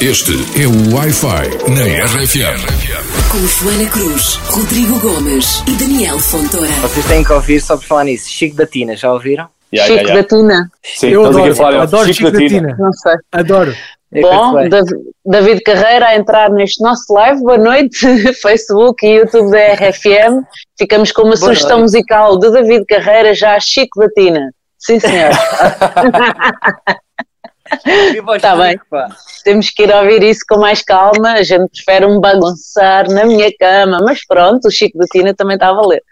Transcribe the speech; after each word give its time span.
Este 0.00 0.32
é 0.60 0.66
o 0.66 0.94
Wi-Fi 0.94 1.70
na 1.72 2.04
RFM. 2.04 2.60
Com 3.32 3.46
Joana 3.46 3.90
Cruz, 3.90 4.34
Rodrigo 4.50 5.00
Gomes 5.00 5.62
e 5.66 5.72
Daniel 5.72 6.18
Fontoura. 6.18 6.68
Vocês 6.82 7.06
têm 7.06 7.24
que 7.24 7.32
ouvir 7.32 7.60
só 7.62 7.78
por 7.78 7.84
falar 7.84 8.04
nisso. 8.04 8.28
Chico 8.28 8.54
da 8.56 8.66
Tina, 8.66 8.94
já 8.94 9.10
ouviram? 9.10 9.48
Yeah, 9.72 9.90
Chico 9.90 10.06
yeah, 10.06 10.22
da 10.22 10.28
Tina. 10.28 10.70
Sim, 10.84 11.08
Eu 11.08 11.24
adoro, 11.24 11.56
falar, 11.56 11.82
adoro 11.82 12.12
Chico 12.12 12.30
da 12.30 12.38
Tina. 12.38 12.76
Não 12.78 12.92
sei. 12.92 13.14
Adoro. 13.32 13.74
É 14.12 14.20
Bom, 14.20 14.54
David 15.24 15.62
Carreira 15.62 16.08
a 16.08 16.16
entrar 16.16 16.50
neste 16.50 16.82
nosso 16.82 17.10
live. 17.14 17.40
Boa 17.40 17.58
noite, 17.58 17.98
Facebook 18.40 19.04
e 19.04 19.16
YouTube 19.16 19.50
da 19.50 19.74
RFM. 19.74 20.44
Ficamos 20.78 21.10
com 21.10 21.22
uma 21.22 21.36
Boa 21.36 21.38
sugestão 21.38 21.78
noite. 21.78 21.92
musical 21.92 22.38
de 22.38 22.50
David 22.50 22.84
Carreira, 22.84 23.34
já 23.34 23.58
Chico 23.58 23.98
da 23.98 24.10
Tina. 24.10 24.50
Sim, 24.78 25.00
senhor. 25.00 25.30
Tá 28.40 28.56
bem. 28.56 28.78
Pá. 28.90 29.08
Temos 29.44 29.70
que 29.70 29.82
ir 29.84 29.94
ouvir 29.94 30.22
isso 30.22 30.40
com 30.48 30.58
mais 30.58 30.82
calma. 30.82 31.32
A 31.32 31.42
gente 31.42 31.84
prefere 31.84 32.06
um 32.06 32.20
bagunçar 32.20 33.08
na 33.10 33.24
minha 33.24 33.50
cama. 33.58 33.98
Mas 34.04 34.24
pronto, 34.26 34.68
o 34.68 34.70
Chico 34.70 34.98
da 34.98 35.06
Tina 35.06 35.34
também 35.34 35.54
está 35.54 35.68
a 35.70 35.74
valer. 35.74 36.02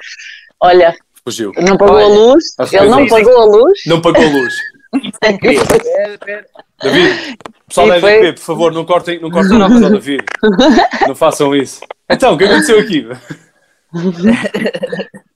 Olha, 0.61 0.95
Fugiu. 1.25 1.53
não 1.59 1.77
pagou 1.77 1.97
Olha, 1.97 2.05
a 2.07 2.09
luz. 2.09 2.45
as 2.59 2.73
Ele 2.73 2.89
não 2.89 3.07
pagou 3.07 3.41
a 3.41 3.45
luz. 3.45 3.81
Não 3.87 4.01
pagou 4.01 4.23
a 4.23 4.29
luz. 4.29 4.55
David, 6.83 7.39
pessoal 7.69 7.89
da 7.89 8.01
foi- 8.01 8.33
por 8.33 8.41
favor, 8.41 8.73
não 8.73 8.85
cortem, 8.85 9.21
não 9.21 9.31
cortem 9.31 9.59
nada 9.59 9.75
ao 9.75 9.91
David. 9.93 10.25
Não 11.09 11.15
façam 11.15 11.55
isso. 11.55 11.81
Então, 12.09 12.35
o 12.35 12.39
que 12.39 12.45
aconteceu 12.45 12.79
aqui? 12.79 13.07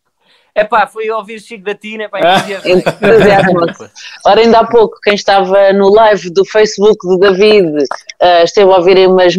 É 0.58 0.64
pá, 0.64 0.86
fui 0.86 1.08
ouvir 1.10 1.40
Chico 1.40 1.64
da 1.64 1.74
Tina, 1.74 2.08
pá, 2.08 2.18
Ah. 2.22 2.44
Entusiasmo. 2.68 3.60
Ora, 4.26 4.40
ainda 4.40 4.58
há 4.60 4.66
pouco, 4.66 4.98
quem 5.02 5.14
estava 5.14 5.72
no 5.72 5.88
live 5.90 6.30
do 6.30 6.44
Facebook 6.44 6.98
do 7.06 7.16
David 7.18 7.84
eh, 8.20 8.42
esteve 8.44 8.70
a 8.72 8.76
ouvir 8.76 9.08
umas, 9.08 9.36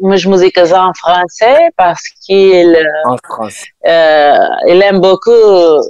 umas 0.00 0.24
músicas 0.24 0.72
en 0.72 0.92
français 0.94 1.70
parce 1.76 2.02
qu'il 2.24 2.74
En 3.06 3.16
France. 3.26 3.66
euh, 3.86 4.38
il 4.66 4.82
aime 4.82 5.00
beaucoup 5.00 5.80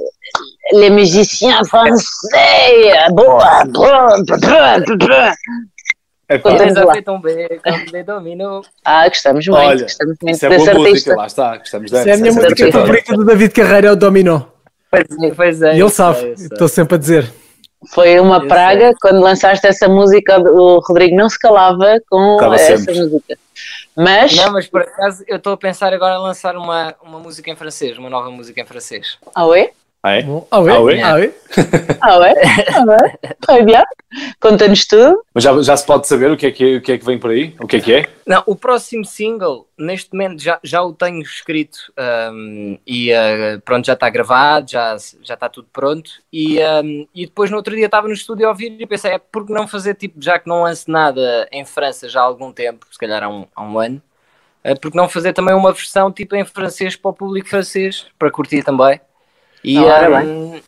les 0.72 0.90
musiciens 0.90 1.62
français. 1.64 3.10
Boa, 3.10 3.64
boa, 3.66 4.16
boa, 4.24 4.84
boa. 4.98 5.34
É 6.28 8.02
dominó. 8.04 8.62
Ah, 8.84 9.06
gostamos 9.08 9.46
muito, 9.46 9.60
olha, 9.60 9.82
gostamos 9.82 10.16
muito 10.22 10.34
isso 10.34 10.46
é 10.46 10.48
boa 10.48 10.58
música, 10.58 10.88
artista. 10.88 11.14
lá 11.14 11.26
está, 11.26 11.56
gostamos 11.58 11.92
Essa 11.92 12.10
é 12.10 12.12
a 12.14 12.16
minha 12.16 12.32
dessa, 12.32 12.48
música 12.48 12.72
favorita 12.72 13.14
do 13.14 13.24
David 13.24 13.52
Carreira, 13.52 13.88
é 13.88 13.92
o 13.92 13.96
Dominó. 13.96 14.51
Pois 14.92 15.06
é, 15.22 15.34
pois 15.34 15.62
é. 15.62 15.74
E 15.74 15.78
eu 15.80 15.86
ele 15.86 15.94
sabe, 15.94 16.18
sei, 16.20 16.36
sei. 16.36 16.46
estou 16.48 16.68
sempre 16.68 16.94
a 16.96 16.98
dizer. 16.98 17.32
Foi 17.92 18.20
uma 18.20 18.36
Eu 18.36 18.46
praga 18.46 18.92
quando 19.00 19.20
lançaste 19.20 19.66
essa 19.66 19.88
música. 19.88 20.38
O 20.38 20.78
Rodrigo 20.86 21.16
não 21.16 21.28
se 21.28 21.38
calava 21.38 22.00
com 22.08 22.36
Cala 22.38 22.54
essa 22.54 22.76
sempre. 22.76 23.00
música. 23.00 23.38
Mas, 23.96 24.36
Não, 24.36 24.52
mas 24.52 24.68
por 24.68 24.82
acaso 24.82 25.24
eu 25.26 25.36
estou 25.38 25.54
a 25.54 25.56
pensar 25.56 25.92
agora 25.92 26.14
em 26.16 26.22
lançar 26.22 26.56
uma, 26.56 26.94
uma 27.02 27.18
música 27.18 27.50
em 27.50 27.56
francês, 27.56 27.98
uma 27.98 28.08
nova 28.08 28.30
música 28.30 28.60
em 28.60 28.66
francês. 28.66 29.18
ah, 29.34 29.46
ouais? 29.46 29.70
Ah, 30.04 30.14
é? 30.14 30.22
Bom, 30.24 30.44
ah, 30.50 30.58
oui? 30.58 30.72
Ah, 30.72 30.80
oui? 30.80 31.00
Ah, 31.00 31.14
oui? 31.14 31.32
Ah, 32.00 32.18
ouais? 32.18 32.34
Ah, 32.74 32.84
ouais? 32.84 33.36
Très 33.40 33.64
bien. 33.64 33.84
Conta-nos 34.40 34.84
tudo. 34.84 35.22
Mas 35.32 35.44
já, 35.44 35.62
já 35.62 35.76
se 35.76 35.86
pode 35.86 36.08
saber 36.08 36.28
o 36.28 36.36
que, 36.36 36.46
é 36.46 36.50
que, 36.50 36.76
o 36.78 36.82
que 36.82 36.92
é 36.92 36.98
que 36.98 37.04
vem 37.04 37.20
por 37.20 37.30
aí? 37.30 37.54
O 37.60 37.68
que 37.68 37.76
é 37.76 37.80
que 37.80 37.94
é? 37.94 38.08
Não, 38.26 38.42
o 38.44 38.56
próximo 38.56 39.04
single, 39.04 39.68
neste 39.78 40.12
momento 40.12 40.42
já, 40.42 40.58
já 40.64 40.82
o 40.82 40.92
tenho 40.92 41.22
escrito 41.22 41.78
um, 42.32 42.76
e 42.84 43.12
uh, 43.12 43.60
pronto, 43.64 43.86
já 43.86 43.92
está 43.92 44.10
gravado, 44.10 44.72
já, 44.72 44.96
já 45.22 45.34
está 45.34 45.48
tudo 45.48 45.68
pronto. 45.72 46.10
E, 46.32 46.58
um, 46.58 47.06
e 47.14 47.26
depois 47.26 47.48
no 47.48 47.56
outro 47.56 47.76
dia 47.76 47.86
estava 47.86 48.08
no 48.08 48.14
estúdio 48.14 48.46
a 48.46 48.50
ouvir 48.50 48.76
e 48.80 48.86
pensei, 48.86 49.12
é 49.12 49.18
por 49.18 49.46
que 49.46 49.52
não 49.52 49.68
fazer 49.68 49.94
tipo, 49.94 50.20
já 50.20 50.36
que 50.36 50.48
não 50.48 50.64
lance 50.64 50.90
nada 50.90 51.48
em 51.52 51.64
França 51.64 52.08
já 52.08 52.22
há 52.22 52.24
algum 52.24 52.50
tempo, 52.50 52.86
se 52.90 52.98
calhar 52.98 53.22
há 53.22 53.28
um, 53.28 53.46
há 53.54 53.62
um 53.62 53.78
ano, 53.78 54.02
uh, 54.64 54.80
por 54.80 54.90
que 54.90 54.96
não 54.96 55.08
fazer 55.08 55.32
também 55.32 55.54
uma 55.54 55.72
versão 55.72 56.10
tipo 56.10 56.34
em 56.34 56.44
francês 56.44 56.96
para 56.96 57.10
o 57.12 57.14
público 57.14 57.48
francês, 57.48 58.06
para 58.18 58.32
curtir 58.32 58.64
também. 58.64 59.00
E, 59.64 59.78
um, 59.78 60.60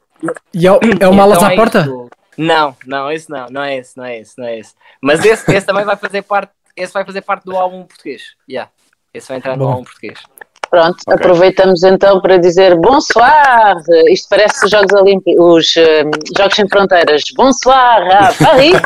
E 0.54 0.66
é, 0.66 0.72
o- 0.72 0.80
é 1.00 1.08
o 1.08 1.14
Malas 1.14 1.36
então 1.38 1.48
à 1.48 1.52
é 1.52 1.56
Porta? 1.56 1.80
isso. 1.80 2.08
Não, 2.36 2.76
não, 2.86 3.10
esse 3.12 3.30
não, 3.30 3.46
não 3.48 3.62
é 3.62 3.76
esse, 3.76 3.96
não 3.96 4.04
é 4.04 4.18
esse, 4.18 4.36
não 4.38 4.46
é 4.46 4.58
esse. 4.58 4.74
Mas 5.00 5.24
esse, 5.24 5.52
esse 5.54 5.66
também 5.66 5.84
vai 5.84 5.96
fazer 5.96 6.22
parte, 6.22 6.52
esse 6.76 6.92
vai 6.92 7.04
fazer 7.04 7.20
parte 7.20 7.44
do 7.44 7.56
álbum 7.56 7.84
português. 7.84 8.22
Yeah. 8.48 8.70
Esse 9.12 9.28
vai 9.28 9.36
entrar 9.36 9.56
no 9.56 9.64
Bom. 9.64 9.70
álbum 9.70 9.84
português. 9.84 10.18
Pronto, 10.68 10.96
Ok. 11.06 11.14
aproveitamos 11.14 11.84
então 11.84 12.20
para 12.20 12.36
dizer 12.36 12.74
bonsoir. 12.76 13.76
Isto 14.08 14.28
parece 14.28 14.64
os 14.64 14.70
Jogos 14.72 14.92
Olímpicos, 14.92 15.36
os 15.38 15.76
eh, 15.76 16.02
Jogos 16.36 16.56
Sem 16.56 16.68
Fronteiras. 16.68 17.22
Bonsoir 17.36 18.02
a 18.10 18.32
Paris. 18.34 18.74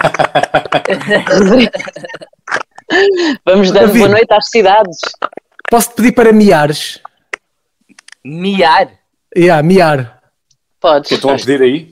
Vamos 3.47 3.71
dar 3.71 3.87
boa 3.89 4.09
noite 4.09 4.33
às 4.33 4.49
cidades. 4.51 4.99
Posso-te 5.71 5.95
pedir 5.97 6.13
para 6.13 6.33
miares? 6.33 7.01
Miar. 8.23 8.91
Yeah, 9.37 9.63
miar. 9.63 10.23
Podes. 10.81 11.11
Estão 11.11 11.31
a 11.31 11.37
pedir 11.37 11.63
aí? 11.63 11.91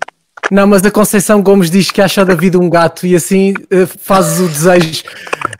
Não, 0.51 0.67
mas 0.67 0.85
a 0.85 0.91
Conceição 0.91 1.43
Gomes 1.43 1.71
diz 1.71 1.91
que 1.91 2.01
acha 2.01 2.25
da 2.25 2.35
vida 2.35 2.59
um 2.59 2.71
gato 2.71 3.07
e 3.07 3.17
assim 3.17 3.53
eh, 3.71 3.87
fazes 3.87 4.41
o 4.41 4.49
desejo 4.49 5.03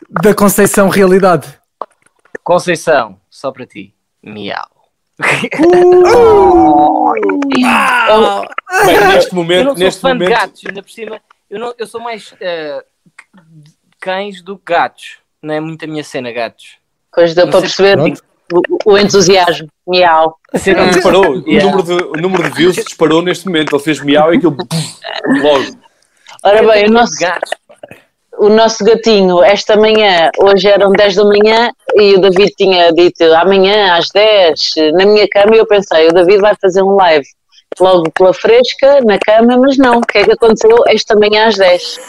da 0.09 0.33
Conceição 0.33 0.87
realidade. 0.87 1.47
Conceição, 2.43 3.19
só 3.29 3.51
para 3.51 3.65
ti. 3.65 3.93
Miau. 4.23 4.67
Bem, 8.85 9.07
neste 9.07 9.31
Eu 9.31 9.35
momento, 9.35 9.65
não 9.65 9.75
sou 9.75 9.83
neste 9.83 10.01
fã 10.01 10.09
de 10.09 10.23
momento, 10.23 10.39
gatos, 10.39 10.63
ainda 10.65 10.81
por 10.83 10.91
cima. 10.91 11.21
Eu, 11.49 11.59
não, 11.59 11.73
eu 11.77 11.87
sou 11.87 11.99
mais 11.99 12.33
eh, 12.39 12.83
cães 13.99 14.41
do 14.41 14.57
que 14.57 14.71
gatos. 14.73 15.17
Não 15.41 15.53
é 15.53 15.59
muito 15.59 15.83
a 15.83 15.87
minha 15.87 16.03
cena, 16.03 16.31
gatos. 16.31 16.77
Pois 17.13 17.33
deu 17.33 17.45
Não 17.45 17.51
para 17.51 17.61
perceber 17.61 17.97
o, 18.51 18.91
o 18.91 18.97
entusiasmo. 18.97 19.67
Miau. 19.87 20.37
Cena 20.55 20.87
disparou. 20.87 21.37
O, 21.37 21.49
Yeah. 21.49 21.69
número 21.69 21.83
de, 21.83 22.03
o 22.03 22.21
número 22.21 22.43
de 22.43 22.49
views 22.55 22.75
disparou 22.75 23.21
neste 23.21 23.45
momento. 23.45 23.75
Ele 23.75 23.83
fez 23.83 23.99
miau 24.01 24.33
e 24.33 24.37
aquilo 24.37 24.55
logo. 25.41 25.77
Ora 26.43 26.63
bem, 26.63 26.87
o 26.87 26.91
nosso, 26.91 27.15
o 28.37 28.49
nosso 28.49 28.83
gatinho, 28.83 29.43
esta 29.43 29.75
manhã, 29.75 30.29
hoje 30.39 30.67
eram 30.67 30.91
10 30.91 31.15
da 31.15 31.23
manhã 31.25 31.71
e 31.95 32.15
o 32.15 32.21
David 32.21 32.53
tinha 32.55 32.91
dito 32.93 33.23
amanhã 33.33 33.95
às 33.95 34.09
10 34.09 34.59
na 34.93 35.05
minha 35.05 35.27
cama 35.27 35.55
e 35.55 35.59
eu 35.59 35.65
pensei, 35.65 36.07
o 36.07 36.13
David 36.13 36.39
vai 36.39 36.53
fazer 36.61 36.83
um 36.83 36.95
live 36.95 37.25
logo 37.79 38.11
pela 38.11 38.33
fresca 38.33 39.01
na 39.01 39.17
cama, 39.17 39.57
mas 39.57 39.77
não, 39.77 39.97
o 39.97 40.01
que 40.01 40.19
é 40.19 40.23
que 40.23 40.31
aconteceu 40.31 40.83
esta 40.87 41.15
manhã 41.15 41.47
às 41.47 41.57
10? 41.57 41.99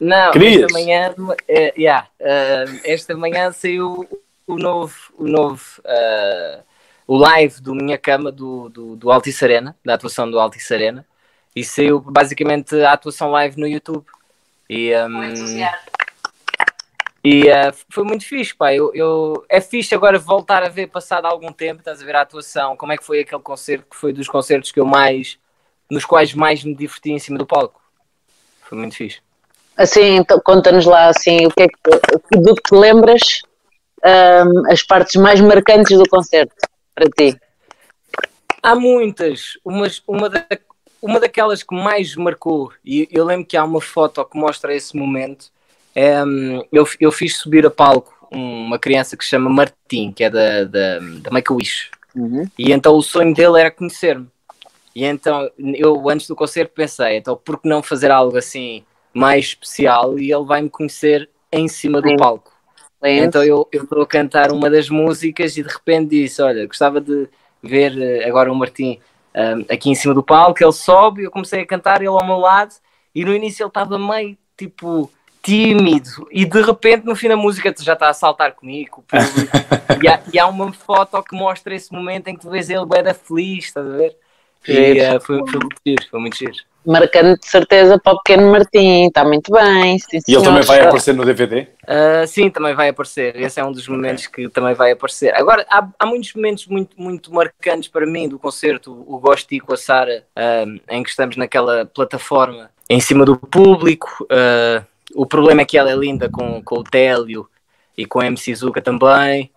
Não, 0.00 0.30
Querias? 0.32 0.62
esta 0.62 0.72
manhã, 0.72 1.14
eh, 1.48 1.74
yeah, 1.78 2.06
eh, 2.20 2.64
esta 2.84 3.16
manhã 3.16 3.50
saiu 3.50 4.06
o 4.46 4.56
novo, 4.56 4.94
o 5.18 5.26
novo, 5.26 5.64
eh, 5.84 6.60
o 7.06 7.16
live 7.16 7.60
do 7.60 7.74
Minha 7.74 7.98
Cama 7.98 8.30
do, 8.30 8.68
do, 8.68 8.96
do 8.96 9.10
Altice 9.10 9.44
Arena, 9.44 9.76
da 9.84 9.94
atuação 9.94 10.30
do 10.30 10.38
Altice 10.38 10.72
Arena, 10.72 11.04
e 11.54 11.64
saiu 11.64 12.00
basicamente 12.00 12.74
a 12.82 12.92
atuação 12.92 13.30
live 13.30 13.58
no 13.58 13.66
YouTube. 13.66 14.04
E, 14.68 14.90
ehm, 14.90 15.66
e 17.24 17.48
eh, 17.48 17.72
foi 17.88 18.04
muito 18.04 18.24
fixe, 18.24 18.54
pá. 18.54 18.72
Eu, 18.72 18.92
eu- 18.94 19.44
é 19.48 19.60
fixe 19.60 19.94
agora 19.94 20.18
voltar 20.18 20.62
a 20.62 20.68
ver, 20.68 20.86
passado 20.88 21.26
algum 21.26 21.52
tempo, 21.52 21.80
estás 21.80 22.00
a 22.00 22.04
ver 22.04 22.14
a 22.16 22.20
atuação, 22.22 22.76
como 22.76 22.92
é 22.92 22.96
que 22.96 23.04
foi 23.04 23.20
aquele 23.20 23.42
concerto, 23.42 23.86
que 23.90 23.96
foi 23.96 24.12
dos 24.12 24.28
concertos 24.28 24.70
que 24.70 24.78
eu 24.78 24.86
mais, 24.86 25.38
nos 25.90 26.04
quais 26.04 26.32
mais 26.34 26.62
me 26.62 26.74
diverti 26.74 27.10
em 27.10 27.18
cima 27.18 27.38
do 27.38 27.46
palco. 27.46 27.80
Foi 28.62 28.78
muito 28.78 28.94
fixe. 28.96 29.20
Assim, 29.76 30.16
então, 30.16 30.40
conta-nos 30.40 30.86
lá 30.86 31.08
assim, 31.08 31.46
o 31.46 31.50
que 31.50 31.62
é 31.62 31.68
que, 31.68 32.38
do 32.38 32.54
que 32.54 32.62
te 32.62 32.74
lembras, 32.74 33.42
ahm, 34.06 34.70
as 34.70 34.82
partes 34.82 35.20
mais 35.20 35.40
marcantes 35.40 35.98
do 35.98 36.08
concerto 36.08 36.54
para 36.94 37.08
ti. 37.10 37.36
Há 38.62 38.74
muitas, 38.74 39.58
umas, 39.64 40.02
uma, 40.06 40.28
da, 40.28 40.46
uma 41.02 41.20
daquelas 41.20 41.62
que 41.62 41.74
mais 41.74 42.14
marcou, 42.14 42.72
e 42.84 43.08
eu 43.10 43.24
lembro 43.24 43.46
que 43.46 43.56
há 43.56 43.64
uma 43.64 43.80
foto 43.80 44.24
que 44.24 44.38
mostra 44.38 44.74
esse 44.74 44.96
momento. 44.96 45.50
é, 45.94 46.22
eu, 46.72 46.86
eu 47.00 47.10
fiz 47.10 47.36
subir 47.36 47.66
a 47.66 47.70
palco 47.70 48.14
uma 48.30 48.78
criança 48.78 49.16
que 49.16 49.24
se 49.24 49.30
chama 49.30 49.48
Martim, 49.48 50.12
que 50.12 50.24
é 50.24 50.30
da, 50.30 50.64
da, 50.64 50.98
da 50.98 51.30
Make-A-Wish, 51.30 51.90
e 52.58 52.72
então 52.72 52.96
o 52.96 53.02
sonho 53.02 53.34
dele 53.34 53.60
era 53.60 53.70
conhecer-me. 53.70 54.26
E 54.94 55.04
então 55.04 55.50
eu, 55.58 56.08
antes 56.08 56.26
do 56.26 56.34
concerto, 56.34 56.72
pensei: 56.74 57.18
então 57.18 57.36
por 57.36 57.60
que 57.60 57.68
não 57.68 57.82
fazer 57.82 58.10
algo 58.10 58.36
assim 58.36 58.84
mais 59.12 59.46
especial 59.46 60.18
e 60.18 60.32
ele 60.32 60.44
vai 60.44 60.62
me 60.62 60.70
conhecer 60.70 61.28
em 61.52 61.68
cima 61.68 62.00
do 62.00 62.08
Sim. 62.08 62.16
palco? 62.16 62.55
Então 63.10 63.42
eu 63.42 63.68
estou 63.72 64.02
a 64.02 64.06
cantar 64.06 64.50
uma 64.52 64.70
das 64.70 64.88
músicas 64.88 65.56
e 65.56 65.62
de 65.62 65.68
repente 65.68 66.10
disse: 66.10 66.42
Olha, 66.42 66.66
gostava 66.66 67.00
de 67.00 67.28
ver 67.62 67.96
eh, 68.00 68.28
agora 68.28 68.50
o 68.50 68.54
Martim 68.54 68.98
ahm, 69.34 69.64
aqui 69.70 69.90
em 69.90 69.94
cima 69.94 70.14
do 70.14 70.22
palco. 70.22 70.62
Ele 70.62 70.72
sobe, 70.72 71.24
eu 71.24 71.30
comecei 71.30 71.62
a 71.62 71.66
cantar, 71.66 72.00
ele 72.00 72.08
ao 72.08 72.24
meu 72.24 72.38
lado, 72.38 72.74
e 73.14 73.24
no 73.24 73.34
início 73.34 73.62
ele 73.62 73.68
estava 73.68 73.98
meio 73.98 74.36
tipo 74.56 75.10
tímido, 75.42 76.26
e 76.32 76.44
de 76.44 76.60
repente 76.60 77.04
no 77.04 77.14
fim 77.14 77.28
da 77.28 77.36
música 77.36 77.72
tu 77.72 77.84
já 77.84 77.92
está 77.92 78.08
a 78.08 78.14
saltar 78.14 78.52
comigo. 78.54 79.04
e, 80.02 80.08
há, 80.08 80.20
e 80.32 80.38
há 80.38 80.46
uma 80.48 80.72
foto 80.72 81.22
que 81.22 81.36
mostra 81.36 81.74
esse 81.74 81.92
momento 81.92 82.26
em 82.28 82.34
que 82.34 82.40
tu 82.40 82.50
vês 82.50 82.68
ele 82.68 82.84
bem 82.84 83.02
da 83.02 83.14
feliz, 83.14 83.66
estás 83.66 83.86
a 83.86 83.96
ver? 83.96 84.16
E 84.66 84.72
Giro. 84.72 85.00
eh, 85.00 85.20
foi, 85.20 85.38
foi 85.48 85.60
muito 85.60 85.76
giro, 85.86 86.06
foi 86.10 86.20
muito 86.20 86.36
giro. 86.36 86.56
Marcando 86.86 87.36
de 87.36 87.46
certeza 87.46 87.98
para 87.98 88.12
o 88.12 88.22
pequeno 88.22 88.52
Martim, 88.52 89.06
está 89.06 89.24
muito 89.24 89.50
bem. 89.50 89.98
Sim, 89.98 90.20
E 90.28 90.34
ele 90.34 90.44
também 90.44 90.62
vai 90.62 90.80
aparecer 90.80 91.14
no 91.14 91.24
DVD? 91.24 91.66
Ah, 91.84 92.24
sim, 92.26 92.48
também 92.48 92.74
vai 92.74 92.90
aparecer. 92.90 93.34
Esse 93.34 93.58
é 93.58 93.64
um 93.64 93.72
dos 93.72 93.88
momentos 93.88 94.28
que 94.28 94.48
também 94.48 94.72
vai 94.72 94.92
aparecer. 94.92 95.34
Agora, 95.34 95.66
há, 95.68 95.88
há 95.98 96.06
muitos 96.06 96.32
momentos 96.34 96.66
muito, 96.66 97.00
muito 97.00 97.34
marcantes 97.34 97.88
para 97.88 98.06
mim 98.06 98.28
do 98.28 98.38
concerto. 98.38 98.92
O 98.92 99.20
ir 99.50 99.60
com 99.60 99.74
a 99.74 99.76
Sara, 99.76 100.24
ah, 100.36 100.64
em 100.90 101.02
que 101.02 101.10
estamos 101.10 101.36
naquela 101.36 101.86
plataforma 101.86 102.70
em 102.88 103.00
cima 103.00 103.24
do 103.24 103.36
público. 103.36 104.24
Ah, 104.30 104.84
o 105.14 105.26
problema 105.26 105.62
é 105.62 105.64
que 105.64 105.76
ela 105.76 105.90
é 105.90 105.96
linda 105.96 106.28
com, 106.28 106.62
com 106.62 106.78
o 106.78 106.84
Télio 106.84 107.48
e 107.98 108.06
com 108.06 108.20
a 108.20 108.26
MC 108.26 108.54
Zuka 108.54 108.80
também. 108.80 109.50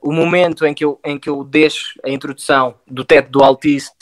O 0.00 0.12
momento 0.12 0.64
em 0.64 0.72
que, 0.72 0.84
eu, 0.84 0.98
em 1.04 1.18
que 1.18 1.28
eu 1.28 1.44
deixo 1.44 2.00
a 2.02 2.08
introdução 2.08 2.74
do 2.86 3.04
teto 3.04 3.30
do 3.30 3.44
Altice 3.44 3.92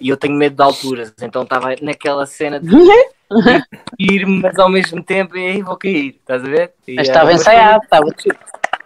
e 0.00 0.08
eu 0.08 0.16
tenho 0.16 0.34
medo 0.34 0.56
de 0.56 0.62
alturas, 0.62 1.12
então 1.22 1.42
estava 1.42 1.74
naquela 1.80 2.26
cena 2.26 2.60
de 2.60 2.68
ir, 3.98 4.26
mas 4.26 4.58
ao 4.58 4.68
mesmo 4.68 5.02
tempo 5.02 5.36
e 5.36 5.46
aí 5.46 5.62
vou 5.62 5.76
cair, 5.76 6.16
estás 6.20 6.42
a 6.44 6.48
ver? 6.48 6.72
E, 6.86 6.96
Mas 6.96 7.08
ah, 7.08 7.12
estava 7.12 7.32
ensaiado, 7.32 7.84
estava, 7.84 8.06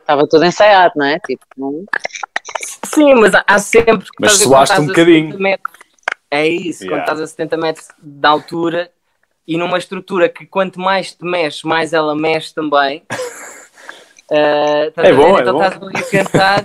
estava 0.00 0.28
tudo 0.28 0.44
ensaiado, 0.44 0.92
não 0.96 1.06
é? 1.06 1.18
Tipo, 1.20 1.44
não- 1.56 1.84
Sim, 2.86 3.14
mas 3.14 3.32
há, 3.46 3.58
sempre. 3.58 4.06
Mas 4.20 4.32
estás 4.32 4.34
a 4.34 4.38
ver, 4.38 4.44
suaste 4.44 4.74
quando 4.76 4.82
um 4.84 4.86
bocadinho. 4.88 5.26
70 5.32 5.42
metros- 5.42 5.74
é 6.30 6.46
isso, 6.48 6.80
quando 6.80 6.90
Yeah. 6.92 7.12
estás 7.12 7.20
a 7.20 7.26
70 7.26 7.56
metros 7.56 7.88
de 8.02 8.26
altura 8.26 8.90
e 9.46 9.56
numa 9.56 9.78
estrutura 9.78 10.28
que 10.28 10.46
quanto 10.46 10.78
mais 10.80 11.12
te 11.14 11.24
mexes, 11.24 11.62
mais 11.62 11.92
ela 11.92 12.14
mexe 12.14 12.54
também. 12.54 13.02
Ah, 14.30 14.86
estás 14.88 15.06
É 15.06 15.10
a 15.12 15.14
ver? 15.14 15.22
bom, 15.22 15.38
é 15.38 15.42
então 15.42 15.52
bom. 15.52 15.62
estás 15.62 15.82
ali 15.82 15.98
a 15.98 16.10
cantar 16.10 16.64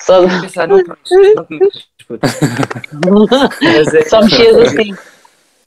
só, 0.00 0.22
e 0.22 0.26
a 0.26 0.40
pensar, 0.40 0.66
não 0.66 0.76
mexes, 0.78 1.34
não 1.36 1.46
é- 3.96 4.04
só 4.08 4.20
mexias 4.22 4.56
assim. 4.56 4.94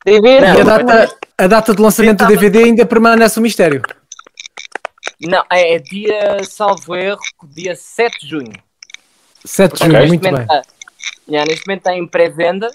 E 0.05 0.17
a 0.45 0.63
data, 0.63 1.15
a 1.37 1.47
data 1.47 1.75
de 1.75 1.81
lançamento 1.81 2.19
do 2.19 2.27
DVD 2.27 2.59
ainda 2.63 2.85
permanece 2.85 3.39
um 3.39 3.43
mistério. 3.43 3.81
Não, 5.21 5.43
é, 5.51 5.73
é 5.75 5.79
dia, 5.79 6.43
salvo 6.43 6.95
erro, 6.95 7.19
dia 7.43 7.75
7 7.75 8.21
de 8.21 8.29
junho. 8.29 8.53
7 9.43 9.73
de 9.73 9.79
junho, 9.79 9.91
neste 9.93 10.07
muito 10.09 10.23
momento 10.23 10.47
bem. 10.47 10.57
Está, 10.57 10.61
yeah, 11.27 11.49
neste 11.49 11.67
momento 11.67 11.79
está 11.79 11.95
em 11.95 12.07
pré-venda 12.07 12.69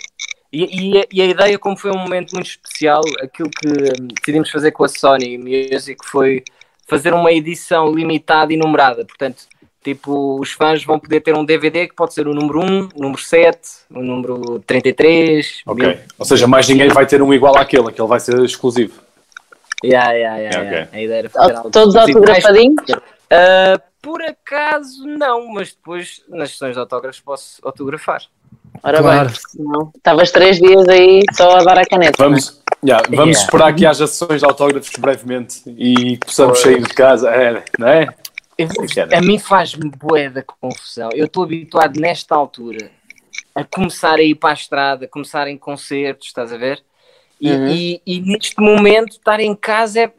e, 0.53 0.91
e 0.95 0.99
a- 1.01 1.07
e 1.13 1.23
a 1.23 1.25
ideia, 1.27 1.59
como 1.59 1.77
foi 1.77 1.91
um 1.93 1.99
momento 1.99 2.33
muito 2.33 2.47
especial, 2.49 3.01
aquilo 3.23 3.49
que 3.51 3.69
hum, 3.69 4.09
decidimos 4.21 4.51
fazer 4.51 4.73
com 4.73 4.85
a 4.85 4.89
Sony 4.89 5.39
Music 5.39 6.05
foi 6.05 6.43
fazer 6.89 7.15
uma 7.15 7.33
edição 7.33 7.95
limitada 7.95 8.53
e 8.53 8.57
numerada. 8.57 9.05
Portanto, 9.05 9.45
tipo, 9.83 10.39
os 10.41 10.53
fãs 10.53 10.85
vão 10.85 10.99
poder 10.99 11.21
ter 11.21 11.35
um 11.37 11.45
DVD 11.45 11.87
que 11.89 11.95
pode 11.95 12.15
ser 12.15 12.27
o 12.29 12.35
número 12.35 12.61
1, 12.61 12.89
o 12.95 13.01
número 13.01 13.21
7, 13.21 13.59
o 13.91 14.01
número 14.03 14.61
33. 14.67 15.63
Ok. 15.67 15.87
mil- 15.87 15.99
Ou 16.19 16.25
seja, 16.25 16.47
mais 16.47 16.69
ninguém 16.69 16.89
vai 16.89 17.07
ter 17.07 17.21
um 17.23 17.33
igual 17.35 17.57
àquele, 17.59 17.89
aquele 17.89 18.09
vai 18.09 18.21
ser 18.21 18.39
exclusivo. 18.45 19.01
Yeah, 19.85 20.13
yeah, 20.13 20.37
yeah, 20.39 20.63
yeah. 20.63 20.89
A 20.93 21.01
ideia 21.01 21.19
era 21.21 21.29
fazer 21.31 21.55
algo 21.57 21.71
Todos. 21.71 21.95
Mais- 21.95 22.09
autografadinhos? 22.09 22.77
Ah, 23.31 23.81
por 24.01 24.23
acaso, 24.23 25.07
não, 25.07 25.49
mas 25.53 25.73
depois 25.73 26.23
nas 26.29 26.51
sessões 26.51 26.75
de 26.75 26.81
autógrafos 26.81 27.21
posso 27.21 27.59
autografar. 27.65 28.23
Ora 28.83 28.99
Claro. 29.01 29.29
bem. 29.29 29.89
Estavas 29.97 30.31
três 30.33 30.59
dias 30.59 30.89
aí 30.89 31.23
só 31.33 31.57
a 31.59 31.65
dar 31.65 31.79
a 31.79 31.85
caneta. 31.87 32.15
Vamos, 32.19 32.61
yeah, 32.85 33.03
vamos 33.09 33.19
Yeah. 33.37 33.41
esperar 33.45 33.75
que 33.75 33.87
haja 33.87 34.07
sessões 34.07 34.41
de 34.41 34.45
autógrafos 34.47 34.91
brevemente 34.99 35.63
e 35.67 36.17
possamos 36.19 36.61
Pois. 36.61 36.75
sair 36.75 36.83
de 36.83 36.95
casa, 36.95 37.31
é, 37.31 37.63
não 37.79 37.89
é? 37.89 38.09
A 39.17 39.21
mim 39.21 39.39
faz-me 39.39 39.91
bué 39.91 40.29
da 40.31 40.43
confusão. 40.43 41.11
Eu 41.15 41.27
estou 41.27 41.45
habituado 41.45 41.99
nesta 42.01 42.35
altura 42.35 42.91
a 43.55 43.65
começar 43.65 44.15
a 44.15 44.23
ir 44.23 44.35
para 44.35 44.51
a 44.51 44.55
estrada, 44.55 45.05
a 45.05 45.09
começar 45.09 45.49
em 45.49 45.59
concertos, 45.59 46.29
estás 46.29 46.53
a 46.53 46.57
ver? 46.57 46.83
E, 47.41 47.51
Uhum. 47.53 47.69
e- 47.69 48.03
e 48.07 48.21
neste 48.21 48.61
momento 48.61 49.13
estar 49.13 49.41
em 49.41 49.55
casa 49.55 50.01
é 50.03 50.13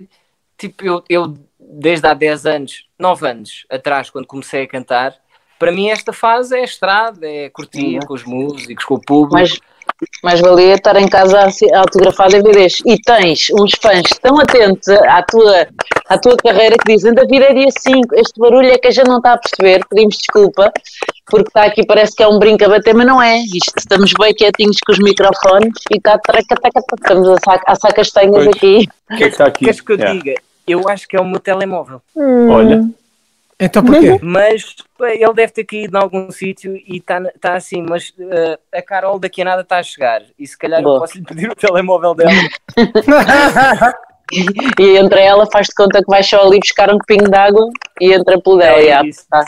tipo, 0.57 0.83
eu, 0.85 1.03
eu 1.09 1.33
desde 1.59 2.05
há 2.07 2.13
10 2.13 2.45
anos, 2.45 2.85
9 2.99 3.27
anos 3.27 3.65
atrás, 3.69 4.09
quando 4.09 4.27
comecei 4.27 4.63
a 4.63 4.67
cantar, 4.67 5.15
para 5.57 5.71
mim 5.71 5.89
esta 5.89 6.11
fase 6.11 6.55
é 6.57 6.61
a 6.61 6.65
estrada, 6.65 7.25
é 7.27 7.49
curtir 7.49 7.95
Uhum. 7.99 8.05
com 8.05 8.13
os 8.13 8.23
músicos, 8.23 8.83
com 8.85 8.95
o 8.95 9.01
público. 9.01 9.33
Mas 9.33 9.59
mais 10.23 10.39
valia 10.41 10.73
estar 10.75 10.95
em 10.97 11.07
casa 11.07 11.39
a 11.39 11.79
autografar 11.79 12.29
DVDs. 12.29 12.81
E 12.85 12.97
tens 13.01 13.47
uns 13.51 13.71
fãs 13.81 14.03
tão 14.21 14.39
atentos 14.39 14.87
à 14.89 15.21
tua, 15.23 15.67
à 16.13 16.17
tua 16.17 16.37
carreira 16.37 16.75
que 16.77 16.93
dizem 16.93 17.13
David 17.13 17.43
é 17.43 17.53
dia 17.53 17.69
5, 17.71 18.15
este 18.15 18.39
barulho 18.39 18.67
é 18.71 18.77
que 18.77 18.87
a 18.87 18.91
gente 18.91 19.07
não 19.07 19.17
está 19.17 19.33
a 19.33 19.37
perceber, 19.37 19.83
pedimos 19.89 20.17
desculpa, 20.17 20.71
porque 21.25 21.47
está 21.47 21.63
aqui, 21.63 21.85
parece 21.85 22.15
que 22.15 22.21
é 22.23 22.27
um 22.27 22.37
brinco 22.39 22.63
a 22.65 22.69
bater, 22.69 22.93
mas 22.93 23.07
não 23.07 23.21
é. 23.21 23.37
Isto 23.39 23.73
estamos 23.77 24.13
bem 24.19 24.33
quietinhos 24.33 24.77
com 24.85 24.91
os 24.91 24.99
microfones 24.99 25.73
e 25.91 25.97
está 25.97 26.17
traca, 26.17 26.55
taca, 26.55 26.79
estamos 27.01 27.27
a 27.29 27.35
sacar, 27.35 27.63
a 27.67 27.75
sacar 27.75 27.95
castanhas 27.95 28.31
Pois. 28.35 28.47
aqui. 28.49 28.87
O 29.11 29.15
que 29.17 29.23
é 29.23 29.27
que 29.27 29.33
está 29.33 29.45
aqui? 29.45 29.65
Queres 29.65 29.81
que 29.81 29.91
eu 29.91 29.97
Yeah. 29.97 30.19
diga? 30.19 30.35
Eu 30.67 30.87
acho 30.87 31.07
que 31.07 31.15
é 31.17 31.21
o 31.21 31.25
meu 31.25 31.39
telemóvel. 31.39 32.01
Olha, 32.15 32.85
Então 33.59 33.83
porquê? 33.83 34.19
Mas 34.21 34.75
pá, 34.97 35.09
ele 35.11 35.33
deve 35.33 35.51
ter 35.53 35.63
caído 35.63 35.97
em 35.97 36.01
algum 36.01 36.29
sítio 36.31 36.75
e 36.75 36.97
está 36.97 37.21
tá 37.39 37.55
assim. 37.55 37.81
Mas 37.81 38.13
eh, 38.19 38.57
a 38.73 38.81
Carol 38.81 39.19
daqui 39.19 39.41
a 39.41 39.45
nada 39.45 39.61
está 39.61 39.77
a 39.79 39.83
chegar. 39.83 40.21
E 40.37 40.45
se 40.47 40.57
calhar 40.57 40.81
Boa. 40.81 40.95
eu 40.95 40.99
posso 41.01 41.17
lhe 41.17 41.23
pedir 41.23 41.49
o 41.49 41.55
telemóvel 41.55 42.13
dela. 42.15 42.31
E 44.79 44.97
entra 44.97 45.19
ela, 45.19 45.45
faz 45.51 45.67
de 45.67 45.75
conta 45.75 45.99
que 45.99 46.09
vai 46.09 46.23
só 46.23 46.41
ali 46.41 46.59
buscar 46.59 46.89
um 46.89 46.97
copinho 46.97 47.29
de 47.29 47.37
água 47.37 47.69
e 48.01 48.13
entra 48.13 48.39
pelo 48.39 48.57
dela. 48.57 48.79
É 48.79 49.07
isso. 49.07 49.21
Está 49.21 49.45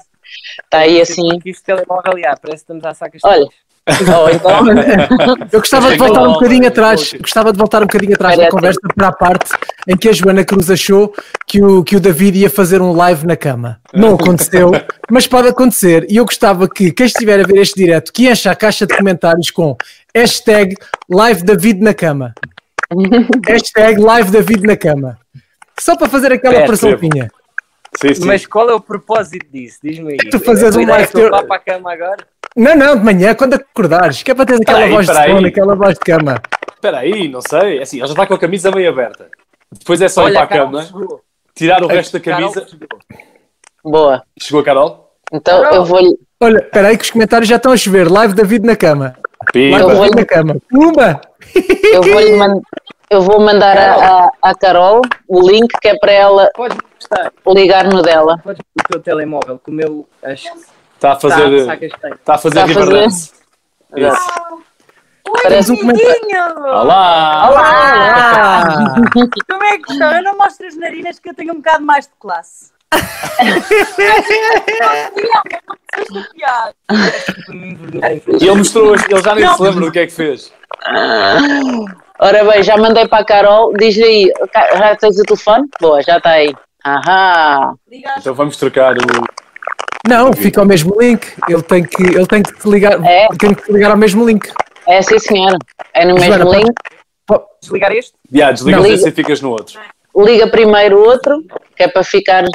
tá 0.69 0.77
aí 0.79 1.01
assim. 1.01 1.27
Porque 1.29 1.49
Este 1.49 1.63
telemóvel, 1.63 2.13
já, 2.17 2.35
parece 2.35 2.65
que 2.65 2.73
estamos 2.73 2.85
a 2.85 2.93
sacar 2.93 3.19
Olha. 3.23 3.47
Então, 3.87 4.25
Eu 5.51 5.59
gostava 5.59 5.91
de 5.91 5.97
voltar 5.97 6.27
um 6.27 6.33
bocadinho 6.33 6.61
olha, 6.61 6.69
atrás, 6.69 7.13
gostava 7.13 7.51
de 7.51 7.57
voltar 7.59 7.83
um 7.83 7.85
bocadinho 7.85 8.15
atrás 8.15 8.35
da 8.35 8.49
conversa 8.49 8.79
para 8.95 9.07
a 9.09 9.11
parte 9.11 9.51
em 9.87 9.95
que 9.95 10.09
a 10.09 10.11
Joana 10.11 10.43
Cruz 10.43 10.71
achou 10.71 11.13
que 11.45 11.61
o, 11.61 11.83
que 11.83 11.95
o 11.95 11.99
David 11.99 12.39
ia 12.39 12.49
fazer 12.49 12.81
um 12.81 12.93
live 12.93 13.27
na 13.27 13.35
cama. 13.35 13.79
Não 13.93 14.15
aconteceu, 14.15 14.71
mas 15.09 15.27
pode 15.27 15.49
acontecer. 15.49 16.07
E 16.09 16.17
eu 16.17 16.25
gostava 16.25 16.67
que 16.67 16.91
quem 16.91 17.05
estiver 17.05 17.39
a 17.39 17.43
ver 17.43 17.57
este 17.57 17.75
direto 17.75 18.11
que 18.11 18.27
encha 18.27 18.49
a 18.49 18.55
caixa 18.55 18.87
de 18.87 18.97
comentários 18.97 19.51
com 19.51 19.77
hashtag 20.15 20.75
live 21.07 21.43
David 21.43 21.79
na 21.79 21.93
cama. 21.93 22.33
hashtag 23.47 23.99
live 23.99 24.31
David 24.31 24.65
na 24.65 24.77
cama. 24.77 25.17
Só 25.79 25.95
para 25.97 26.07
fazer 26.09 26.31
aquela 26.31 26.55
Percebo. 26.65 26.97
pressãozinha. 26.97 27.31
sim, 27.99 28.13
sim. 28.13 28.25
Mas 28.25 28.45
qual 28.45 28.69
é 28.69 28.73
o 28.73 28.79
propósito 28.79 29.45
disso? 29.51 29.79
Diz-me 29.83 30.13
aí. 30.13 30.17
Tu 30.17 30.39
fazes 30.39 30.73
tua 30.73 30.81
um 30.81 30.87
é 30.87 30.91
live 30.91 31.11
teu- 31.11 31.29
para 31.29 31.55
a 31.55 31.59
cama 31.59 31.93
agora? 31.93 32.25
Não, 32.55 32.75
não, 32.75 32.97
de 32.97 33.03
manhã, 33.03 33.35
quando 33.35 33.55
acordares, 33.55 34.23
que 34.23 34.31
é 34.31 34.33
para 34.35 34.45
ter 34.45 34.55
aquela 34.55 34.77
Peraí, 34.79 34.91
voz 34.93 35.07
de 35.07 35.13
sono, 35.13 35.47
aquela 35.47 35.75
voz 35.75 35.93
de 35.95 35.99
cama. 35.99 36.41
Espera 36.73 36.99
aí, 36.99 37.27
não 37.27 37.41
sei. 37.41 37.79
É 37.79 37.81
assim, 37.81 37.97
ele 37.97 38.07
já 38.07 38.13
está 38.13 38.25
com 38.25 38.33
a 38.33 38.39
camisa 38.39 38.71
meio 38.71 38.89
aberta. 38.89 39.27
Depois 39.71 39.99
é 40.01 40.07
só 40.07 40.21
ir 40.21 40.25
Olha, 40.27 40.33
para 40.35 40.43
a 40.43 40.47
Carol 40.47 40.65
cama, 40.67 40.83
chegou. 40.85 41.21
tirar 41.53 41.83
o 41.83 41.87
resto 41.87 42.13
da 42.13 42.19
Carol 42.21 42.51
camisa. 42.53 42.67
chegou. 42.69 42.87
boa. 43.83 44.23
Chegou 44.39 44.61
a 44.61 44.63
Carol? 44.63 45.11
Então 45.33 45.63
eu 45.73 45.83
vou-lhe 45.83 46.15
Olha, 46.39 46.59
espera 46.59 46.89
aí 46.89 46.97
que 46.97 47.03
os 47.03 47.11
comentários 47.11 47.49
já 47.49 47.55
estão 47.57 47.71
a 47.71 47.77
chover. 47.77 48.09
Live 48.09 48.33
David 48.33 48.65
na 48.65 48.75
cama. 48.75 49.15
Pimba. 49.51 49.77
Live 49.77 49.83
Eu 49.83 49.87
David 49.87 50.11
vou- 50.11 50.15
na 50.21 50.25
cama. 50.25 50.55
Pumba! 50.69 51.21
Eu 51.93 52.03
vou, 52.03 52.13
man 52.37 52.61
eu 53.09 53.21
vou 53.21 53.39
mandar 53.39 53.77
a, 53.77 53.95
a, 53.95 54.31
a 54.41 54.55
Carol 54.55 55.01
o 55.27 55.41
link 55.47 55.71
que 55.81 55.87
é 55.89 55.97
para 55.97 56.11
ela 56.11 56.49
ligar 57.47 57.85
no 57.85 58.01
dela. 58.01 58.39
Podes 58.43 58.61
pôr 58.73 58.81
o 58.83 58.87
teu 58.93 59.01
telemóvel, 59.01 59.59
que 59.63 59.69
o 59.69 59.73
meu 59.73 60.07
acho 60.23 60.51
que 60.51 60.57
Está 60.95 61.11
a 61.11 61.13
está 61.15 61.29
fazer, 61.29 61.69
a 61.69 61.77
castanho. 61.77 62.13
está 62.15 62.33
a 62.33 62.37
fazer 62.37 62.59
Está 62.59 62.63
a 62.63 62.67
fazer- 62.67 62.79
liberdade. 62.79 63.13
Isso. 63.15 63.33
Parece 65.43 65.71
um 65.71 65.75
comentário. 65.77 66.63
Olá! 66.63 67.49
Ah! 67.57 68.95
Como 69.49 69.63
é 69.63 69.77
que 69.77 69.91
estão? 69.91 70.11
Eu 70.11 70.23
não 70.23 70.37
mostro 70.37 70.65
as 70.67 70.75
narinas 70.77 71.19
que 71.19 71.29
eu 71.29 71.33
tenho 71.33 71.51
um 71.53 71.57
bocado 71.57 71.83
mais 71.85 72.05
de 72.05 72.13
classe. 72.19 72.71
E 78.39 78.45
ele 78.47 78.55
mostrou, 78.55 78.95
ele 78.95 79.21
já 79.23 79.35
nem 79.35 79.47
se 79.53 79.61
lembra 79.61 79.85
do 79.85 79.91
que 79.91 79.99
é 79.99 80.05
que 80.07 80.13
fez. 80.13 80.51
Ora 82.19 82.43
bem, 82.45 82.63
já 82.63 82.77
mandei 82.77 83.07
para 83.07 83.19
a 83.21 83.25
Carol. 83.25 83.73
Diz-lhe 83.77 84.03
aí, 84.03 84.33
já 84.77 84.95
tens 84.95 85.19
o 85.19 85.23
telefone? 85.23 85.67
Boa, 85.81 86.01
já 86.01 86.17
está 86.17 86.31
aí. 86.31 86.53
Ahá. 86.83 87.73
Então 88.19 88.33
vamos 88.33 88.57
trocar 88.57 88.95
o. 88.95 89.01
Não, 90.07 90.31
fica 90.33 90.61
ao 90.61 90.67
mesmo 90.67 90.95
link. 90.99 91.25
Ele 91.49 91.61
tem 91.63 91.83
que, 91.83 92.03
ele 92.03 92.27
tem 92.27 92.43
que 92.43 92.53
te 92.53 92.69
ligar, 92.69 93.03
É. 93.03 93.27
tem 93.39 93.53
que 93.53 93.63
te 93.63 93.71
ligar 93.71 93.91
ao 93.91 93.97
mesmo 93.97 94.25
link. 94.25 94.47
É 94.87 95.01
sim, 95.01 95.17
senhora. 95.19 95.57
É 95.93 96.05
no 96.05 96.17
Joana, 96.17 96.37
mesmo 96.45 96.51
pode- 96.51 96.63
link. 96.63 96.75
Desligar 97.61 97.91
este? 97.91 98.13
Yeah, 98.31 98.53
desliga 98.53 98.77
Não, 98.77 98.85
esse 98.85 98.95
liga. 98.97 99.09
e 99.09 99.11
ficas 99.11 99.41
no 99.41 99.49
outro. 99.49 99.79
Liga 100.17 100.47
primeiro 100.47 100.97
o 100.97 101.05
outro, 101.05 101.43
que 101.75 101.83
é 101.83 101.87
para 101.89 102.03
ficar. 102.03 102.45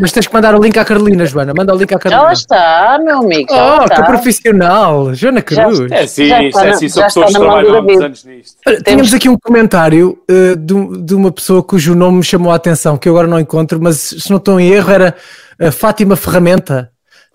Mas 0.00 0.10
tens 0.10 0.26
que 0.26 0.34
mandar 0.34 0.52
o 0.54 0.60
link 0.60 0.76
à 0.76 0.84
Carolina, 0.84 1.24
Joana. 1.24 1.52
Manda 1.56 1.72
o 1.72 1.78
link 1.78 1.92
à 1.92 1.94
Já 1.94 1.98
Carolina. 2.00 2.26
lá 2.26 2.32
está, 2.32 2.98
meu 3.00 3.18
amigo. 3.20 3.54
Já 3.54 3.76
Oh, 3.76 3.78
que 3.84 3.92
está. 3.92 4.02
profissional! 4.04 5.14
Joana 5.14 5.42
Cruz. 5.42 5.92
É 5.92 6.06
sim, 6.08 6.26
Já 6.26 6.42
isso 6.42 6.58
está 6.58 6.66
é 6.66 6.70
assim, 6.70 6.88
são 6.88 7.00
já 7.02 7.06
pessoas 7.06 7.26
que 7.26 7.32
trabalham 7.38 7.76
há 7.76 7.82
muitos 7.82 8.02
anos 8.02 8.24
nisto. 8.24 8.56
Olha, 8.66 8.82
Tínhamos 8.82 9.14
aqui 9.14 9.28
um 9.28 9.38
comentário 9.38 10.18
eh, 10.28 10.56
de, 10.56 11.02
de 11.04 11.14
uma 11.14 11.30
pessoa 11.30 11.62
cujo 11.62 11.94
nome 11.94 12.18
me 12.18 12.24
chamou 12.24 12.50
a 12.52 12.56
atenção, 12.56 12.98
que 12.98 13.08
eu 13.08 13.12
agora 13.12 13.28
não 13.28 13.38
encontro, 13.38 13.80
mas 13.80 13.98
se 14.00 14.28
não 14.30 14.38
estou 14.38 14.58
em 14.58 14.68
erro, 14.68 14.90
era 14.90 15.14
a 15.60 15.70
Fátima 15.70 16.16
Ferramenta, 16.16 16.90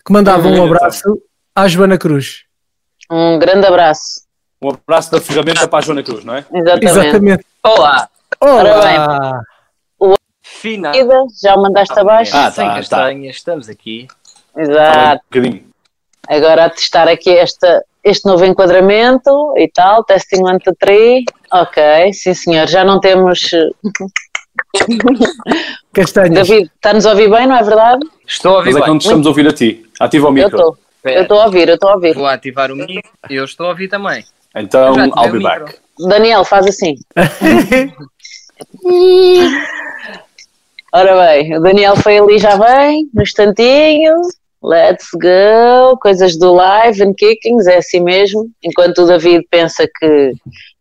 que 0.05 0.11
mandava 0.11 0.41
Uhum, 0.45 0.49
um 0.49 0.53
então. 0.55 0.65
abraço 0.65 1.17
à 1.55 1.67
Joana 1.69 1.97
Cruz. 1.97 2.41
Um 3.09 3.39
grande 3.39 3.65
abraço. 3.65 4.21
Um 4.61 4.69
abraço 4.71 5.09
da 5.11 5.21
ferramenta 5.21 5.67
para 5.67 5.79
a 5.79 5.81
Joana 5.81 6.03
Cruz, 6.03 6.23
não 6.25 6.35
é? 6.35 6.45
Exatamente. 6.53 6.85
Exatamente. 6.85 7.45
Olá, 7.63 8.07
Olá! 8.41 9.39
fina. 10.41 10.95
Ida, 10.95 11.23
Já 11.41 11.55
o 11.55 11.61
mandaste 11.61 11.97
abaixo? 11.99 12.35
Ah, 12.35 12.51
Sem 12.51 12.67
tá, 12.67 12.75
castanhas, 12.75 13.35
estamos 13.35 13.69
aqui. 13.69 14.07
Exato. 14.55 15.21
Um. 15.35 15.61
Agora 16.27 16.65
a 16.65 16.69
testar 16.69 17.07
aqui 17.07 17.29
esta, 17.31 17.83
este 18.03 18.25
novo 18.27 18.45
enquadramento 18.45 19.53
e 19.57 19.67
tal. 19.67 20.03
Testing 20.03 20.43
one, 20.43 20.59
two, 20.59 20.75
three. 20.79 21.23
Ok, 21.51 22.13
sim 22.13 22.33
senhor. 22.33 22.67
Já 22.67 22.83
não 22.83 22.99
temos. 22.99 23.51
eh, 23.53 23.69
Castanhas. 25.93 26.47
David, 26.47 26.69
está-nos 26.75 27.05
a 27.05 27.11
ouvir 27.11 27.29
bem, 27.29 27.47
não 27.47 27.55
é 27.55 27.63
verdade? 27.63 28.05
Estou 28.27 28.55
a 28.55 28.57
ouvir 28.57 28.73
Mas 28.73 28.75
é 28.75 28.79
que 28.79 28.85
bem. 28.85 28.91
não 28.93 28.99
te 28.99 29.03
estamos 29.03 29.25
a 29.25 29.29
ouvir 29.29 29.47
a 29.47 29.53
ti. 29.53 29.85
Ativa 29.99 30.25
o 30.25 30.29
Eu 30.29 30.33
micro. 30.33 30.57
estou. 30.57 30.77
Eu 31.03 31.21
estou 31.23 31.39
a 31.41 31.45
ouvir, 31.45 31.67
eu 31.69 31.75
estou 31.75 31.89
a 31.89 31.93
ouvir. 31.95 32.13
Vou 32.15 32.27
ativar 32.27 32.71
o 32.71 32.75
micro. 32.75 33.11
Eu 33.29 33.45
estou 33.45 33.65
a 33.67 33.69
ouvir 33.69 33.87
também. 33.87 34.23
Então, 34.55 34.93
I'll 34.95 35.31
be 35.31 35.39
back. 35.41 35.75
Daniel, 36.07 36.43
faz 36.45 36.65
assim. 36.67 36.95
Ora 40.93 41.25
bem, 41.25 41.57
o 41.57 41.61
Daniel 41.61 41.95
foi 41.95 42.17
ali 42.17 42.37
já 42.37 42.57
bem, 42.57 43.09
no 43.13 43.21
instantinho. 43.23 44.15
Let's 44.63 45.07
go. 45.13 45.97
Coisas 45.99 46.37
do 46.37 46.53
live 46.53 47.01
and 47.03 47.13
kickings, 47.13 47.65
é 47.65 47.77
assim 47.77 47.99
mesmo. 48.01 48.49
Enquanto 48.63 48.99
o 48.99 49.07
David 49.07 49.47
pensa 49.49 49.87
que, 49.87 50.33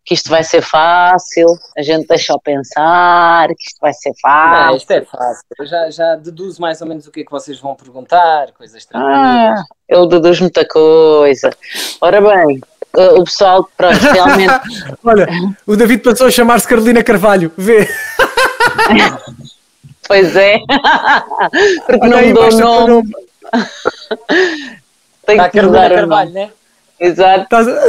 que 0.05 0.15
isto 0.15 0.29
vai 0.29 0.43
ser 0.45 0.61
fácil, 0.63 1.47
a 1.79 1.83
gente 1.83 2.07
deixa-o 2.07 2.41
pensar 2.41 3.49
que 3.49 3.63
isto 3.65 3.79
vai 3.81 3.93
ser 3.95 4.11
Não, 4.11 4.17
fácil. 4.21 4.77
isto 4.77 4.91
é 4.91 5.01
fácil. 5.03 5.45
Eu 5.59 5.67
já, 5.67 5.91
já 5.91 6.17
deduzo 6.17 6.61
mais 6.61 6.83
ou 6.83 6.89
menos 6.89 7.07
o 7.07 7.11
que 7.13 7.21
é 7.21 7.25
que 7.25 7.31
vocês 7.31 7.59
vão 7.59 7.75
perguntar, 7.75 8.53
coisas 8.53 8.85
tranquilas. 8.85 9.61
Ah, 9.61 9.65
ele 9.89 10.09
deduz 10.09 10.41
muita 10.41 10.67
coisa. 10.67 11.51
Ora 12.03 12.21
bem, 12.21 12.61
o 12.95 13.25
pessoal, 13.25 13.69
pronto, 13.77 13.97
realmente. 13.99 14.55
Olha, 15.05 15.29
o 15.67 15.77
David 15.77 16.03
passou 16.03 16.27
a 16.27 16.31
chamar-se 16.31 16.67
Carolina 16.69 17.03
Carvalho. 17.03 17.53
Vê. 17.57 17.89
Pois 20.09 20.35
é. 20.35 20.59
Porque 21.87 22.05
Olha 22.05 22.17
não 22.23 22.27
mudou 22.29 22.43
o 22.43 22.47
embaixo 22.49 22.57
o 22.57 22.61
nome. 22.61 22.89
nome. 22.89 23.13
Tem 25.25 25.37
Está 25.37 25.45
a 25.45 25.49
que 25.51 25.63
mudar 25.63 25.79
Carolina 25.83 25.87
o 25.87 25.95
Carvalho, 26.09 26.31
nome. 26.31 26.41
né? 26.47 26.51
Exato. 26.99 27.43
Estás 27.45 27.69
a- 27.69 27.81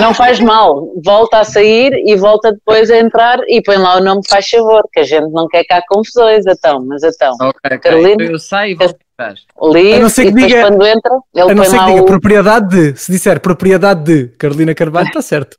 Não 0.00 0.12
faz 0.14 0.40
mal. 0.40 0.90
Volta 1.04 1.38
a 1.40 1.44
sair 1.44 1.92
e 2.04 2.16
volta 2.16 2.52
depois 2.52 2.90
a 2.90 2.98
entrar 2.98 3.38
e 3.46 3.62
põe 3.62 3.76
lá 3.76 3.96
o 3.96 4.02
nome, 4.02 4.22
faz 4.28 4.48
favor, 4.48 4.82
que 4.92 5.00
a 5.00 5.04
gente 5.04 5.30
não 5.30 5.46
quer 5.48 5.64
cá 5.64 5.82
confusões. 5.88 6.44
Então, 6.46 6.84
mas 6.84 7.02
então, 7.02 7.34
Ok, 7.40 7.60
ok. 7.64 7.78
Carolina? 7.78 8.24
Eu 8.24 8.38
saio 8.38 8.72
e 8.72 8.74
volto 8.74 8.96
A 9.18 9.98
não 10.00 10.08
ser 10.10 10.26
que 10.26 10.32
diga- 10.32 10.62
quando 10.62 10.86
entra, 10.86 11.10
ele 11.34 11.50
A 11.50 11.54
não 11.54 11.64
ser 11.64 11.78
que 11.78 11.86
diga 11.86 12.02
o. 12.02 12.06
propriedade 12.06 12.68
de. 12.92 12.98
Se 13.00 13.10
disser 13.10 13.40
propriedade 13.40 14.02
de 14.04 14.28
Carolina 14.36 14.74
Carvalho, 14.74 15.08
está 15.08 15.22
certo. 15.22 15.56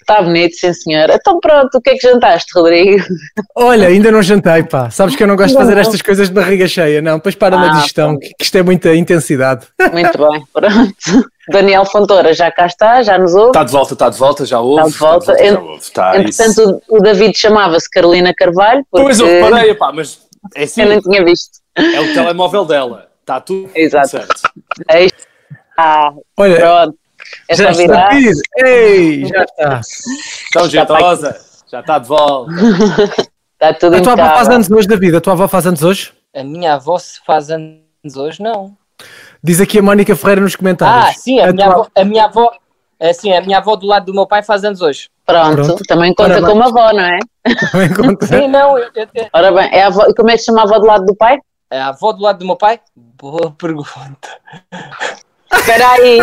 Está 0.00 0.22
bonito, 0.22 0.54
sim 0.56 0.72
senhor. 0.72 1.10
Então 1.10 1.38
pronto, 1.38 1.76
o 1.76 1.80
que 1.82 1.90
é 1.90 1.94
que 1.96 2.08
jantaste, 2.08 2.50
Rodrigo? 2.54 3.04
Olha, 3.54 3.88
ainda 3.88 4.10
não 4.10 4.22
jantei, 4.22 4.62
pá. 4.62 4.88
Sabes 4.88 5.14
que 5.14 5.22
eu 5.22 5.26
não 5.26 5.36
gosto 5.36 5.50
de 5.52 5.58
fazer 5.58 5.74
Não. 5.74 5.80
estas 5.82 6.00
coisas 6.00 6.28
de 6.28 6.34
barriga 6.34 6.66
cheia, 6.66 7.02
não. 7.02 7.16
Depois 7.16 7.34
para 7.34 7.56
na 7.58 7.68
Ah, 7.70 7.74
digestão, 7.76 8.18
que 8.18 8.28
que 8.28 8.44
isto 8.44 8.56
é 8.56 8.62
muita 8.62 8.94
intensidade. 8.94 9.66
Muito 9.92 10.16
bem, 10.18 10.44
pronto. 10.52 11.28
Daniel 11.50 11.84
Fontoura 11.84 12.32
já 12.32 12.50
cá 12.50 12.66
está, 12.66 13.02
já 13.02 13.18
nos 13.18 13.34
ouve. 13.34 13.48
Está 13.50 13.64
de 13.64 13.70
volta, 13.72 13.92
está 13.92 14.08
de 14.08 14.18
volta, 14.18 14.46
já 14.46 14.60
ouve. 14.60 14.88
Está 14.88 14.90
de 14.90 14.98
volta. 14.98 15.36
já 15.38 15.44
Ent- 15.44 15.58
ouve. 15.60 15.78
Está 15.80 16.18
isso. 16.18 16.42
Entretanto, 16.42 16.82
o, 16.88 16.96
o 16.96 17.00
David 17.00 17.36
chamava-se 17.38 17.88
Carolina 17.90 18.32
Carvalho, 18.34 18.82
porque 18.90 19.04
Pois 19.04 19.20
eu 19.20 19.26
reparei, 19.26 19.74
pá, 19.74 19.92
mas 19.92 20.20
é 20.56 20.62
assim, 20.64 20.82
eu 20.82 20.88
não 20.88 21.00
tinha 21.02 21.22
visto. 21.24 21.65
É 21.76 22.00
o 22.00 22.14
telemóvel 22.14 22.64
dela. 22.64 23.08
Está 23.20 23.40
tudo 23.40 23.70
Exato. 23.74 24.08
certo. 24.08 24.40
Aí 24.88 25.06
está, 25.06 26.12
Olha, 26.36 26.56
pronto. 26.56 26.98
É 27.48 27.56
já 27.56 27.70
está. 27.70 28.10
Ei, 28.58 29.24
já 29.26 29.42
está. 29.42 29.80
Então, 30.50 30.66
está 30.66 30.68
jeitosa, 30.68 31.36
já 31.70 31.80
está 31.80 31.98
de 31.98 32.06
volta. 32.08 32.52
Está 33.54 33.74
tudo 33.78 33.96
A 33.96 34.00
tua 34.00 34.12
avó 34.12 34.34
faz 34.36 34.48
anos 34.48 34.70
hoje, 34.70 34.86
David? 34.88 35.16
A 35.16 35.20
tua 35.20 35.32
avó 35.32 35.48
faz 35.48 35.66
anos 35.66 35.82
hoje? 35.82 36.12
A 36.34 36.44
minha 36.44 36.74
avó 36.74 36.98
se 36.98 37.20
faz 37.26 37.50
anos 37.50 37.80
hoje, 38.16 38.40
não. 38.42 38.76
Diz 39.42 39.60
aqui 39.60 39.78
a 39.78 39.82
Mónica 39.82 40.14
Ferreira 40.14 40.40
nos 40.40 40.54
Ah, 40.54 40.58
comentários. 40.58 41.16
sim, 41.22 41.40
a, 41.40 41.52
minha 41.52 41.66
tua- 41.66 41.74
avó, 41.74 41.88
a 41.96 42.04
minha 42.04 42.24
avó. 42.24 42.52
Assim, 42.98 43.30
a 43.34 43.42
minha 43.42 43.58
avó 43.58 43.76
do 43.76 43.86
lado 43.86 44.06
do 44.06 44.14
meu 44.14 44.26
pai 44.26 44.42
faz 44.42 44.64
anos 44.64 44.80
hoje. 44.80 45.10
Pronto, 45.26 45.56
Pronto. 45.64 45.82
também 45.86 46.14
conta 46.14 46.30
Parabéns. 46.40 46.48
como 46.52 46.62
avó, 46.64 46.92
não 46.94 47.04
é? 47.04 47.18
Não 47.74 47.82
encontra. 47.82 48.26
Sim, 48.40 48.48
não, 48.48 48.78
eu- 48.78 48.88
eu- 48.94 49.08
eu- 49.14 49.26
Ora 49.34 49.52
bem, 49.52 49.68
é 49.72 49.82
a 49.82 49.88
avó, 49.88 50.06
como 50.16 50.30
é 50.30 50.32
que 50.32 50.38
se 50.38 50.44
chama 50.46 50.60
a 50.60 50.64
avó 50.64 50.78
do 50.78 50.86
lado 50.86 51.04
do 51.04 51.14
pai? 51.14 51.38
A 51.70 51.88
avó 51.88 52.12
do 52.12 52.22
lado 52.22 52.38
do 52.38 52.46
meu 52.46 52.56
pai? 52.56 52.80
Boa 52.94 53.50
pergunta. 53.58 54.40
Espera 55.52 55.90
aí. 55.92 56.18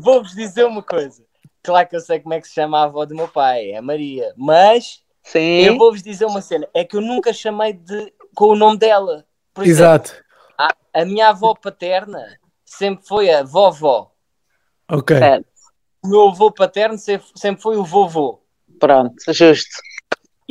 Vou-vos 0.00 0.32
dizer 0.34 0.64
uma 0.64 0.82
coisa. 0.82 1.22
Claro 1.62 1.88
que 1.88 1.96
eu 1.96 2.00
sei 2.00 2.20
como 2.20 2.34
é 2.34 2.40
que 2.40 2.48
se 2.48 2.54
chama 2.54 2.80
a 2.80 2.84
avó 2.84 3.04
do 3.04 3.14
meu 3.14 3.28
pai, 3.28 3.70
é 3.70 3.76
a 3.76 3.82
Maria. 3.82 4.32
Mas 4.36 5.02
eu 5.34 5.72
Sim, 5.72 5.78
vou-vos 5.78 6.02
dizer 6.02 6.24
uma 6.24 6.40
cena: 6.40 6.66
é 6.72 6.84
que 6.84 6.96
eu 6.96 7.00
nunca 7.00 7.32
chamei 7.32 7.72
de, 7.72 8.12
com 8.34 8.46
o 8.46 8.56
nome 8.56 8.78
dela. 8.78 9.26
Por 9.52 9.64
exemplo, 9.64 9.84
Exato. 9.84 10.24
a, 10.58 10.74
a 10.94 11.04
minha 11.04 11.28
avó 11.28 11.54
paterna 11.54 12.38
sempre 12.64 13.06
foi 13.06 13.30
a 13.30 13.42
vovó. 13.42 14.12
Ok. 14.90 15.18
certo. 15.18 15.50
O 16.02 16.08
meu 16.08 16.28
avô 16.28 16.50
paterno 16.50 16.96
sempre, 16.96 17.26
sempre 17.34 17.62
foi 17.62 17.76
o 17.76 17.84
vovô. 17.84 18.40
Pronto, 18.78 19.14
justo. 19.32 19.70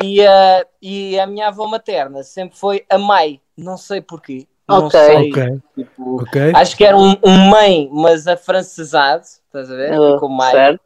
E 0.03 0.25
a, 0.25 0.65
e 0.82 1.20
a 1.20 1.25
minha 1.27 1.48
avó 1.48 1.68
materna 1.68 2.24
sempre 2.24 2.58
foi 2.58 2.86
a 2.89 2.98
mãe. 2.98 3.41
Não 3.58 3.77
sei 3.77 4.01
porquê. 4.01 4.48
Não 4.68 4.86
Ok. 4.86 5.00
sei. 5.00 5.29
Ok. 5.32 5.60
tipo, 5.75 6.22
Ok. 6.22 6.51
Acho 6.56 6.77
que 6.77 6.86
era 6.86 6.98
um, 6.98 7.15
um 7.24 7.50
mãe, 7.50 7.89
mas 7.91 8.27
afrancesado. 8.27 9.24
Estás 9.24 9.72
a 9.72 9.75
ver? 9.75 10.00
Uh, 10.00 10.20
Como 10.20 10.36
mãe. 10.38 10.51
certo. 10.51 10.82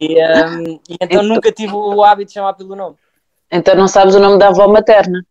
E, 0.00 0.14
um, 0.22 0.80
e 0.88 0.96
então 1.00 1.22
nunca 1.22 1.50
tive 1.52 1.72
o 1.74 2.02
hábito 2.04 2.28
de 2.28 2.34
chamar 2.34 2.54
pelo 2.54 2.74
nome. 2.76 2.96
Então 3.50 3.74
não 3.74 3.88
sabes 3.88 4.14
o 4.14 4.20
nome 4.20 4.38
da 4.38 4.48
avó 4.48 4.68
materna. 4.68 5.22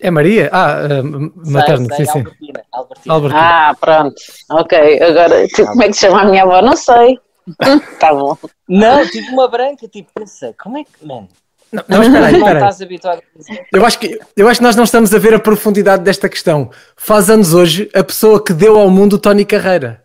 É 0.00 0.10
Maria? 0.10 0.48
Ah, 0.52 0.76
ah, 0.86 1.02
materna, 1.50 1.86
Sei, 1.88 1.96
sei, 1.96 2.06
sim, 2.06 2.12
sim. 2.12 2.18
Albertina, 2.18 2.62
Albertina. 2.72 3.14
Albertina. 3.14 3.40
Ah, 3.42 3.74
pronto. 3.78 4.14
Ok, 4.50 5.02
agora 5.02 5.46
tipo, 5.48 5.66
como 5.66 5.82
é 5.82 5.86
que 5.88 5.92
se 5.94 6.00
chama 6.00 6.22
a 6.22 6.24
minha 6.24 6.42
avó? 6.44 6.62
Não 6.62 6.76
sei. 6.76 7.18
tá 8.00 8.14
bom. 8.14 8.36
Não, 8.68 9.06
tive 9.06 9.28
uma 9.30 9.48
branca, 9.48 9.86
tipo, 9.88 10.10
pensei, 10.14 10.54
como 10.54 10.78
é 10.78 10.84
que, 10.84 11.04
man, 11.06 11.26
Não, 11.72 11.84
não, 11.88 12.02
espera 12.02 12.26
aí, 12.26 12.32
não 12.32 12.38
espera 12.38 12.50
aí. 12.50 12.56
estás 12.56 12.82
habituado 12.82 13.18
a 13.18 13.38
dizer? 13.38 13.66
Eu 13.72 13.86
acho, 13.86 13.98
que, 13.98 14.18
eu 14.36 14.48
acho 14.48 14.58
que 14.58 14.64
nós 14.64 14.76
não 14.76 14.84
estamos 14.84 15.14
a 15.14 15.18
ver 15.18 15.34
a 15.34 15.38
profundidade 15.38 16.02
desta 16.02 16.28
questão. 16.28 16.70
Faz 16.96 17.30
anos 17.30 17.54
hoje 17.54 17.88
a 17.94 18.02
pessoa 18.02 18.42
que 18.42 18.52
deu 18.52 18.78
ao 18.78 18.90
mundo 18.90 19.14
o 19.14 19.18
Tony 19.18 19.44
Carreira. 19.44 20.02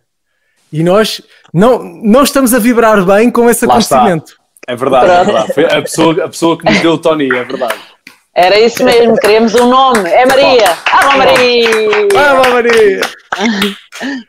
E 0.72 0.82
nós 0.82 1.20
não, 1.52 1.82
não 1.82 2.22
estamos 2.22 2.52
a 2.54 2.58
vibrar 2.58 3.04
bem 3.04 3.30
com 3.30 3.48
esse 3.50 3.66
Lá 3.66 3.78
está. 3.78 3.96
acontecimento. 3.96 4.36
É 4.68 4.74
verdade, 4.74 5.10
é 5.10 5.24
verdade. 5.24 5.52
Foi 5.54 5.64
a 5.64 5.82
pessoa, 5.82 6.24
a 6.24 6.28
pessoa 6.28 6.58
que 6.58 6.64
nos 6.64 6.80
deu 6.80 6.92
o 6.92 6.98
Tony, 6.98 7.26
é 7.26 7.44
verdade. 7.44 7.74
Era 8.34 8.60
isso 8.60 8.84
mesmo, 8.84 9.16
queríamos 9.16 9.54
um 9.54 9.68
nome. 9.70 10.10
É 10.10 10.26
Maria. 10.26 10.76
Avó 10.92 11.16
Maria. 11.16 11.68
Ah, 12.14 12.50
Maria! 12.50 13.00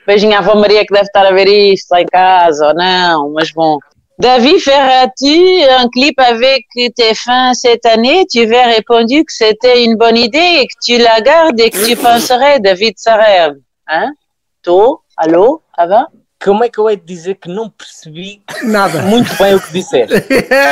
Beijinho 0.05 0.35
à 0.35 0.39
avó 0.39 0.55
Maria 0.55 0.85
que 0.85 0.93
deve 0.93 1.05
estar 1.05 1.25
a 1.25 1.31
ver 1.31 1.47
isto 1.47 1.91
lá 1.91 2.01
em 2.01 2.05
casa 2.05 2.67
ou 2.67 2.73
não, 2.73 3.33
mas 3.33 3.51
bom. 3.51 3.77
David, 4.19 4.59
feras-tu 4.59 5.61
un 5.69 5.87
clip 5.89 6.19
avec 6.19 6.65
TF1 6.75 7.53
cette 7.53 7.85
année 7.85 8.25
Tu 8.31 8.41
avais 8.43 8.63
répondu 8.63 9.23
que 9.23 9.31
c'était 9.31 9.83
une 9.83 9.95
bonne 9.95 10.17
idée 10.17 10.61
et 10.61 10.67
que 10.67 10.73
tu 10.83 10.97
la 10.97 11.21
gardes 11.21 11.59
et 11.59 11.69
que 11.69 11.85
tu 11.85 11.95
penserais, 11.95 12.59
David 12.59 12.95
Sareb. 12.97 13.57
Hein? 13.87 14.11
Tu? 14.63 14.71
Allô? 15.15 15.61
Ça 15.75 15.85
va? 15.85 16.07
Como 16.43 16.63
é 16.63 16.69
que 16.69 16.79
eu 16.79 16.89
hei 16.89 16.97
de 16.97 17.03
dizer 17.05 17.35
que 17.35 17.47
não 17.49 17.69
percebi 17.69 18.41
Nada. 18.63 19.01
muito 19.03 19.33
bem 19.37 19.55
o 19.55 19.59
que 19.59 19.71
disseste? 19.73 20.13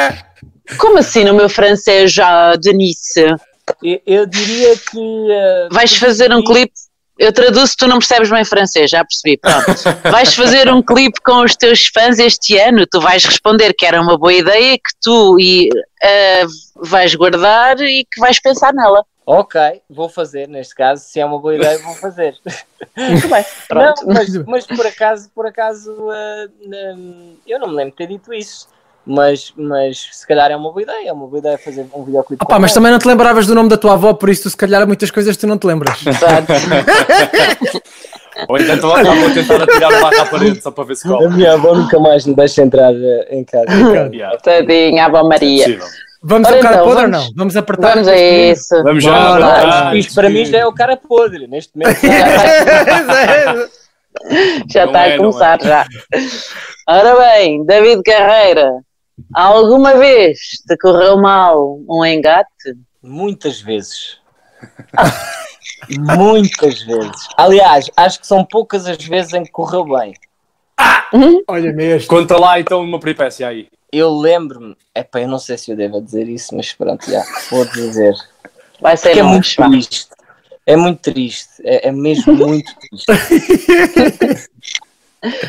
Como 0.79 0.97
assim 0.97 1.23
no 1.23 1.33
meu 1.35 1.47
francês 1.49 2.11
já, 2.11 2.55
Denise? 2.55 3.35
Eu, 3.83 3.99
eu 4.05 4.25
diria 4.27 4.75
que. 4.75 5.27
eh, 5.31 5.67
Vais 5.71 5.95
fazer 5.95 6.31
um 6.33 6.43
clipe. 6.43 6.73
Eu 7.17 7.31
traduzo, 7.31 7.75
tu 7.77 7.87
não 7.87 7.99
percebes 7.99 8.29
bem 8.29 8.43
francês, 8.43 8.91
já 8.91 9.03
percebi. 9.03 9.37
Pronto. 9.37 9.65
Vais 10.11 10.35
fazer 10.35 10.71
um 10.71 10.81
clipe 10.81 11.19
com 11.21 11.43
os 11.43 11.55
teus 11.55 11.87
fãs 11.87 12.19
este 12.19 12.57
ano. 12.57 12.85
Tu 12.85 12.99
vais 12.99 13.23
responder 13.23 13.73
que 13.73 13.85
era 13.85 14.01
uma 14.01 14.17
boa 14.17 14.33
ideia, 14.33 14.77
que 14.77 14.91
tu 15.01 15.39
e, 15.39 15.69
eh, 16.03 16.45
vais 16.75 17.15
guardar 17.15 17.79
e 17.79 18.05
que 18.05 18.19
vais 18.19 18.39
pensar 18.39 18.73
nela. 18.73 19.05
Ok, 19.25 19.59
vou 19.89 20.07
fazer, 20.07 20.47
neste 20.47 20.75
caso, 20.75 21.03
se 21.03 21.19
é 21.19 21.25
uma 21.25 21.39
boa 21.39 21.55
ideia, 21.55 21.79
vou 21.79 21.95
fazer. 21.95 22.37
Muito 22.95 23.27
bem. 23.27 23.43
Pronto. 23.67 24.05
Não, 24.05 24.13
mas, 24.13 24.35
mas 24.45 24.67
por 24.67 24.85
acaso, 24.85 25.31
por 25.33 25.47
acaso, 25.47 25.91
hum, 26.69 27.35
eu 27.47 27.59
não 27.59 27.69
me 27.69 27.75
lembro 27.75 27.91
de 27.91 27.97
ter 27.97 28.07
dito 28.07 28.31
isso. 28.31 28.67
Mas, 29.07 29.53
mas 29.55 30.09
se 30.13 30.25
calhar 30.27 30.49
é 30.49 30.55
uma 30.55 30.71
boa 30.71 30.81
ideia, 30.81 31.09
é 31.09 31.13
uma 31.13 31.27
boa 31.27 31.37
ideia 31.37 31.57
fazer 31.59 31.85
um 31.93 32.03
videoclipe. 32.03 32.43
Opa, 32.43 32.57
mas 32.57 32.73
também 32.73 32.91
não 32.91 32.97
te 32.97 33.07
lembravas 33.07 33.45
do 33.45 33.53
nome 33.53 33.69
da 33.69 33.77
tua 33.77 33.93
avó, 33.93 34.13
por 34.13 34.29
isso 34.29 34.43
tu, 34.43 34.49
se 34.49 34.57
calhar 34.57 34.81
há 34.81 34.85
muitas 34.85 35.11
coisas 35.11 35.35
que 35.35 35.41
tu 35.41 35.47
não 35.47 35.57
te 35.59 35.67
lembras. 35.67 35.99
Exato. 36.07 36.53
Ou 38.49 38.57
então 38.57 38.89
lá 38.89 39.01
vou 39.03 39.29
tentar 39.33 39.61
atirar 39.63 39.89
o 39.93 40.01
barro 40.01 40.21
à 40.21 40.25
parede 40.25 40.61
só 40.61 40.69
para 40.71 40.83
ver 40.83 40.95
se 40.95 41.07
A 41.07 41.11
cola. 41.11 41.29
minha 41.29 41.53
avó 41.53 41.73
nunca 41.75 41.97
mais 41.99 42.25
me 42.25 42.35
deixa 42.35 42.61
entrar 42.63 42.93
eh, 42.93 43.27
em 43.31 43.43
casa. 43.45 43.65
Yeah, 44.11 44.37
Tadinha, 44.39 45.05
avó 45.05 45.19
é 45.19 45.23
Maria. 45.23 45.63
possível. 45.65 45.85
Vamos 46.21 46.47
Ora 46.47 46.57
ao 46.57 46.61
cara 46.63 46.75
então, 46.75 46.87
podre 46.87 47.03
ou 47.05 47.11
vamos- 47.11 47.27
não? 47.27 47.33
Vamos 47.37 47.55
apertar. 47.57 47.91
Vamos 47.93 48.07
a 48.07 48.17
isso. 48.17 48.83
Vamos 48.83 49.03
já. 49.03 49.95
Isto 49.95 50.15
para 50.15 50.29
mim 50.29 50.43
já 50.45 50.57
é 50.57 50.65
o 50.65 50.73
cara 50.73 50.97
podre, 50.97 51.47
neste 51.47 51.71
momento. 51.77 51.99
Já 54.73 54.85
Não 54.85 54.91
está 54.93 55.07
é, 55.07 55.13
a 55.13 55.17
começar 55.17 55.61
já. 55.61 55.85
Ora 56.87 57.15
bem, 57.19 57.65
David 57.65 58.01
Carreira, 58.03 58.71
alguma 59.33 59.95
vez 59.95 60.39
te 60.67 60.77
correu 60.77 61.17
mal 61.17 61.79
um 61.87 62.05
engate? 62.05 62.77
Muitas 63.01 63.61
vezes. 63.61 64.19
Muitas 65.99 66.81
vezes. 66.81 67.27
Aliás, 67.37 67.89
acho 67.95 68.19
que 68.19 68.27
são 68.27 68.43
poucas 68.43 68.87
as 68.87 68.97
vezes 68.97 69.33
em 69.33 69.43
que 69.43 69.51
correu 69.51 69.85
bem. 69.85 70.13
Olha-me 71.47 71.83
este. 71.83 72.07
Conta 72.07 72.37
lá 72.39 72.59
então 72.59 72.81
uma 72.81 72.99
peripécia 72.99 73.47
aí. 73.47 73.67
Eu 73.91 74.13
lembro-me, 74.17 74.75
epá, 74.93 75.21
eu 75.21 75.27
não 75.27 75.39
sei 75.39 75.57
se 75.57 75.71
eu 75.71 75.77
devo 75.77 76.01
dizer 76.01 76.27
isso, 76.27 76.55
mas 76.55 76.73
pronto, 76.73 77.09
já, 77.09 77.23
vou 77.49 77.65
dizer. 77.65 78.13
Vai 78.81 78.97
ser 78.97 79.09
Porque 79.09 79.19
é 79.19 79.23
muito 79.23 79.55
vá. 79.57 79.69
triste. 79.69 80.07
É 80.65 80.75
muito 80.75 80.99
triste. 80.99 81.49
É, 81.63 81.87
é 81.87 81.91
mesmo 81.91 82.33
muito 82.33 82.73
triste. 82.75 83.05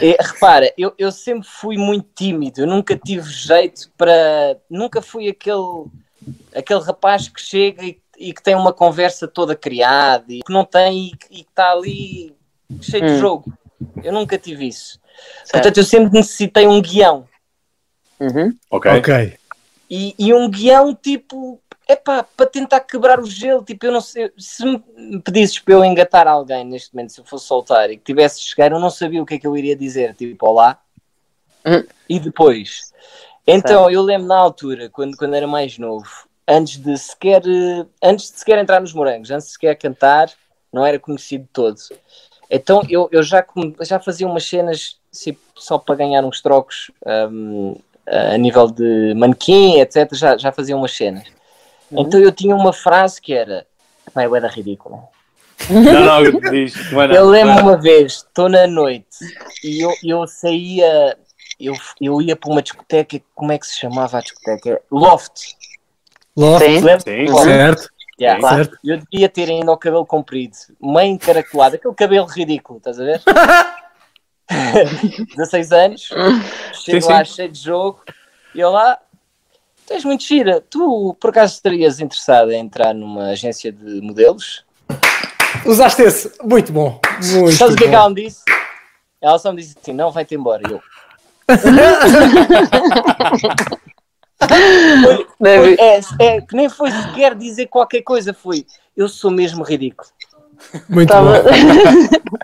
E, 0.01 0.17
repara, 0.21 0.73
eu, 0.77 0.95
eu 0.99 1.11
sempre 1.13 1.47
fui 1.49 1.77
muito 1.77 2.09
tímido. 2.15 2.61
Eu 2.61 2.67
nunca 2.67 2.97
tive 2.97 3.29
jeito 3.31 3.91
para. 3.97 4.57
Nunca 4.71 5.03
fui 5.03 5.29
aquele, 5.29 5.87
aquele 6.55 6.81
rapaz 6.81 7.29
que 7.29 7.41
chega 7.41 7.85
e, 7.85 7.99
e 8.19 8.33
que 8.33 8.43
tem 8.43 8.55
uma 8.55 8.73
conversa 8.73 9.29
toda 9.29 9.55
criada 9.57 10.25
e 10.29 10.41
que 10.41 10.53
não 10.53 10.65
tem 10.65 11.09
e 11.09 11.17
que 11.17 11.27
e 11.31 11.45
que 11.45 11.51
está 11.51 11.73
ali 11.73 12.35
cheio 12.81 13.05
de 13.07 13.13
Hum. 13.13 13.19
jogo. 13.19 13.53
Eu 14.03 14.13
nunca 14.13 14.39
tive 14.39 14.67
isso. 14.67 14.99
Certo. 15.45 15.53
Portanto, 15.53 15.77
eu 15.79 15.85
sempre 15.85 16.13
necessitei 16.13 16.67
um 16.67 16.81
guião. 16.81 17.27
Uhum. 18.19 18.55
Ok. 18.71 18.91
Ok. 18.93 19.37
E, 19.89 20.15
e 20.19 20.35
um 20.35 20.49
guião 20.51 20.95
tipo, 20.95 21.61
epá, 21.89 22.23
para 22.23 22.47
tentar 22.47 22.81
quebrar 22.81 23.21
o 23.21 23.27
gelo, 23.27 23.63
tipo, 23.63 23.87
eu 23.87 23.93
não 23.93 24.01
sei, 24.01 24.33
se 24.37 24.65
me 24.65 25.21
pedisses 25.23 25.59
para 25.59 25.75
eu 25.75 25.85
engatar 25.85 26.27
alguém 26.27 26.65
neste 26.65 26.95
momento, 26.95 27.13
se 27.13 27.21
eu 27.21 27.25
fosse 27.25 27.47
soltar 27.47 27.91
e 27.91 27.97
que 27.97 28.05
tivesse 28.05 28.41
de 28.41 28.47
chegar, 28.47 28.73
eu 28.73 28.81
não 28.81 28.91
sabia 28.91 29.23
o 29.23 29.27
que 29.27 29.35
é 29.35 29.39
que 29.39 29.47
eu 29.47 29.57
iria 29.57 29.77
dizer, 29.77 30.15
tipo, 30.15 30.47
olá, 30.47 30.81
Hum. 31.65 31.85
e 32.09 32.21
depois. 32.21 32.93
Então, 33.47 33.91
eu 33.91 34.03
lembro 34.03 34.29
na 34.29 34.37
altura, 34.37 34.89
quando, 34.89 35.17
quando 35.17 35.35
era 35.35 35.47
mais 35.47 35.79
novo, 35.79 36.09
antes 36.47 36.77
de 36.79 36.97
sequer, 36.97 37.43
eh, 37.45 37.87
antes 38.03 38.31
de 38.31 38.39
sequer 38.39 38.59
entrar 38.59 38.81
nos 38.81 38.93
morangos, 38.93 39.31
antes 39.31 39.47
de 39.47 39.53
sequer 39.53 39.77
cantar, 39.77 40.31
não 40.73 40.85
era 40.87 40.99
conhecido 40.99 41.49
todo. 41.53 41.77
Então, 42.49 42.83
eu, 42.89 43.09
eu 43.11 43.23
já, 43.23 43.45
já 43.81 43.99
fazia 43.99 44.27
umas 44.27 44.45
cenas 44.45 44.97
tipo, 45.13 45.41
só 45.57 45.79
para 45.79 45.97
ganhar 45.97 46.25
uns 46.25 46.41
trocos 46.41 46.91
hum, 47.31 47.77
a 48.07 48.37
nível 48.39 48.69
de 48.69 49.15
manequim, 49.15 49.81
etc. 49.81 50.09
Já, 50.15 50.37
já 50.37 50.53
fazia 50.53 50.77
umas 50.77 50.93
cenas. 50.93 51.36
Então, 51.91 52.21
eu 52.21 52.33
tinha 52.33 52.55
uma 52.55 52.73
frase 52.73 53.21
que 53.21 53.33
era: 53.33 53.67
Pá, 54.13 54.25
eu 54.25 54.35
era 54.35 54.49
ridícula. 54.49 55.05
Não, 55.71 55.83
não, 55.83 56.25
eu 56.25 56.41
diz. 56.51 56.93
Não 56.93 57.03
é. 57.03 57.17
Eu 57.17 57.27
lembro 57.29 57.63
uma 57.63 57.77
vez, 57.77 58.13
estou 58.13 58.49
na 58.49 58.67
noite 58.67 59.19
e 59.65 59.81
eu, 59.81 59.93
eu 60.05 60.27
saía, 60.27 61.17
eu, 61.59 61.75
eu 62.01 62.21
ia 62.21 62.37
para 62.37 62.51
uma 62.51 62.63
discoteca, 62.63 63.21
como 63.35 63.53
é 63.53 63.59
que 63.59 63.67
se 63.67 63.79
chamava 63.79 64.19
a 64.19 64.21
discoteca? 64.21 64.81
Loft. 64.91 65.55
Loft. 66.37 66.65
Sim. 66.65 66.81
Sim, 66.81 67.31
Loft. 67.31 67.45
Certo. 67.45 67.91
Yeah. 68.21 68.41
Claro. 68.41 68.65
Certo. 68.65 68.79
Eu 68.85 68.99
devia 68.99 69.29
ter 69.29 69.49
ainda 69.49 69.73
o 69.73 69.77
cabelo 69.77 70.07
comprido, 70.07 70.57
meio 70.81 71.13
encaracolado, 71.13 71.77
aquele 71.77 71.95
cabelo 71.95 72.27
ridículo, 72.27 72.79
estás 72.79 73.01
a 73.01 73.05
ver? 73.05 73.23
16 75.37 75.73
anos, 75.73 76.09
chego 76.73 77.03
Sim, 77.03 77.13
lá 77.13 77.25
cheio 77.25 77.51
de 77.51 77.59
jogo 77.59 78.05
e 78.55 78.61
eu 78.61 78.71
lá, 78.71 78.99
tu 79.87 79.93
és 79.93 80.05
muito 80.05 80.25
gira, 80.25 80.61
tu 80.69 81.17
por 81.21 81.31
acaso 81.31 81.55
estarias 81.55 82.01
interessado 82.01 82.51
em 82.51 82.61
entrar 82.61 82.93
numa 82.93 83.29
agência 83.29 83.71
de 83.73 84.01
modelos? 84.01 84.65
Usaste 85.65 86.03
esse. 86.03 86.33
Muito 86.43 86.73
bom. 86.73 87.01
Muito 87.33 87.53
Sabes 87.53 87.75
o 87.75 87.79
que 87.79 87.85
é 87.85 87.89
que 87.89 87.95
ela 87.95 88.09
me 88.09 88.17
disse? 88.17 88.43
Ela 89.21 89.39
só 89.39 89.53
me 89.53 89.63
disse 89.63 89.77
assim: 89.81 89.93
não, 89.93 90.11
vai-te 90.11 90.35
embora. 90.35 90.63
E 90.69 90.73
Eu, 90.73 90.81
David, 95.41 95.81
é, 95.81 96.01
é, 96.21 96.41
que 96.41 96.55
nem 96.55 96.69
foi 96.69 96.91
sequer 96.91 97.35
dizer 97.35 97.67
qualquer 97.67 98.03
coisa, 98.03 98.35
foi 98.35 98.67
eu 98.97 99.09
sou 99.09 99.31
mesmo 99.31 99.65
ridículo. 99.65 100.09
Muito 100.89 101.13
bom. 101.13 101.33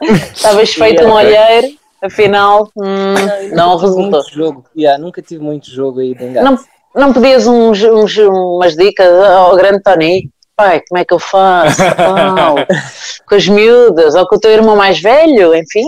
Estavas 0.35 0.73
feito 0.73 1.05
um 1.05 1.13
olheiro, 1.13 1.77
afinal, 2.01 2.69
hum, 2.77 3.15
não 3.55 3.77
tive 3.77 3.87
resultou. 3.87 4.11
Muito 4.11 4.35
jogo. 4.35 4.65
Yeah, 4.77 5.03
nunca 5.03 5.21
tive 5.21 5.43
muito 5.43 5.71
jogo 5.71 6.01
aí 6.01 6.15
de 6.15 6.25
engano. 6.25 6.53
Não, 6.53 6.65
não 6.95 7.13
pedias 7.13 7.47
uns, 7.47 7.83
uns- 7.83 8.19
umas 8.19 8.75
dicas 8.77 9.09
ao 9.09 9.57
grande 9.57 9.83
Tony? 9.83 10.31
Pai, 10.55 10.83
como 10.89 11.01
é 11.01 11.05
que 11.05 11.15
eu 11.15 11.19
faço? 11.19 11.79
Pau, 11.97 12.57
com 13.27 13.35
as 13.35 13.49
miúdas, 13.49 14.15
ou 14.15 14.27
com 14.27 14.37
o 14.37 14.41
teu 14.41 14.51
irmão 14.51 14.77
mais 14.77 15.01
velho, 15.01 15.55
enfim. 15.55 15.85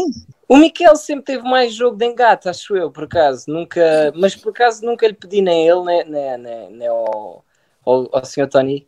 O 0.48 0.56
Miquel 0.56 0.96
sempre 0.96 1.24
teve 1.24 1.42
mais 1.42 1.74
jogo 1.74 1.96
de 1.96 2.06
engate, 2.06 2.48
acho 2.48 2.76
eu, 2.76 2.90
por 2.90 3.04
acaso. 3.04 3.44
Nunca, 3.48 4.12
mas 4.16 4.34
por 4.34 4.50
acaso 4.50 4.84
nunca 4.84 5.06
lhe 5.06 5.14
pedi 5.14 5.40
nem 5.42 5.66
ele, 5.68 5.82
nem, 5.84 6.04
nem, 6.04 6.38
nem, 6.38 6.70
nem 6.70 6.88
ao, 6.88 7.44
ao, 7.84 8.08
ao 8.12 8.24
Sr. 8.24 8.48
Tony 8.48 8.86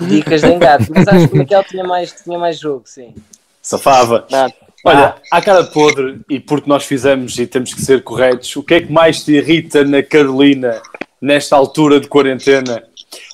dicas 0.00 0.40
de 0.42 0.48
engate. 0.52 0.90
Mas 0.90 1.06
acho 1.08 1.28
que 1.28 1.34
o 1.34 1.38
Miquel 1.38 1.64
tinha 1.64 1.84
mais, 1.84 2.12
tinha 2.12 2.38
mais 2.38 2.58
jogo, 2.58 2.82
sim. 2.86 3.14
Safava. 3.62 4.26
Nada. 4.30 4.54
Olha, 4.86 5.14
à 5.32 5.40
cara 5.40 5.64
podre, 5.64 6.20
e 6.28 6.38
porque 6.38 6.68
nós 6.68 6.84
fizemos 6.84 7.38
e 7.38 7.46
temos 7.46 7.72
que 7.72 7.80
ser 7.80 8.02
corretos, 8.04 8.54
o 8.54 8.62
que 8.62 8.74
é 8.74 8.80
que 8.82 8.92
mais 8.92 9.24
te 9.24 9.32
irrita 9.32 9.82
na 9.82 10.02
Carolina 10.02 10.82
nesta 11.24 11.56
altura 11.56 11.98
de 11.98 12.06
quarentena? 12.06 12.86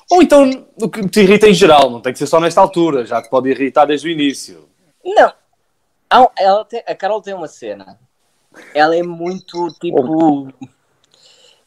Ou 0.09 0.21
então 0.21 0.65
o 0.81 0.89
que 0.89 1.07
te 1.09 1.21
irrita 1.21 1.49
em 1.49 1.53
geral, 1.53 1.89
não 1.89 1.99
tem 1.99 2.13
que 2.13 2.19
ser 2.19 2.27
só 2.27 2.39
nesta 2.39 2.61
altura, 2.61 3.05
já 3.05 3.21
te 3.21 3.29
pode 3.29 3.49
irritar 3.49 3.85
desde 3.85 4.07
o 4.07 4.11
início. 4.11 4.69
Não. 5.03 5.33
Tem- 6.69 6.83
a 6.87 6.95
Carol 6.95 7.21
tem 7.21 7.33
uma 7.33 7.49
cena. 7.49 7.99
Ela 8.73 8.95
é 8.95 9.03
muito 9.03 9.67
tipo. 9.79 10.47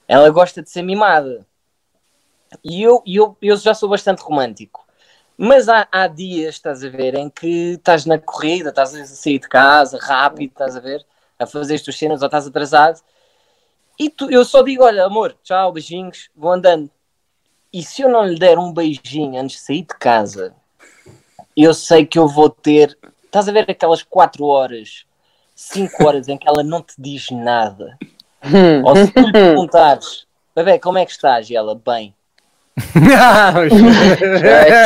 Ela 0.09 0.31
gosta 0.31 0.63
de 0.63 0.71
ser 0.71 0.83
mimada. 0.83 1.47
E 2.63 2.83
eu, 2.83 3.03
eu, 3.07 3.37
eu 3.43 3.57
já 3.57 3.75
sou 3.75 3.89
bastante 3.89 4.23
romântico. 4.23 4.87
Mas 5.37 5.69
há, 5.69 5.89
há 5.91 6.07
dias, 6.07 6.55
estás 6.55 6.85
a 6.85 6.89
ver, 6.89 7.15
em 7.17 7.29
que 7.29 7.73
estás 7.73 8.07
na 8.07 8.19
corrida, 8.19 8.71
estás 8.71 8.95
a 8.95 9.05
sair 9.05 9.41
de 9.41 9.49
casa 9.49 9.99
rápido, 10.01 10.51
estás 10.51 10.77
a 10.77 10.81
ver, 10.81 11.05
a 11.39 11.47
fazer 11.47 11.75
as 11.75 11.83
tuas 11.83 11.99
cenas 11.99 12.23
ou 12.23 12.27
estás 12.27 12.47
atrasado. 12.47 13.01
E 13.99 14.11
tu, 14.11 14.31
eu 14.31 14.45
só 14.45 14.63
digo: 14.63 14.85
olha, 14.85 15.05
amor, 15.05 15.37
tchau, 15.43 15.73
beijinhos, 15.73 16.29
vou 16.35 16.53
andando. 16.53 16.91
E 17.73 17.83
se 17.83 18.03
eu 18.03 18.09
não 18.09 18.25
lhe 18.25 18.39
der 18.39 18.59
um 18.59 18.73
beijinho 18.73 19.41
antes 19.41 19.57
de 19.57 19.63
sair 19.63 19.83
de 19.83 19.99
casa, 19.99 20.55
eu 21.57 21.75
sei 21.75 22.07
que 22.07 22.19
eu 22.19 22.29
vou 22.29 22.49
ter. 22.49 22.97
Estás 23.25 23.49
a 23.49 23.53
ver 23.53 23.69
aquelas 23.69 24.03
4 24.03 24.45
horas, 24.47 25.05
5 25.57 26.07
horas 26.07 26.29
em 26.29 26.39
que 26.39 26.49
ela 26.49 26.63
não 26.63 26.83
te 26.83 26.95
diz 26.99 27.31
nada? 27.31 27.99
Ou 28.85 28.97
se 28.97 29.11
tu 29.11 29.21
lhe 29.23 29.33
perguntares, 29.33 30.27
bebê, 30.55 30.79
como 30.79 30.99
é 30.99 31.05
que 31.05 31.13
estás? 31.13 31.51
E 31.51 31.57
ela, 31.57 31.75
bem. 31.75 32.15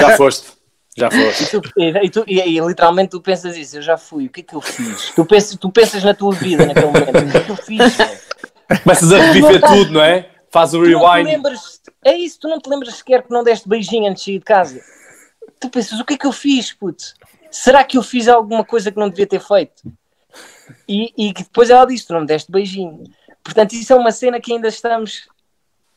Já 0.01 0.17
foste. 0.17 0.59
Já 0.97 1.11
foste. 1.11 1.45
E, 1.45 1.47
tu- 1.47 1.63
e- 1.77 2.11
tu- 2.11 2.25
e- 2.27 2.41
e 2.57 2.61
literalmente 2.61 3.11
tu 3.11 3.21
pensas 3.21 3.57
isso, 3.57 3.77
eu 3.77 3.83
já 3.83 3.97
fui, 3.97 4.27
o 4.27 4.31
que 4.31 4.41
é 4.41 4.45
que 4.45 4.55
eu 4.55 4.61
fiz? 4.61 5.13
Tu 5.15 5.25
pensas, 5.25 5.57
tu 5.57 5.71
pensas 5.71 6.03
na 6.03 6.13
tua 6.13 6.33
vida 6.35 6.67
naquele 6.67 6.87
momento, 6.87 7.29
o 7.29 7.31
que 7.31 7.39
é 7.39 7.45
que 7.45 7.51
eu 7.51 7.57
fiz? 7.57 7.97
Começas 8.83 9.13
a 9.13 9.19
reviver 9.19 9.61
tudo, 9.63 9.93
não 9.93 10.03
é? 10.03 10.29
Faz 10.51 10.75
o 10.75 10.83
Tu 10.83 10.91
não 10.91 11.01
te 11.01 11.05
rewind. 11.07 11.27
lembras, 11.27 11.81
é 12.05 12.15
isso, 12.17 12.39
tu 12.41 12.49
não 12.49 12.59
te 12.61 12.69
lembras 12.69 12.95
sequer 12.97 13.23
que 13.23 13.31
não 13.31 13.43
deste 13.45 13.69
beijinho 13.69 14.11
antes 14.11 14.23
de 14.25 14.31
sair 14.33 14.39
de 14.39 14.45
casa. 14.45 14.81
Tu 15.61 15.69
pensas, 15.69 15.99
o 16.01 16.05
que 16.05 16.15
é 16.15 16.17
que 16.19 16.27
eu 16.27 16.33
fiz, 16.33 16.73
puto? 16.73 17.05
Será 17.51 17.83
que 17.85 17.97
eu 17.99 18.03
fiz 18.03 18.29
alguma 18.29 18.65
coisa 18.65 18.91
que 18.91 18.99
não 18.99 19.09
devia 19.09 19.27
ter 19.27 19.41
feito? 19.41 19.83
E, 20.89 21.13
e 21.17 21.33
que 21.33 21.43
depois 21.43 21.71
ela 21.71 21.87
disse, 21.87 22.07
tu 22.07 22.13
não 22.13 22.21
me 22.21 22.27
deste 22.27 22.51
beijinho. 22.53 23.05
Portanto, 23.43 23.73
isso 23.73 23.93
é 23.93 23.97
uma 23.97 24.13
cena 24.13 24.41
que 24.41 24.53
ainda 24.53 24.69
estamos 24.69 25.23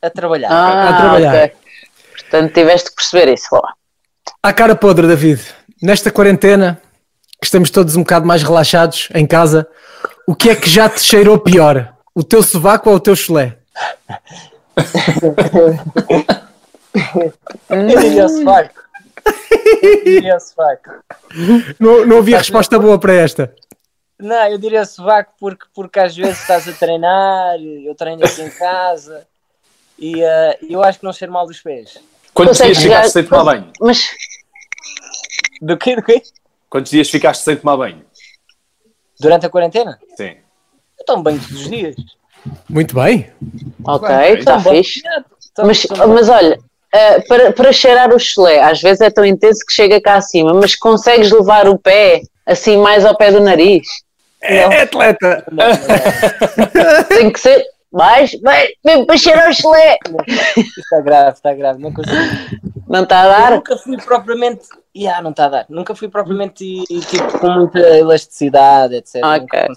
a 0.01 0.09
trabalhar. 0.09 0.49
Ah, 0.51 0.89
A 0.89 0.97
trabalhar. 0.97 1.35
ok. 1.35 1.53
Portanto, 2.19 2.53
tiveste 2.53 2.89
que 2.89 2.95
perceber 2.95 3.33
isso. 3.33 3.47
Boa. 3.51 3.73
À 4.41 4.53
cara 4.53 4.75
podre, 4.75 5.07
David. 5.07 5.41
Nesta 5.81 6.09
quarentena, 6.11 6.81
que 7.39 7.45
estamos 7.45 7.69
todos 7.69 7.95
um 7.95 8.01
bocado 8.01 8.25
mais 8.25 8.43
relaxados 8.43 9.09
em 9.13 9.25
casa, 9.27 9.67
o 10.27 10.35
que 10.35 10.49
é 10.49 10.55
que 10.55 10.69
já 10.69 10.87
te 10.89 11.01
cheirou 11.01 11.37
pior? 11.39 11.93
O 12.13 12.23
teu 12.23 12.43
sovaco 12.43 12.89
ou 12.89 12.95
o 12.95 12.99
teu 12.99 13.15
chulé? 13.15 13.57
Eu 17.69 17.87
diria 17.87 18.27
sovaco. 18.27 18.81
Eu 19.81 20.03
diria 20.03 20.39
sovaco. 20.39 20.89
Não, 21.79 22.05
não 22.05 22.17
havia 22.17 22.37
resposta 22.37 22.77
boa 22.79 22.99
para 22.99 23.13
esta. 23.13 23.53
Não, 24.19 24.47
eu 24.47 24.57
diria 24.57 24.85
sovaco 24.85 25.33
porque, 25.39 25.65
porque 25.73 25.99
às 25.99 26.15
vezes 26.15 26.39
estás 26.39 26.67
a 26.67 26.73
treinar, 26.73 27.55
eu 27.59 27.95
treino 27.95 28.23
aqui 28.23 28.41
em 28.41 28.49
casa 28.51 29.25
e 29.97 30.21
eh, 30.23 30.59
eu 30.69 30.83
acho 30.83 30.99
que 30.99 31.05
não 31.05 31.13
cheiro 31.13 31.33
mal 31.33 31.47
dos 31.47 31.59
pés. 31.59 31.97
Quantos 32.33 32.57
dias 32.57 32.77
ficaste 32.77 32.83
chegar- 32.83 33.09
sem 33.09 33.23
tomar 33.23 33.43
banho? 33.43 33.71
Mas 33.79 34.09
Do 35.61 35.75
quê? 35.77 35.95
Do 35.95 36.03
quê? 36.03 36.21
Quantos 36.69 36.91
dias 36.91 37.09
ficaste 37.09 37.43
sem 37.43 37.55
tomar 37.57 37.77
banho? 37.77 38.05
Durante 39.19 39.45
a 39.45 39.49
quarentena? 39.49 39.99
Sim. 40.15 40.37
Eu 41.01 41.05
tomo 41.05 41.23
banho 41.23 41.39
todos 41.39 41.61
os 41.61 41.69
dias. 41.69 41.95
Muito 42.69 42.93
bem. 42.93 43.31
Ok, 43.83 44.07
Bem, 44.07 44.37
está 44.37 44.59
fixe. 44.59 45.01
Mas, 45.57 45.87
mas 46.07 46.29
olha, 46.29 46.59
ah, 46.93 47.23
para, 47.27 47.51
para 47.51 47.73
cheirar 47.73 48.13
o 48.13 48.19
chulé, 48.19 48.61
às 48.61 48.79
vezes 48.79 49.01
é 49.01 49.09
tão 49.09 49.25
intenso 49.25 49.65
que 49.65 49.73
chega 49.73 49.99
cá 49.99 50.15
acima, 50.15 50.53
mas 50.53 50.75
consegues 50.75 51.31
levar 51.31 51.67
o 51.67 51.77
pé 51.77 52.21
assim 52.45 52.77
mais 52.77 53.03
ao 53.03 53.17
pé 53.17 53.31
do 53.31 53.39
nariz? 53.39 53.87
É, 54.41 54.57
é 54.57 54.81
atleta. 54.83 55.43
Tem 57.09 57.31
que 57.31 57.39
ser 57.39 57.65
mais, 57.91 58.39
mais, 58.41 58.69
mesmo 58.85 59.05
para 59.05 59.17
cheirar 59.17 59.49
o 59.49 59.53
chulé. 59.53 59.97
Está 60.77 61.01
grave, 61.01 61.31
está 61.31 61.53
grave. 61.53 61.81
Não 61.81 61.91
consigo. 61.91 62.61
Não 62.87 63.03
está 63.03 63.21
a 63.21 63.25
Eu 63.25 63.31
dar? 63.31 63.51
nunca 63.51 63.77
fui 63.77 63.97
propriamente. 63.97 64.67
Yeah, 64.95 65.21
não 65.21 65.31
está 65.31 65.45
a 65.45 65.49
dar. 65.49 65.65
Nunca 65.69 65.95
fui 65.95 66.09
propriamente 66.09 66.83
tipo, 66.85 67.39
com 67.39 67.49
muita 67.49 67.79
elasticidade, 67.79 68.95
etc. 68.95 69.23
Ok. 69.23 69.67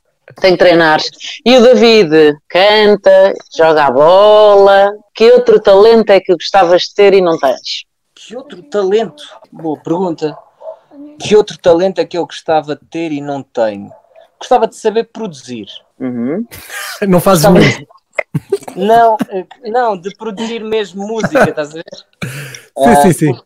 Tem 0.41 0.53
que 0.53 0.59
treinar. 0.59 1.01
E 1.45 1.57
o 1.57 1.63
David 1.63 2.37
canta, 2.49 3.35
joga 3.57 3.85
a 3.85 3.91
bola. 3.91 4.93
Que 5.15 5.31
outro 5.31 5.61
talento 5.61 6.11
é 6.11 6.21
que 6.21 6.33
gostavas 6.33 6.83
de 6.83 6.95
ter 6.95 7.15
e 7.15 7.21
não 7.21 7.39
tens? 7.39 7.85
Que 8.15 8.37
outro 8.37 8.63
talento? 8.63 9.23
Boa 9.53 9.79
pergunta. 9.81 10.37
Que 11.21 11.37
outro 11.37 11.59
talento 11.59 12.01
é 12.01 12.05
que 12.05 12.17
eu 12.17 12.27
gostava 12.27 12.75
de 12.75 12.85
ter 12.87 13.13
e 13.13 13.21
não 13.21 13.43
tenho? 13.43 13.91
Gostava 14.39 14.67
de 14.67 14.77
saber 14.77 15.05
produzir. 15.05 15.67
Uhum. 15.99 16.47
Não 17.09 17.21
fazes 17.21 17.45
Gostava 17.45 17.65
muito. 17.65 17.87
Não, 18.77 19.17
eh, 19.31 19.47
não, 19.71 19.97
de 19.97 20.15
produzir 20.17 20.63
mesmo 20.63 21.07
música, 21.07 21.49
estás 21.49 21.71
a 21.71 21.75
ver? 21.75 21.85
Sim, 22.25 22.85
Ah, 22.85 22.97
sim, 22.97 23.13
sim. 23.13 23.41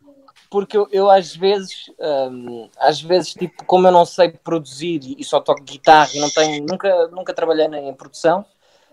Porque 0.51 0.77
eu, 0.77 0.89
eu 0.91 1.11
às 1.11 1.37
vezes, 1.37 1.91
hum, 2.31 2.69
às 2.79 3.01
vezes, 3.01 3.35
tipo, 3.35 3.65
como 3.65 3.87
eu 3.87 3.93
não 3.93 4.05
sei 4.05 4.31
produzir 4.31 5.01
e 5.19 5.23
só 5.23 5.41
toco 5.41 5.63
guitarra 5.63 6.11
e 6.15 6.21
não 6.21 6.31
tenho, 6.31 6.65
nunca, 6.67 7.09
nunca 7.09 7.35
trabalhei 7.35 7.67
em 7.67 7.93
produção, 7.95 8.45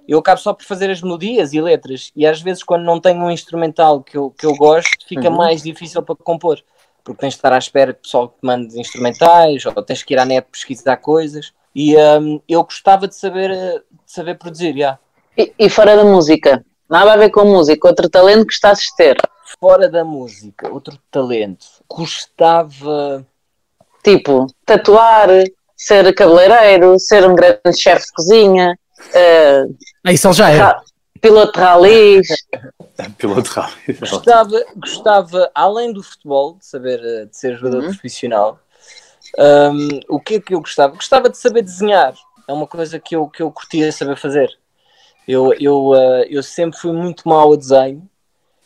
eu 0.07 0.19
acabo 0.19 0.39
só 0.39 0.53
por 0.53 0.65
fazer 0.65 0.89
as 0.89 1.01
melodias 1.01 1.53
e 1.53 1.61
letras. 1.61 2.11
E 2.15 2.27
às 2.27 2.41
vezes, 2.41 2.63
quando 2.63 2.83
não 2.83 2.99
tenho 2.99 3.21
um 3.21 3.31
instrumental 3.31 4.03
que 4.03 4.17
eu, 4.17 4.31
que 4.31 4.45
eu 4.45 4.55
gosto, 4.55 5.07
fica 5.07 5.29
mais 5.29 5.63
difícil 5.63 6.03
para 6.03 6.15
compor. 6.15 6.61
Porque 7.03 7.21
tens 7.21 7.33
de 7.33 7.37
estar 7.37 7.53
à 7.53 7.57
espera 7.57 7.93
que 7.93 7.99
o 7.99 8.03
pessoal 8.03 8.27
te 8.27 8.37
mande 8.41 8.79
instrumentais, 8.79 9.65
ou 9.65 9.73
tens 9.83 10.03
que 10.03 10.13
ir 10.13 10.19
à 10.19 10.25
net 10.25 10.47
pesquisar 10.51 10.97
coisas. 10.97 11.53
E 11.73 11.95
hum, 11.97 12.41
eu 12.47 12.63
gostava 12.63 13.07
de 13.07 13.15
saber, 13.15 13.49
de 13.51 13.83
saber 14.05 14.35
produzir, 14.35 14.77
já. 14.77 14.99
E, 15.37 15.53
e 15.57 15.69
fora 15.69 15.95
da 15.95 16.03
música? 16.03 16.63
Nada 16.89 17.13
a 17.13 17.17
ver 17.17 17.29
com 17.31 17.43
música. 17.45 17.87
Outro 17.87 18.09
talento 18.09 18.39
que 18.45 18.53
gostasses 18.53 18.85
de 18.85 18.95
ter? 18.95 19.17
Fora 19.59 19.89
da 19.89 20.03
música, 20.03 20.71
outro 20.71 20.97
talento. 21.11 21.65
Gostava. 21.89 23.25
Tipo, 24.03 24.47
tatuar, 24.65 25.29
ser 25.75 26.13
cabeleireiro, 26.13 26.99
ser 26.99 27.27
um 27.27 27.35
grande 27.35 27.59
chefe 27.75 28.05
de 28.05 28.11
cozinha, 28.13 28.77
Ah, 30.05 30.11
isso 30.13 30.27
ele 30.27 30.33
já 30.35 30.49
é. 30.51 30.57
ra- 30.57 30.81
piloto 31.19 31.53
de 31.53 31.59
ralis. 31.59 32.27
Piloto 33.17 33.49
rápido. 33.51 33.99
Gostava, 33.99 34.65
gostava, 34.75 35.51
além 35.53 35.91
do 35.91 36.01
futebol, 36.03 36.55
de 36.57 36.65
saber 36.65 36.99
eh, 37.03 37.25
de 37.25 37.35
ser 37.37 37.55
jogador 37.57 37.83
profissional, 37.83 38.59
hum, 39.37 39.99
o 40.07 40.19
que 40.19 40.35
é 40.35 40.39
que 40.39 40.53
eu 40.53 40.59
gostava? 40.61 40.93
Gostava 40.95 41.29
de 41.29 41.37
saber 41.37 41.61
desenhar. 41.63 42.13
É 42.47 42.53
uma 42.53 42.67
coisa 42.67 42.99
que 42.99 43.15
eu, 43.15 43.27
que 43.27 43.41
eu 43.41 43.51
curtia 43.51 43.91
saber 43.91 44.15
fazer. 44.17 44.49
Eu, 45.27 45.53
eu, 45.59 45.95
eh, 45.95 46.27
eu 46.29 46.43
sempre 46.43 46.79
fui 46.79 46.91
muito 46.91 47.27
mau 47.27 47.53
a 47.53 47.55
desenho 47.55 48.07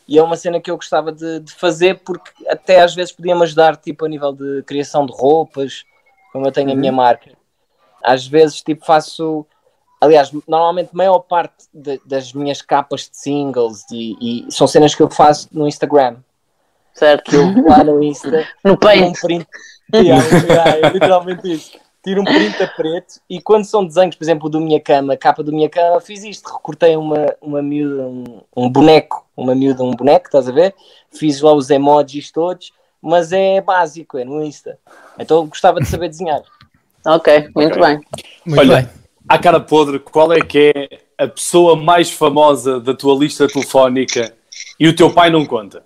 e 0.06 0.18
é 0.18 0.22
uma 0.22 0.36
cena 0.36 0.60
que 0.60 0.70
eu 0.70 0.76
gostava 0.76 1.10
de, 1.10 1.40
de 1.40 1.52
fazer 1.54 2.00
porque 2.00 2.30
até 2.48 2.80
às 2.82 2.94
vezes 2.94 3.12
podia-me 3.12 3.42
ajudar 3.42 3.76
tipo, 3.76 4.04
a 4.04 4.08
nível 4.08 4.32
de 4.32 4.62
criação 4.64 5.06
de 5.06 5.12
roupas, 5.12 5.84
como 6.32 6.46
eu 6.46 6.52
tenho 6.52 6.70
a 6.72 6.74
minha 6.74 6.92
marca. 6.92 7.32
Às 8.02 8.26
vezes 8.26 8.60
tipo, 8.62 8.84
faço. 8.84 9.46
Aliás, 10.00 10.30
normalmente 10.48 10.90
a 10.92 10.96
maior 10.96 11.18
parte 11.20 11.66
de- 11.72 12.00
das 12.04 12.32
minhas 12.32 12.62
capas 12.62 13.02
de 13.02 13.16
singles 13.16 13.84
e, 13.92 14.46
e 14.48 14.52
são 14.52 14.66
cenas 14.66 14.94
que 14.94 15.02
eu 15.02 15.10
faço 15.10 15.48
no 15.52 15.68
Instagram. 15.68 16.16
Certo? 16.94 17.30
Que 17.30 17.36
eu 17.36 17.64
lá 17.66 17.84
no 17.84 18.02
Insta 18.02 18.46
No 18.64 18.76
tiro 18.76 19.04
um 19.06 19.12
print. 19.12 19.46
Yeah, 19.94 20.24
yeah, 20.46 20.76
é 20.76 20.90
literalmente 20.90 21.52
isso. 21.52 21.78
Tiro 22.02 22.22
um 22.22 22.24
print 22.24 22.62
a 22.62 22.66
preto 22.66 23.20
e 23.28 23.40
quando 23.42 23.64
são 23.66 23.84
desenhos, 23.84 24.16
por 24.16 24.24
exemplo, 24.24 24.48
do 24.48 24.58
minha 24.58 24.80
cama, 24.80 25.12
a 25.12 25.16
capa 25.18 25.42
do 25.42 25.52
minha 25.52 25.68
cama, 25.68 26.00
fiz 26.00 26.24
isto, 26.24 26.50
recortei 26.50 26.96
uma, 26.96 27.34
uma 27.42 27.60
miúda, 27.60 28.02
um, 28.04 28.40
um 28.56 28.70
boneco, 28.70 29.26
uma 29.36 29.54
miúda, 29.54 29.82
um 29.82 29.90
boneco, 29.90 30.26
estás 30.26 30.48
a 30.48 30.52
ver? 30.52 30.74
Fiz 31.12 31.42
lá 31.42 31.52
os 31.52 31.68
emojis 31.68 32.30
todos, 32.30 32.72
mas 33.02 33.32
é 33.32 33.60
básico, 33.60 34.16
é 34.16 34.24
no 34.24 34.42
Insta. 34.42 34.78
Então 35.18 35.46
gostava 35.46 35.78
de 35.80 35.86
saber 35.88 36.08
desenhar. 36.08 36.40
Ok, 37.02 37.48
muito 37.56 37.78
Ok. 37.78 37.82
bem. 37.82 38.00
Muito 38.44 38.60
Olha, 38.60 38.82
bem. 38.82 38.88
à 39.26 39.38
cara 39.38 39.58
podre, 39.58 39.98
qual 39.98 40.34
é 40.34 40.40
que 40.40 40.70
é 40.76 40.98
a 41.24 41.26
pessoa 41.26 41.74
mais 41.74 42.10
famosa 42.10 42.78
da 42.78 42.92
tua 42.92 43.14
lista 43.18 43.48
telefónica 43.48 44.34
e 44.78 44.86
o 44.86 44.94
teu 44.94 45.10
pai 45.10 45.30
não 45.30 45.46
conta? 45.46 45.82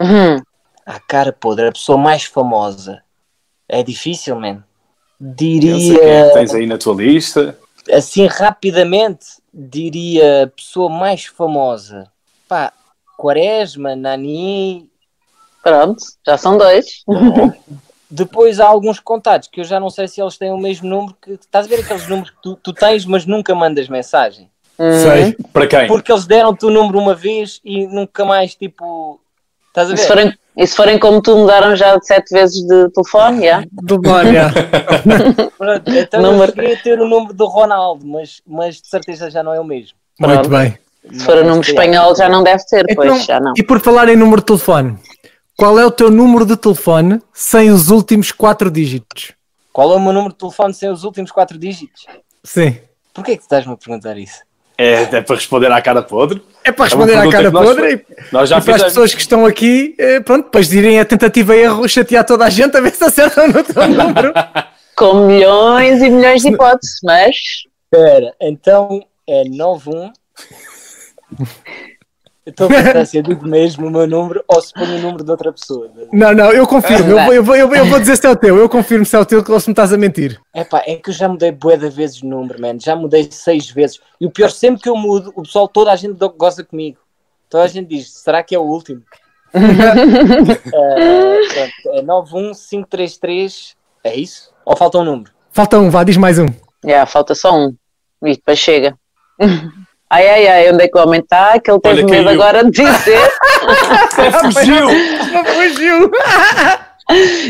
Uhum. 0.00 0.40
A 0.86 1.00
cara 1.00 1.32
podre, 1.32 1.66
a 1.66 1.72
pessoa 1.72 1.98
mais 1.98 2.22
famosa. 2.22 3.02
É 3.68 3.82
difícil, 3.82 4.36
man. 4.36 4.62
Diria, 5.20 6.32
tens 6.32 6.54
aí 6.54 6.66
na 6.66 6.78
tua 6.78 6.94
lista. 6.94 7.58
assim, 7.90 8.26
rapidamente, 8.26 9.26
diria 9.52 10.44
a 10.44 10.46
pessoa 10.46 10.88
mais 10.88 11.24
famosa. 11.24 12.10
Pá, 12.48 12.72
Quaresma, 13.16 13.96
Nani, 13.96 14.88
Pronto, 15.62 16.02
já 16.26 16.36
são 16.36 16.56
dois. 16.56 17.04
Depois 18.10 18.58
há 18.58 18.66
alguns 18.66 18.98
contatos 19.00 19.48
que 19.52 19.60
eu 19.60 19.64
já 19.64 19.78
não 19.78 19.90
sei 19.90 20.08
se 20.08 20.20
eles 20.20 20.38
têm 20.38 20.50
o 20.50 20.56
mesmo 20.56 20.88
número 20.88 21.14
que 21.20 21.32
estás 21.32 21.66
a 21.66 21.68
ver 21.68 21.80
aqueles 21.80 22.08
números 22.08 22.30
que 22.30 22.40
tu, 22.42 22.56
tu 22.56 22.72
tens, 22.72 23.04
mas 23.04 23.26
nunca 23.26 23.54
mandas 23.54 23.86
mensagem. 23.86 24.50
Uhum. 24.78 25.02
Sei. 25.02 25.36
Para 25.52 25.66
quem? 25.66 25.86
Porque 25.86 26.10
eles 26.10 26.26
deram-te 26.26 26.64
o 26.64 26.70
número 26.70 26.98
uma 26.98 27.14
vez 27.14 27.60
e 27.62 27.86
nunca 27.86 28.24
mais, 28.24 28.54
tipo. 28.54 29.20
Estás 29.80 29.90
a 29.90 29.92
E 29.92 29.96
ver? 29.96 30.02
se, 30.02 30.08
forem, 30.08 30.38
e 30.56 30.66
se 30.66 30.76
forem 30.76 30.98
como 30.98 31.22
tu, 31.22 31.36
mudaram 31.36 31.76
já 31.76 31.96
de 31.96 32.06
sete 32.06 32.32
vezes 32.32 32.60
de 32.66 32.90
telefone, 32.90 33.44
já? 33.46 33.62
Do. 33.72 34.00
Pronto, 35.58 35.90
então 35.90 36.22
Número- 36.22 36.50
eu 36.50 36.54
cheguei 36.56 36.74
a 36.74 36.82
ter 36.82 37.00
o 37.00 37.06
número 37.08 37.32
do 37.32 37.46
Ronaldo, 37.46 38.06
mas, 38.06 38.40
mas 38.46 38.80
de 38.80 38.88
certeza 38.88 39.30
já 39.30 39.42
não 39.42 39.52
é 39.54 39.60
o 39.60 39.64
mesmo. 39.64 39.96
Muito 40.18 40.48
bem. 40.48 40.76
Se 41.12 41.24
for 41.24 41.38
o 41.38 41.44
número 41.44 41.60
espanhol, 41.66 42.14
já 42.16 42.28
não 42.28 42.42
deve 42.42 42.64
ter, 42.66 42.84
pois 42.94 43.08
Então, 43.12 43.20
já 43.24 43.40
não. 43.40 43.52
E 43.56 43.62
por 43.62 43.80
falar 43.80 44.08
em 44.08 44.16
número 44.16 44.40
de 44.40 44.46
telefone, 44.46 44.98
qual 45.56 45.78
é 45.78 45.86
o 45.86 45.90
teu 45.90 46.10
número 46.10 46.44
de 46.44 46.56
telefone 46.56 47.22
sem 47.32 47.70
os 47.70 47.88
últimos 47.88 48.32
quatro 48.32 48.70
dígitos? 48.70 49.32
Qual 49.72 49.92
é 49.92 49.96
o 49.96 50.00
meu 50.00 50.12
número 50.12 50.32
de 50.32 50.38
telefone 50.38 50.74
sem 50.74 50.90
os 50.90 51.04
últimos 51.04 51.30
quatro 51.30 51.56
dígitos? 51.56 52.06
Sim. 52.44 52.76
Porquê 53.14 53.32
que 53.32 53.38
tu 53.38 53.42
estás-me 53.44 53.72
a 53.72 53.76
perguntar 53.76 54.18
isso? 54.18 54.40
É, 54.80 55.02
é 55.02 55.20
para 55.20 55.34
responder 55.34 55.72
à 55.72 55.82
cara 55.82 56.02
podre. 56.02 56.40
É 56.64 56.70
para 56.70 56.84
É 56.84 56.88
responder 56.88 57.12
à 57.14 57.16
pergunta 57.22 57.36
cara 57.36 57.50
nós- 57.50 57.66
podre 57.66 57.92
e, 57.94 58.04
Nós 58.32 58.48
já 58.48 58.58
e 58.58 58.62
para 58.62 58.76
as 58.76 58.82
pessoas 58.84 59.12
que 59.12 59.20
estão 59.20 59.44
aqui, 59.44 59.94
eh, 59.98 60.20
pronto, 60.20 60.44
depois 60.44 60.68
direm 60.68 61.00
a 61.00 61.04
tentativa 61.04 61.56
e 61.56 61.60
erro, 61.62 61.88
chatear 61.88 62.24
toda 62.24 62.44
a 62.44 62.50
gente 62.50 62.76
a 62.76 62.80
ver 62.80 62.92
se 62.94 63.02
acertam 63.02 63.48
no 63.48 63.64
teu 63.64 63.74
número. 63.88 64.32
Com 64.96 65.26
milhões 65.26 66.00
e 66.00 66.08
milhões 66.08 66.42
de 66.42 66.50
hipóteses, 66.50 67.00
mas 67.02 67.34
Espera, 67.92 68.32
então 68.40 69.00
é 69.28 69.42
91. 69.48 70.12
Eu 72.48 72.50
Estou 72.50 72.66
a 72.66 72.70
pensar 72.70 73.04
se 73.04 73.18
eu 73.18 73.22
digo 73.22 73.46
mesmo 73.46 73.88
o 73.88 73.90
meu 73.90 74.06
número 74.06 74.42
ou 74.48 74.62
se 74.62 74.72
ponho 74.72 74.96
o 74.96 75.02
número 75.02 75.22
de 75.22 75.30
outra 75.30 75.52
pessoa. 75.52 75.90
Não, 76.10 76.32
não, 76.32 76.50
eu 76.50 76.66
confirmo, 76.66 77.10
eu 77.10 77.24
vou, 77.24 77.34
eu, 77.34 77.44
vou, 77.44 77.56
eu, 77.56 77.68
vou, 77.68 77.76
eu 77.76 77.84
vou 77.84 78.00
dizer 78.00 78.16
se 78.16 78.26
é 78.26 78.30
o 78.30 78.36
teu, 78.36 78.56
eu 78.56 78.70
confirmo 78.70 79.04
se 79.04 79.14
é 79.14 79.18
o 79.18 79.26
teu, 79.26 79.44
ou 79.46 79.60
se 79.60 79.68
me 79.68 79.72
estás 79.72 79.92
a 79.92 79.98
mentir. 79.98 80.40
Epá, 80.54 80.82
é 80.86 80.96
que 80.96 81.10
eu 81.10 81.14
já 81.14 81.28
mudei 81.28 81.52
bué 81.52 81.76
de 81.76 81.90
vezes 81.90 82.16
de 82.16 82.26
número, 82.26 82.58
man. 82.58 82.78
Já 82.80 82.96
mudei 82.96 83.28
seis 83.30 83.68
vezes. 83.70 84.00
E 84.18 84.24
o 84.24 84.30
pior, 84.30 84.50
sempre 84.50 84.80
que 84.80 84.88
eu 84.88 84.96
mudo, 84.96 85.30
o 85.36 85.42
pessoal, 85.42 85.68
toda 85.68 85.92
a 85.92 85.96
gente 85.96 86.16
goza 86.38 86.64
comigo. 86.64 86.96
Toda 87.50 87.64
a 87.64 87.68
gente 87.68 87.86
diz, 87.86 88.10
será 88.14 88.42
que 88.42 88.54
é 88.54 88.58
o 88.58 88.62
último? 88.62 89.02
Pronto, 89.52 89.68
é 91.98 92.02
91533, 92.02 93.76
é 94.04 94.16
isso? 94.16 94.50
Ou 94.64 94.74
falta 94.74 94.96
um 94.98 95.04
número? 95.04 95.30
Falta 95.50 95.78
um, 95.78 95.90
vá, 95.90 96.02
diz 96.02 96.16
mais 96.16 96.38
um. 96.38 96.46
já, 96.82 97.04
falta 97.04 97.34
só 97.34 97.54
um. 97.54 97.74
E 98.24 98.32
depois 98.32 98.58
chega. 98.58 98.96
Ai, 100.10 100.26
ai, 100.28 100.46
ai, 100.48 100.72
onde 100.72 100.84
é 100.84 100.88
que 100.88 100.96
o 100.98 101.02
homem 101.02 101.20
está? 101.20 101.58
Que 101.60 101.70
ele 101.70 101.80
teve 101.80 102.02
medo 102.04 102.24
caiu. 102.24 102.30
agora 102.30 102.64
de 102.64 102.70
dizer. 102.70 103.18
Fugiu! 104.52 104.88
Fugiu! 105.54 106.10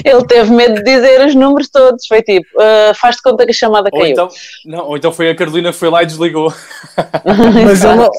ele 0.04 0.24
teve 0.26 0.50
medo 0.52 0.74
de 0.76 0.82
dizer 0.82 1.24
os 1.26 1.34
números 1.34 1.68
todos. 1.68 2.06
Foi 2.06 2.22
tipo, 2.22 2.46
ah, 2.60 2.92
faz 2.94 3.16
de 3.16 3.22
conta 3.22 3.44
que 3.44 3.50
a 3.50 3.54
chamada 3.54 3.88
Ou 3.92 4.00
caiu. 4.00 4.12
então, 4.12 4.28
não, 4.64 4.86
ou 4.86 4.96
então 4.96 5.12
foi 5.12 5.30
a 5.30 5.34
Carolina 5.36 5.72
que 5.72 5.78
foi 5.78 5.90
lá 5.90 6.02
e 6.02 6.06
desligou. 6.06 6.52
Mas 7.64 7.84
ele, 7.84 7.94
não, 7.94 8.10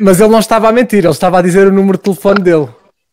mas 0.00 0.20
ele 0.20 0.30
não 0.30 0.38
estava 0.40 0.68
a 0.68 0.72
mentir, 0.72 0.98
ele 1.04 1.08
estava 1.08 1.38
a 1.38 1.42
dizer 1.42 1.66
o 1.66 1.72
número 1.72 1.96
de 1.96 2.04
telefone 2.04 2.40
dele. 2.40 2.68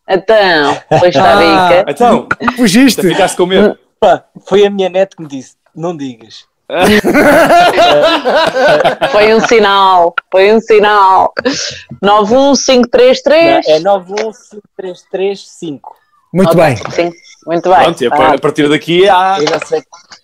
Então, 0.10 0.78
pois 0.90 1.16
está 1.16 1.34
Ah. 1.38 1.68
rica. 1.70 1.92
Então, 1.92 2.28
Fugiste? 2.58 3.02
ficaste 3.02 3.38
com 3.38 3.46
medo. 3.46 3.78
Pá, 4.00 4.26
foi 4.46 4.66
a 4.66 4.70
minha 4.70 4.90
net 4.90 5.16
que 5.16 5.22
me 5.22 5.30
disse, 5.30 5.56
não 5.76 5.96
digas. 5.96 6.46
Foi 9.12 9.34
um 9.36 9.40
sinal, 9.42 10.14
foi 10.32 10.52
um 10.54 10.60
sinal. 10.60 11.32
91533. 12.02 13.66
Não, 13.84 13.96
é 13.96 14.00
9153335. 14.82 15.80
Muito 16.34 16.50
Ok, 16.50 16.64
bem. 16.64 16.76
Sim, 16.92 17.12
muito 17.46 17.70
bem. 17.70 17.84
Pronto, 17.84 18.04
e 18.04 18.08
a, 18.08 18.16
Ah, 18.16 18.34
a 18.34 18.40
partir 18.40 18.68
daqui 18.68 19.08
há 19.08 19.38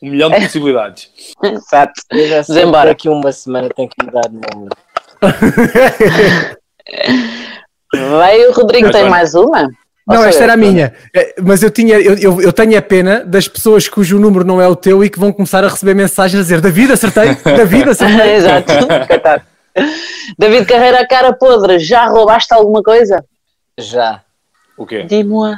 um 0.01 0.09
milhão 0.09 0.29
de 0.31 0.39
possibilidades. 0.41 1.11
exato. 1.43 1.93
Vamos 2.11 2.47
que 2.47 2.59
embora. 2.59 2.89
daqui 2.89 3.07
uma 3.09 3.31
semana 3.31 3.69
tenho 3.75 3.89
que 3.89 4.03
mudar 4.05 4.21
de 4.27 4.35
número. 4.35 4.75
Vai, 7.93 8.39
o 8.47 8.53
Rodrigo 8.53 8.91
tem 8.91 9.07
mais 9.09 9.35
uma? 9.35 9.69
Não, 10.15 10.23
esta 10.23 10.43
era 10.43 10.53
a 10.53 10.57
minha. 10.57 10.93
Eh, 11.13 11.35
Mas 11.41 11.61
eu, 11.63 11.69
tinha, 11.69 11.99
eu, 11.99 12.17
eu, 12.17 12.41
eu 12.41 12.51
tenho 12.53 12.77
a 12.77 12.81
pena 12.81 13.23
das 13.23 13.47
pessoas 13.47 13.87
cujo 13.87 14.19
número 14.19 14.43
não 14.43 14.61
é 14.61 14.67
o 14.67 14.75
teu 14.75 15.03
e 15.03 15.09
que 15.09 15.19
vão 15.19 15.31
começar 15.31 15.63
a 15.63 15.67
receber 15.67 15.93
mensagens 15.93 16.39
a 16.39 16.43
dizer 16.43 16.61
David, 16.61 16.91
acertei, 16.93 17.35
David, 17.45 17.89
acertei. 17.89 18.31
Exato, 18.35 18.73
coitado. 19.07 19.43
David 20.37 20.65
Carreira, 20.65 21.07
cara 21.07 21.31
podre, 21.33 21.79
já 21.79 22.05
roubaste 22.07 22.53
alguma 22.53 22.81
coisa? 22.83 23.23
Já. 23.77 24.21
O 24.77 24.85
quê? 24.85 25.03
Dis-moi. 25.03 25.55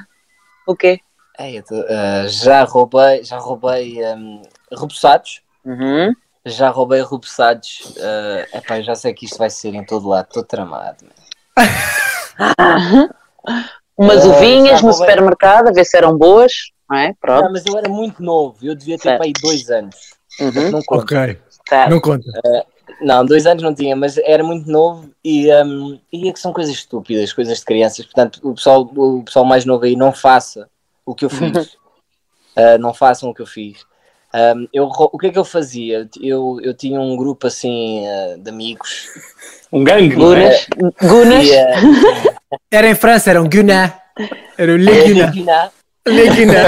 O 0.67 0.75
quê? 0.75 0.99
Ei, 1.39 1.61
tô- 1.61 1.83
ah, 1.89 2.25
já 2.27 2.63
roubei, 2.63 3.23
já 3.23 3.37
roubei 3.37 3.99
um, 4.15 4.41
repousados. 4.71 5.41
Uhum. 5.65 6.13
Já 6.45 6.69
roubei 6.69 7.01
repousados. 7.01 7.93
Uh, 7.97 8.57
epá, 8.57 8.77
eu 8.79 8.83
já 8.83 8.95
sei 8.95 9.13
que 9.13 9.25
isto 9.25 9.37
vai 9.37 9.49
ser 9.49 9.73
em 9.73 9.85
todo 9.85 10.07
lado, 10.09 10.25
estou 10.27 10.43
tramado. 10.43 11.05
Umas 13.97 14.23
Eh, 14.25 14.27
uvinhas 14.27 14.81
no 14.81 14.93
supermercado, 14.93 15.67
a 15.67 15.71
ver 15.71 15.85
se 15.85 15.95
eram 15.97 16.17
boas, 16.17 16.51
não 16.89 16.97
é? 16.97 17.07
Não, 17.09 17.15
Pronto. 17.19 17.51
mas 17.51 17.65
eu 17.65 17.77
era 17.77 17.89
muito 17.89 18.21
novo, 18.23 18.57
eu 18.63 18.73
devia 18.75 18.97
ter 18.97 19.03
Certo. 19.03 19.17
para 19.17 19.25
aí 19.27 19.33
dois 19.41 19.69
anos. 19.69 19.95
Uhum. 20.39 20.71
Não 20.71 20.81
conta. 20.83 21.03
Ok, 21.03 21.37
Certo. 21.67 21.89
não 21.89 21.99
conta. 22.01 22.31
Não, 23.01 23.25
dois 23.25 23.45
anos 23.45 23.63
não 23.63 23.73
tinha, 23.73 23.95
mas 23.95 24.17
era 24.17 24.43
muito 24.43 24.69
novo 24.69 25.09
e, 25.23 25.51
um, 25.63 25.99
e 26.11 26.29
é 26.29 26.33
que 26.33 26.39
são 26.39 26.51
coisas 26.53 26.73
estúpidas, 26.73 27.33
coisas 27.33 27.59
de 27.59 27.65
crianças. 27.65 28.05
Portanto, 28.05 28.39
o 28.43 28.53
pessoal, 28.53 28.81
o 28.95 29.23
pessoal 29.23 29.45
mais 29.45 29.65
novo 29.65 29.85
aí 29.85 29.95
não 29.95 30.11
faça 30.11 30.69
o 31.05 31.15
que 31.15 31.25
eu 31.25 31.29
fiz. 31.29 31.73
Uh, 32.55 32.77
não 32.79 32.93
façam 32.93 33.29
o 33.29 33.33
que 33.33 33.41
eu 33.41 33.45
fiz. 33.45 33.85
Um, 34.33 34.67
eu, 34.71 34.85
o 34.85 35.17
que 35.17 35.27
é 35.27 35.29
que 35.29 35.37
eu 35.37 35.43
fazia? 35.43 36.09
Eu, 36.21 36.57
eu 36.63 36.73
tinha 36.73 36.99
um 36.99 37.17
grupo 37.17 37.47
assim 37.47 38.05
uh, 38.07 38.37
de 38.37 38.49
amigos 38.49 39.09
Um 39.73 39.83
gangue, 39.83 40.13
é? 40.13 40.15
Gunas. 40.15 40.67
Gunas. 41.01 41.45
e, 41.45 41.51
uh, 41.51 42.33
Era 42.71 42.89
em 42.89 42.95
França, 42.95 43.29
era 43.29 43.41
um 43.41 43.49
Guna. 43.49 43.93
Era 44.57 44.71
o 44.73 44.77
Le 44.77 44.91
e, 44.91 45.13
Guna. 45.13 45.71
Le 46.07 46.29
Guna. 46.29 46.63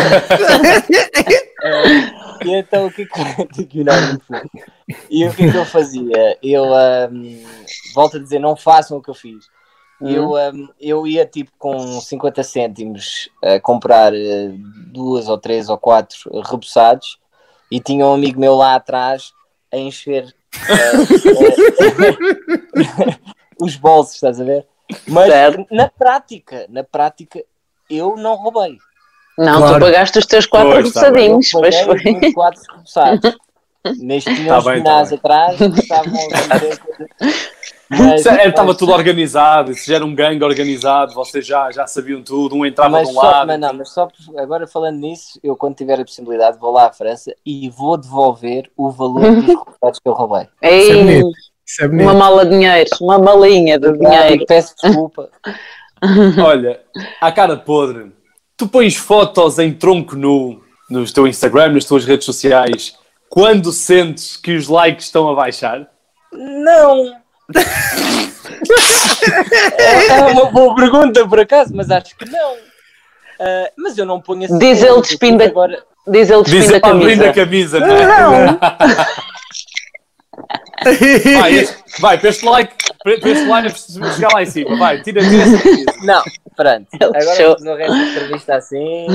e 2.45 2.55
então 2.55 2.87
o 2.87 2.91
que 2.91 3.03
é 3.03 3.45
que 3.53 3.65
que 3.65 3.83
não, 3.83 4.01
muito 4.07 4.25
bom. 4.29 4.41
E 5.09 5.25
o 5.25 5.33
que 5.33 5.43
é 5.43 5.51
que 5.51 5.57
eu 5.57 5.65
fazia? 5.65 6.37
Eu 6.41 6.65
um, 6.65 7.43
volto 7.95 8.17
a 8.17 8.19
dizer, 8.19 8.39
não 8.39 8.55
façam 8.55 8.97
o 8.97 9.01
que 9.01 9.09
eu 9.09 9.13
fiz. 9.13 9.45
Eu, 10.01 10.33
um, 10.33 10.67
eu 10.79 11.07
ia 11.07 11.25
tipo 11.25 11.51
com 11.57 12.01
50 12.01 12.43
cêntimos 12.43 13.29
a 13.41 13.59
comprar 13.59 14.13
eh, 14.13 14.51
duas 14.91 15.29
ou 15.29 15.37
três 15.37 15.69
ou 15.69 15.77
quatro 15.77 16.17
repousados 16.43 17.17
e 17.73 17.79
tinha 17.79 18.05
um 18.05 18.13
amigo 18.13 18.39
meu 18.39 18.53
lá 18.53 18.75
atrás 18.75 19.33
a 19.71 19.77
encher 19.77 20.31
eh, 20.69 20.91
os 23.59 23.75
bolsos, 23.75 24.13
estás 24.15 24.39
a 24.39 24.43
ver? 24.43 24.67
Mas 25.07 25.31
Certo. 25.31 25.65
na 25.71 25.89
prática, 25.89 26.67
na 26.69 26.83
prática, 26.83 27.43
eu 27.89 28.15
não 28.15 28.35
roubei. 28.35 28.77
Não, 29.39 29.57
Claro. 29.57 29.73
tu 29.75 29.79
pagaste 29.79 30.19
os 30.19 30.25
teus 30.27 30.45
quatro 30.45 30.69
tá 30.69 30.75
repousadinhos, 30.77 31.49
pois 31.51 31.75
Paguei 31.75 31.85
foi. 32.03 32.13
os 32.13 32.19
meus 32.21 32.33
quatro 32.35 32.61
repousados. 32.69 33.35
Neste 33.97 34.29
tinha 34.35 34.49
Tá 34.49 34.57
uns 34.59 34.65
bem, 34.65 34.77
finais 34.77 35.09
tá 35.09 35.15
atrás 35.15 35.57
que 35.57 35.79
estavam 35.79 36.13
a. 36.13 37.25
Mas- 37.97 38.25
Estava 38.25 38.67
mas- 38.67 38.77
tudo 38.77 38.91
organizado, 38.91 39.71
isso 39.71 39.85
já 39.87 39.95
era 39.95 40.05
um 40.05 40.13
gangue 40.15 40.43
organizado, 40.43 41.13
vocês 41.13 41.45
já, 41.45 41.71
já 41.71 41.85
sabiam 41.87 42.21
tudo, 42.21 42.55
um 42.55 42.65
entrava 42.65 42.89
Mas 42.91 43.07
de 43.09 43.13
um 43.15 43.19
só, 43.19 43.21
lado. 43.21 43.47
mas 43.47 43.59
não, 43.59 43.73
mas 43.73 43.89
só 43.89 44.07
agora 44.37 44.65
falando 44.67 44.97
nisso, 44.97 45.39
eu 45.43 45.55
quando 45.55 45.75
tiver 45.75 45.99
a 45.99 46.05
possibilidade 46.05 46.57
vou 46.59 46.71
lá 46.71 46.87
à 46.87 46.93
França 46.93 47.33
e 47.45 47.69
vou 47.69 47.97
devolver 47.97 48.69
o 48.77 48.89
valor 48.89 49.21
dos 49.21 49.45
repousados 49.47 49.99
que 49.99 50.07
eu 50.09 50.13
roubei. 50.13 50.41
Isso 50.43 50.49
é 50.61 50.69
Ei, 50.71 51.03
bonito. 51.03 51.29
Isso 51.65 51.83
é 51.83 51.87
bonito. 51.87 52.03
uma 52.03 52.13
mala 52.13 52.45
de 52.45 52.51
dinheiro, 52.51 52.89
uma 53.01 53.17
malinha 53.19 53.79
de 53.79 53.91
dinheiro. 53.97 54.45
Peço 54.47 54.75
desculpa. 54.81 55.29
Olha, 56.45 56.81
à 57.21 57.31
cara 57.31 57.55
podre, 57.57 58.11
tu 58.57 58.67
pões 58.67 58.95
fotos 58.95 59.57
em 59.59 59.71
tronco 59.73 60.15
nu 60.15 60.61
no 60.89 61.05
teu 61.11 61.25
Instagram, 61.25 61.69
nas 61.73 61.85
tuas 61.85 62.05
redes 62.05 62.25
sociais, 62.25 62.95
quando 63.29 63.71
sentes 63.71 64.35
que 64.37 64.55
os 64.55 64.67
likes 64.67 65.05
estão 65.05 65.29
a 65.29 65.33
baixar? 65.33 65.87
Não! 66.31 67.22
É 69.77 70.21
uma 70.23 70.45
boa 70.45 70.75
pergunta 70.75 71.27
por 71.27 71.39
acaso, 71.39 71.73
mas 71.75 71.89
acho 71.91 72.15
que 72.17 72.29
não. 72.29 72.55
Ah, 73.39 73.69
mas 73.77 73.97
eu 73.97 74.05
não 74.05 74.21
ponho 74.21 74.45
assim. 74.45 74.57
Diz 74.59 74.81
ele 74.81 75.01
despindo 75.01 75.43
a- 75.43 75.47
agora. 75.47 75.83
Diz 76.07 76.29
ele 76.29 76.43
despindo 76.43 76.85
a 76.85 76.89
abrindo 76.89 77.25
a 77.25 77.33
camisa. 77.33 77.79
camisa, 77.79 77.79
não 77.79 77.95
é? 77.95 78.59
Vai, 81.39 81.53
este- 81.53 82.01
vai, 82.01 82.17
para 82.17 82.29
este 82.29 82.45
like, 82.45 82.73
para 83.03 83.13
este 83.13 83.45
like, 83.45 83.79
chegar 84.15 84.33
lá 84.33 84.43
em 84.43 84.45
cima, 84.45 84.75
vai, 84.75 85.01
tira, 85.01 85.21
tira 85.21 85.43
essa 85.43 85.63
camisa. 85.63 85.85
Não, 86.03 86.21
pronto. 86.57 86.87
Agora 87.01 87.55
no 87.61 87.75
resto 87.75 87.93
da 87.93 87.99
entrevista 88.03 88.55
assim. 88.55 89.07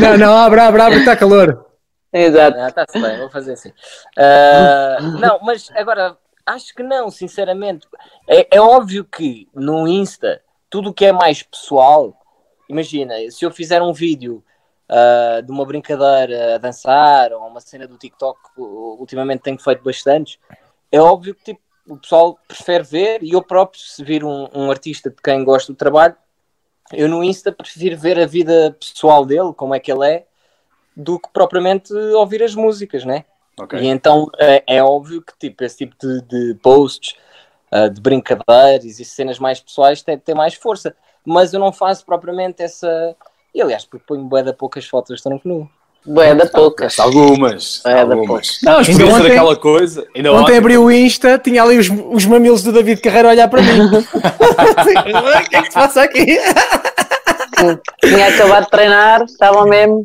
Não, 0.00 0.16
não, 0.16 0.36
abre, 0.36 0.60
abre, 0.60 0.80
abre, 0.82 0.98
está 1.00 1.16
calor. 1.16 1.66
Exato. 2.12 2.58
Ah, 2.60 2.68
está-se 2.68 3.00
bem, 3.00 3.18
vou 3.18 3.28
fazer 3.30 3.54
assim. 3.54 3.72
Ah, 4.16 4.98
não, 5.18 5.40
mas 5.42 5.68
agora 5.74 6.16
acho 6.48 6.74
que 6.74 6.82
não, 6.82 7.10
sinceramente. 7.10 7.86
É, 8.26 8.56
é 8.56 8.60
óbvio 8.60 9.04
que 9.04 9.48
no 9.54 9.86
Insta, 9.86 10.42
tudo 10.70 10.90
o 10.90 10.94
que 10.94 11.06
é 11.06 11.12
mais 11.12 11.42
pessoal, 11.42 12.18
imagina, 12.68 13.14
se 13.30 13.44
eu 13.44 13.50
fizer 13.50 13.82
um 13.82 13.92
vídeo 13.92 14.42
ah, 14.88 15.42
de 15.44 15.52
uma 15.52 15.66
brincadeira 15.66 16.54
a 16.54 16.58
dançar 16.58 17.30
ou 17.32 17.46
uma 17.46 17.60
cena 17.60 17.86
do 17.86 17.98
TikTok, 17.98 18.38
ultimamente 18.56 19.42
tenho 19.42 19.58
feito 19.58 19.82
bastantes, 19.82 20.38
é 20.90 20.98
óbvio 20.98 21.34
que 21.34 21.44
tipo, 21.44 21.60
o 21.86 21.98
pessoal 21.98 22.38
prefere 22.48 22.84
ver 22.84 23.22
e 23.22 23.32
eu 23.32 23.42
próprio, 23.42 23.80
se 23.80 24.02
vir 24.02 24.24
um, 24.24 24.48
um 24.54 24.70
artista 24.70 25.10
de 25.10 25.16
quem 25.22 25.44
gosto 25.44 25.72
do 25.72 25.76
trabalho, 25.76 26.16
eu 26.92 27.06
no 27.06 27.22
Insta 27.22 27.52
prefiro 27.52 27.98
ver 27.98 28.18
a 28.18 28.26
vida 28.26 28.74
pessoal 28.80 29.26
dele, 29.26 29.52
como 29.54 29.74
é 29.74 29.80
que 29.80 29.92
ele 29.92 30.06
é, 30.08 30.26
do 30.96 31.18
que 31.18 31.28
propriamente 31.34 31.92
ouvir 31.92 32.42
as 32.42 32.54
músicas, 32.54 33.04
né? 33.04 33.26
Ok. 33.58 33.78
E 33.80 33.86
então 33.86 34.30
é, 34.38 34.62
é 34.66 34.82
óbvio 34.82 35.22
que 35.22 35.32
tipo, 35.38 35.64
esse 35.64 35.78
tipo 35.78 35.94
de, 36.00 36.22
de 36.22 36.54
posts, 36.62 37.16
ah, 37.70 37.88
de 37.88 38.00
brincadeiras 38.00 38.98
e 38.98 39.04
cenas 39.04 39.38
mais 39.38 39.60
pessoais 39.60 40.02
tem, 40.02 40.18
tem 40.18 40.34
mais 40.34 40.54
força. 40.54 40.94
Mas 41.24 41.52
eu 41.52 41.60
não 41.60 41.72
faço 41.72 42.04
propriamente 42.06 42.62
essa. 42.62 43.14
E 43.54 43.60
aliás, 43.60 43.84
porque 43.84 44.04
ponho 44.06 44.24
bué 44.24 44.42
de 44.42 44.52
poucas 44.52 44.86
fotos 44.86 45.16
de 45.16 45.22
tronco 45.22 45.46
nu. 45.46 45.68
Bué 46.06 46.34
da 46.34 46.46
poucas. 46.46 46.98
Algumas, 46.98 47.82
É, 47.84 48.04
da 48.06 48.14
algumas. 48.14 48.60
Não, 48.62 48.78
mas 48.78 48.88
Ainda 48.88 49.00
podia 49.00 49.14
ser 49.14 49.20
ontem- 49.20 49.32
aquela 49.32 49.56
coisa. 49.56 50.06
Ainda 50.14 50.32
Ontem 50.32 50.42
ontem, 50.42 50.56
abri 50.56 50.78
o 50.78 50.90
Insta, 50.90 51.38
tinha 51.38 51.62
ali 51.62 51.76
os, 51.76 51.88
os 51.90 52.24
mamilos 52.24 52.62
do 52.62 52.72
David 52.72 53.00
Carreira 53.02 53.28
a 53.28 53.32
olhar 53.32 53.48
para 53.48 53.60
mim. 53.60 53.80
o 53.90 55.48
que 55.50 55.56
é 55.56 55.62
que 55.62 55.66
se 55.66 55.74
passa 55.74 56.02
aqui? 56.02 56.38
Tinha 58.00 58.28
acabado 58.28 58.64
de 58.64 58.70
treinar, 58.70 59.22
estava 59.24 59.64
mesmo. 59.66 60.04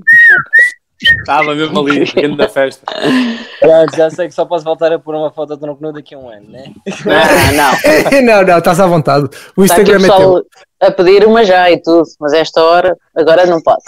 Estava 1.03 1.53
mesmo 1.55 1.79
ali, 1.79 2.05
dentro 2.05 2.37
da 2.37 2.49
festa. 2.49 2.85
Pronto, 3.59 3.95
já 3.95 4.09
sei 4.09 4.27
que 4.27 4.33
só 4.33 4.45
posso 4.45 4.63
voltar 4.63 4.91
a 4.91 4.99
pôr 4.99 5.15
uma 5.15 5.31
foto 5.31 5.55
de 5.55 5.61
tronco 5.61 5.81
nu 5.81 5.93
daqui 5.93 6.15
a 6.15 6.17
um 6.17 6.29
ano, 6.29 6.49
né? 6.49 6.73
Ah, 7.07 7.51
não. 8.11 8.21
não, 8.21 8.43
não, 8.43 8.57
estás 8.57 8.79
à 8.79 8.87
vontade. 8.87 9.27
O 9.55 9.63
Está 9.63 9.75
aqui 9.75 9.91
o 9.91 9.95
Instagram 9.95 10.13
é 10.13 10.17
teu. 10.17 10.45
a 10.81 10.91
pedir 10.91 11.25
uma 11.25 11.43
já 11.43 11.69
e 11.71 11.81
tudo, 11.81 12.07
mas 12.19 12.33
esta 12.33 12.63
hora, 12.63 12.97
agora 13.15 13.45
não 13.45 13.61
pode. 13.61 13.81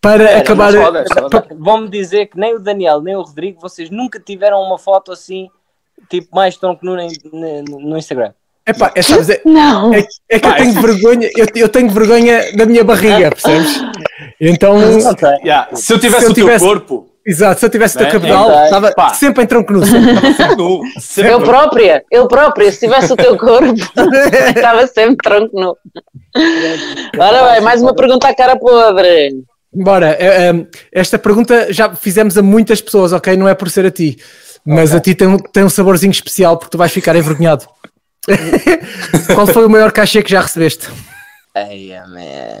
Para 0.00 0.38
acabar. 0.38 0.72
Vão-me 1.58 1.88
dizer 1.88 2.26
que 2.26 2.38
nem 2.38 2.54
o 2.54 2.58
Daniel 2.58 3.00
nem 3.00 3.16
o 3.16 3.22
Rodrigo, 3.22 3.60
vocês 3.60 3.90
nunca 3.90 4.20
tiveram 4.20 4.60
uma 4.60 4.78
foto 4.78 5.12
assim, 5.12 5.48
tipo 6.08 6.34
mais 6.34 6.56
tronco 6.56 6.84
nu 6.84 6.96
no, 6.96 7.98
Instagram. 7.98 8.32
Epá, 8.64 8.92
é, 8.94 9.02
sabes, 9.02 9.28
é, 9.28 9.42
Não. 9.44 9.92
é, 9.92 10.06
é 10.28 10.38
que 10.38 10.46
eu 10.46 10.50
Vai. 10.50 10.62
tenho 10.62 10.80
vergonha, 10.80 11.30
eu, 11.36 11.46
eu 11.56 11.68
tenho 11.68 11.90
vergonha 11.90 12.52
da 12.56 12.64
minha 12.64 12.84
barriga, 12.84 13.30
percebes? 13.30 13.82
Então, 14.44 14.76
Yeah, 15.44 15.68
Se 15.76 15.92
eu 15.92 15.98
tivesse 16.00 16.22
Se 16.22 16.26
eu 16.26 16.30
o 16.32 16.34
teu 16.34 16.44
tivesse- 16.46 16.64
corpo, 16.64 17.06
exato, 17.24 17.60
se 17.60 17.66
eu 17.66 17.70
tivesse 17.70 17.94
o 17.94 17.98
teu 17.98 18.06
Né? 18.06 18.12
cabedal, 18.12 18.48
Então, 18.50 18.64
estava 18.64 18.92
pá. 18.92 19.14
sempre 19.14 19.44
em 19.44 19.46
tronco 19.46 19.72
nu. 19.72 19.86
sempre. 19.86 20.56
nu, 20.56 20.80
sempre 21.00 21.32
Eu 21.32 21.40
própria, 21.42 22.04
eu 22.10 22.26
própria, 22.26 22.72
se 22.72 22.80
tivesse 22.80 23.12
o 23.12 23.16
teu 23.16 23.38
corpo, 23.38 23.72
estava 24.56 24.84
sempre 24.88 25.16
tronco 25.22 25.60
nu. 25.60 25.76
Ora 27.18 27.52
bem, 27.52 27.60
mais 27.60 27.80
uma 27.80 27.94
pergunta 27.94 28.26
à 28.28 28.34
cara 28.34 28.56
podre. 28.58 29.30
Bora, 29.72 30.16
é, 30.18 30.48
é, 30.50 30.66
esta 30.92 31.18
pergunta 31.20 31.72
já 31.72 31.94
fizemos 31.94 32.36
a 32.36 32.42
muitas 32.42 32.80
pessoas, 32.80 33.12
ok? 33.12 33.36
Não 33.36 33.48
é 33.48 33.54
por 33.54 33.70
ser 33.70 33.86
a 33.86 33.90
ti, 33.92 34.18
mas 34.66 34.92
a 34.92 34.98
ti 35.00 35.14
tem, 35.14 35.28
um- 35.28 35.36
tem 35.38 35.62
um 35.62 35.70
saborzinho 35.70 36.10
especial 36.10 36.56
porque 36.56 36.72
tu 36.72 36.78
vais 36.78 36.90
ficar 36.92 37.14
envergonhado. 37.14 37.64
Qual 39.34 39.46
foi 39.46 39.64
o 39.64 39.70
maior 39.70 39.92
cachê 39.92 40.20
que 40.22 40.30
já 40.32 40.40
recebeste? 40.40 40.88
Ai, 41.54 41.90
man. 42.08 42.60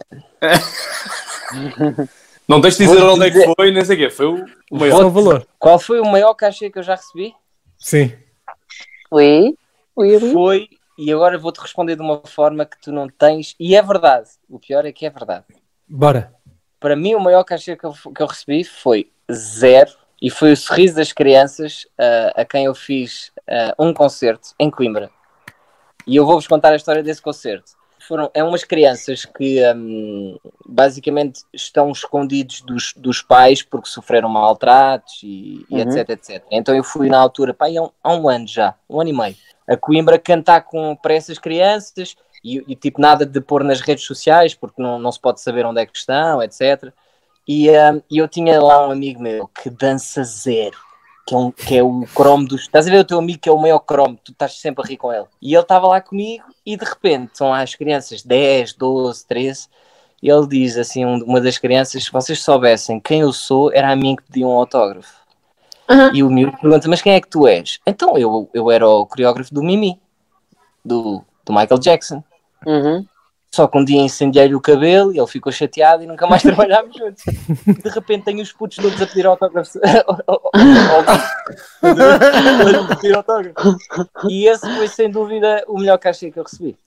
Não 2.48 2.60
tens 2.60 2.76
de 2.76 2.84
dizer 2.86 2.98
Vou 3.00 3.14
onde 3.14 3.26
é 3.26 3.30
dizer- 3.30 3.46
que 3.46 3.54
foi, 3.54 3.70
nem 3.70 3.84
sei 3.84 3.96
o 3.96 3.98
quê. 3.98 4.10
Foi 4.10 4.26
o 4.26 4.36
Qual 4.36 4.46
é 4.70 4.78
maior. 4.90 5.04
o 5.04 5.10
valor? 5.10 5.46
Qual 5.58 5.78
foi 5.78 6.00
o 6.00 6.04
maior 6.04 6.34
cachê 6.34 6.70
que 6.70 6.78
eu 6.78 6.82
já 6.82 6.94
recebi? 6.96 7.34
Sim. 7.78 8.12
Ui, 9.10 9.54
ui. 9.96 10.32
Foi, 10.32 10.68
e 10.98 11.12
agora 11.12 11.38
vou-te 11.38 11.60
responder 11.60 11.96
de 11.96 12.02
uma 12.02 12.22
forma 12.26 12.64
que 12.64 12.80
tu 12.80 12.90
não 12.92 13.08
tens, 13.08 13.54
e 13.58 13.74
é 13.76 13.82
verdade. 13.82 14.28
O 14.48 14.58
pior 14.58 14.84
é 14.84 14.92
que 14.92 15.06
é 15.06 15.10
verdade. 15.10 15.44
Bora. 15.88 16.34
Para 16.80 16.96
mim, 16.96 17.14
o 17.14 17.20
maior 17.20 17.44
cachê 17.44 17.76
que 17.76 17.84
eu, 17.84 17.92
que 17.92 18.22
eu 18.22 18.26
recebi 18.26 18.64
foi 18.64 19.10
zero, 19.30 19.90
e 20.20 20.30
foi 20.30 20.52
o 20.52 20.56
sorriso 20.56 20.96
das 20.96 21.12
crianças 21.12 21.86
ah, 21.98 22.32
a 22.42 22.44
quem 22.44 22.64
eu 22.64 22.74
fiz 22.74 23.30
ah, 23.48 23.74
um 23.78 23.92
concerto 23.92 24.50
em 24.58 24.70
Coimbra. 24.70 25.10
E 26.06 26.16
eu 26.16 26.24
vou-vos 26.26 26.46
contar 26.48 26.72
a 26.72 26.76
história 26.76 27.02
desse 27.02 27.22
concerto. 27.22 27.72
Foram 28.12 28.30
é 28.34 28.44
umas 28.44 28.62
crianças 28.62 29.24
que 29.24 29.58
hum, 29.74 30.36
basicamente 30.66 31.44
estão 31.50 31.90
escondidos 31.90 32.60
dos, 32.60 32.92
dos 32.94 33.22
pais 33.22 33.62
porque 33.62 33.88
sofreram 33.88 34.28
maltratos 34.28 35.20
e, 35.22 35.64
e 35.70 35.76
Uhum. 35.76 35.80
etc, 35.80 36.10
etc. 36.10 36.44
Então 36.50 36.74
eu 36.74 36.84
fui 36.84 37.08
na 37.08 37.18
altura, 37.18 37.54
pá, 37.54 37.68
há 37.68 37.82
um, 37.82 37.90
há 38.04 38.14
um 38.14 38.28
ano 38.28 38.46
já, 38.46 38.74
um 38.88 39.00
ano 39.00 39.08
e 39.08 39.12
meio, 39.14 39.36
a 39.66 39.78
Coimbra 39.78 40.18
cantar 40.18 40.60
com, 40.60 40.94
para 40.94 41.14
essas 41.14 41.38
crianças 41.38 42.14
e, 42.44 42.62
e, 42.68 42.76
tipo 42.76 43.00
nada 43.00 43.24
de 43.24 43.40
pôr 43.40 43.64
nas 43.64 43.80
redes 43.80 44.04
sociais 44.04 44.52
porque 44.52 44.82
não, 44.82 44.98
não 44.98 45.10
se 45.10 45.18
pode 45.18 45.40
saber 45.40 45.64
onde 45.64 45.80
é 45.80 45.86
que 45.86 45.96
estão, 45.96 46.42
etc. 46.42 46.92
E, 47.48 47.68
e 48.10 48.18
eu 48.18 48.28
tinha 48.28 48.60
lá 48.60 48.86
um 48.86 48.90
amigo 48.90 49.22
meu 49.22 49.48
que 49.48 49.70
dança 49.70 50.22
zero 50.22 50.76
que 51.26 51.34
é, 51.34 51.38
um, 51.38 51.50
que 51.50 51.76
é 51.76 51.82
o 51.82 52.04
cromo 52.14 52.46
dos. 52.46 52.62
Estás 52.62 52.86
a 52.86 52.90
ver 52.90 52.98
o 52.98 53.04
teu 53.04 53.18
amigo 53.18 53.38
que 53.38 53.48
é 53.48 53.52
o 53.52 53.58
maior 53.58 53.78
cromo, 53.80 54.18
tu 54.22 54.32
estás 54.32 54.58
sempre 54.58 54.84
a 54.84 54.88
rir 54.88 54.96
com 54.96 55.12
ele. 55.12 55.26
E 55.40 55.54
ele 55.54 55.62
estava 55.62 55.86
lá 55.86 56.00
comigo 56.00 56.44
e 56.66 56.76
de 56.76 56.84
repente 56.84 57.38
são 57.38 57.52
as 57.52 57.74
crianças 57.74 58.22
10, 58.22 58.74
12, 58.74 59.26
13. 59.26 59.68
E 60.22 60.30
ele 60.30 60.46
diz 60.46 60.76
assim: 60.76 61.04
um- 61.04 61.22
uma 61.24 61.40
das 61.40 61.58
crianças, 61.58 62.04
se 62.04 62.12
vocês 62.12 62.40
soubessem 62.42 63.00
quem 63.00 63.20
eu 63.20 63.32
sou, 63.32 63.72
era 63.72 63.90
a 63.90 63.96
mim 63.96 64.16
que 64.16 64.22
pediu 64.24 64.48
um 64.48 64.52
autógrafo. 64.52 65.22
Uhum. 65.88 66.14
E 66.14 66.22
o 66.22 66.30
miúdo 66.30 66.56
pergunta: 66.58 66.88
Mas 66.88 67.02
quem 67.02 67.14
é 67.14 67.20
que 67.20 67.28
tu 67.28 67.46
és? 67.46 67.78
Então 67.86 68.16
eu, 68.16 68.48
eu 68.54 68.70
era 68.70 68.88
o 68.88 69.06
coreógrafo 69.06 69.52
do 69.52 69.62
Mimi, 69.62 70.00
do, 70.84 71.22
do 71.44 71.52
Michael 71.52 71.78
Jackson. 71.78 72.22
Uhum. 72.66 73.04
Só 73.54 73.66
que 73.66 73.78
um 73.78 73.84
dia 73.84 74.00
incendiei-lhe 74.00 74.54
o 74.54 74.60
cabelo 74.60 75.12
e 75.12 75.18
ele 75.18 75.26
ficou 75.26 75.52
chateado 75.52 76.02
e 76.02 76.06
nunca 76.06 76.26
mais 76.26 76.40
trabalhámos 76.42 76.96
juntos. 76.96 77.22
De 77.24 77.88
repente 77.90 78.24
tenho 78.24 78.40
os 78.40 78.50
putos 78.50 78.78
todos 78.78 79.00
a 79.00 79.06
pedir 79.06 79.26
autógrafos. 79.26 79.76
a 81.82 82.96
pedir 82.96 83.14
autógrafos. 83.14 83.76
E 84.28 84.46
esse 84.46 84.66
foi 84.74 84.88
sem 84.88 85.10
dúvida 85.10 85.62
o 85.68 85.78
melhor 85.78 85.98
cachê 85.98 86.30
que 86.30 86.38
eu 86.38 86.44
recebi. 86.44 86.78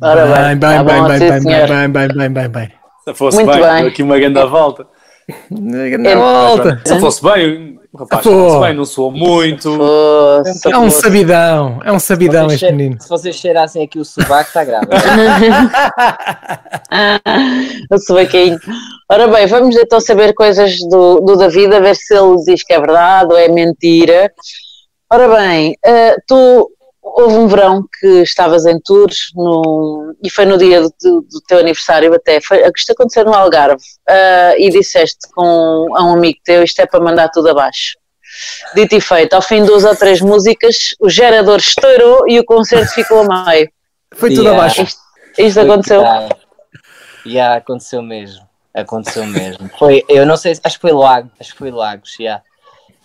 Ora 0.00 0.26
Bem, 0.26 0.58
bem, 0.58 0.84
bem, 0.84 0.84
tá 0.84 0.84
bem, 0.84 1.18
bem, 1.18 1.18
bem, 1.18 1.66
bem, 1.66 1.90
bem, 1.90 2.08
bem, 2.08 2.30
bem, 2.30 2.48
bem. 2.48 2.72
Se 3.04 3.14
fosse 3.14 3.42
Muito 3.42 3.50
bem, 3.50 3.62
bem. 3.62 3.86
aqui 3.86 4.02
uma 4.02 4.18
grande 4.18 4.44
volta. 4.44 4.86
Na 5.50 6.14
volta. 6.14 6.82
Se 6.84 7.00
fosse 7.00 7.22
bem, 7.22 7.77
o 7.92 7.98
rapaz, 7.98 8.22
Pô. 8.22 8.60
bem, 8.60 8.74
não 8.74 8.84
soou 8.84 9.10
muito. 9.10 9.76
Fosse. 9.76 10.70
É 10.70 10.78
um 10.78 10.90
sabidão, 10.90 11.80
é 11.82 11.90
um 11.90 11.98
sabidão 11.98 12.46
este 12.48 12.70
menino. 12.70 13.00
Se 13.00 13.08
vocês 13.08 13.36
cheirassem 13.36 13.82
aqui 13.82 13.98
o 13.98 14.04
sovaco, 14.04 14.48
está 14.48 14.62
grave. 14.62 14.86
o 17.90 17.98
subaquinho. 17.98 18.58
Ora 19.10 19.26
bem, 19.28 19.46
vamos 19.46 19.74
então 19.76 20.00
saber 20.00 20.34
coisas 20.34 20.78
do, 20.80 21.20
do 21.20 21.36
David, 21.36 21.74
a 21.74 21.80
ver 21.80 21.96
se 21.96 22.14
ele 22.14 22.36
diz 22.44 22.62
que 22.62 22.74
é 22.74 22.80
verdade 22.80 23.32
ou 23.32 23.38
é 23.38 23.48
mentira. 23.48 24.30
Ora 25.10 25.26
bem, 25.26 25.74
eh, 25.82 26.16
tu 26.26 26.70
houve 27.16 27.34
um 27.36 27.46
verão 27.48 27.84
que 28.00 28.22
estavas 28.22 28.64
em 28.66 28.78
tours 28.80 29.30
no, 29.34 30.14
e 30.22 30.30
foi 30.30 30.44
no 30.44 30.56
dia 30.58 30.80
do, 30.82 30.88
do- 31.02 31.20
do 31.22 31.40
teu 31.46 31.58
aniversário 31.58 32.12
até, 32.14 32.40
foi, 32.40 32.62
isto 32.76 32.92
aconteceu 32.92 33.24
no 33.24 33.34
Algarve, 33.34 33.82
eh, 34.08 34.56
e 34.58 34.70
disseste 34.70 35.28
com 35.34 35.86
a 35.96 36.04
um 36.04 36.14
amigo 36.14 36.38
teu, 36.44 36.62
isto 36.62 36.80
é 36.80 36.86
para 36.86 37.00
mandar 37.00 37.28
tudo 37.30 37.48
abaixo. 37.48 37.96
Dito 38.74 38.94
e 38.94 39.00
feito, 39.00 39.32
ao 39.34 39.42
fim 39.42 39.62
de 39.62 39.66
duas 39.68 39.84
ou 39.84 39.96
três 39.96 40.20
músicas, 40.20 40.90
o 41.00 41.08
gerador 41.08 41.58
estourou 41.58 42.28
e 42.28 42.38
o 42.38 42.44
concerto 42.44 42.92
ficou 42.92 43.20
a 43.30 43.44
meio. 43.46 43.68
Foi 44.14 44.30
tudo 44.30 44.42
Yeah. 44.44 44.58
abaixo. 44.60 44.82
Isto, 44.82 45.00
isto 45.38 45.60
aconteceu? 45.60 46.00
Já, 46.02 46.28
já 47.26 47.54
aconteceu 47.56 48.02
mesmo. 48.02 48.46
Aconteceu 48.74 49.24
mesmo. 49.26 49.68
Foi, 49.78 50.04
eu 50.08 50.24
não 50.26 50.36
sei, 50.36 50.52
acho 50.62 50.76
que 50.76 50.82
foi 50.82 50.92
Lagos, 50.92 51.30
acho 51.40 51.52
que 51.52 51.58
foi 51.58 51.70
Lagos, 51.70 52.14
já. 52.20 52.40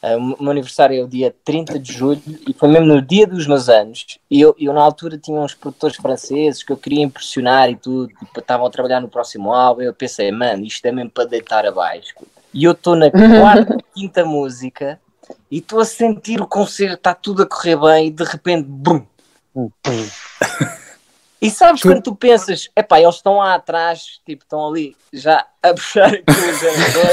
Ah, 0.04 0.18
O 0.18 0.44
meu 0.44 0.52
aniversário 0.52 1.00
é 1.00 1.02
o 1.02 1.08
dia 1.08 1.34
30 1.46 1.80
de 1.80 1.94
julho 1.94 2.22
e 2.46 2.54
foi 2.54 2.68
mesmo 2.68 2.88
no 2.88 3.02
dia 3.02 3.26
dos 3.26 3.48
meus 3.48 3.70
anos. 3.70 4.20
E 4.30 4.42
eu, 4.42 4.54
eu 4.60 4.74
na 4.74 4.82
altura 4.82 5.18
tinha 5.18 5.39
uns 5.39 5.56
produtores 5.56 5.96
franceses 5.96 6.62
que 6.62 6.74
eu 6.74 6.78
queria 6.78 7.04
impressionar 7.04 7.70
e 7.70 7.78
tudo, 7.78 8.10
tipo, 8.10 8.38
estavam 8.38 8.66
a 8.66 8.70
trabalhar 8.70 9.00
no 9.00 9.08
próximo 9.08 9.54
álbum. 9.54 9.82
Eu 9.82 9.94
pensei, 9.94 10.30
mano, 10.30 10.66
isto 10.66 10.86
é 10.86 10.92
mesmo 10.92 11.10
para 11.10 11.24
deitar 11.24 11.66
abaixo. 11.66 12.13
E 12.54 12.66
eu 12.66 12.74
estou 12.74 12.98
na 12.98 13.10
quarta, 13.10 13.78
quinta 13.96 14.26
música 14.26 15.00
e 15.50 15.60
estou 15.60 15.80
a 15.80 15.86
sentir 15.86 16.42
o 16.42 16.48
concerto, 16.48 16.96
está 16.96 17.16
tudo 17.16 17.44
a 17.44 17.46
correr 17.46 17.78
bem 17.78 18.08
e 18.08 18.12
de 18.12 18.24
repente, 18.26 18.68
bum! 18.68 19.06
E 21.44 21.52
sabes 21.52 21.82
Tu- 21.82 21.90
quando 21.90 22.02
tu 22.02 22.16
pensas, 22.16 22.70
epá, 22.74 23.02
eles 23.02 23.16
estão 23.16 23.40
lá 23.40 23.56
atrás, 23.56 24.22
tipo, 24.26 24.44
estão 24.44 24.66
ali 24.66 24.96
já 25.12 25.46
a 25.62 25.74
puxar 25.74 26.08
aqui 26.08 26.24
o 26.26 26.54
gerador, 26.58 27.12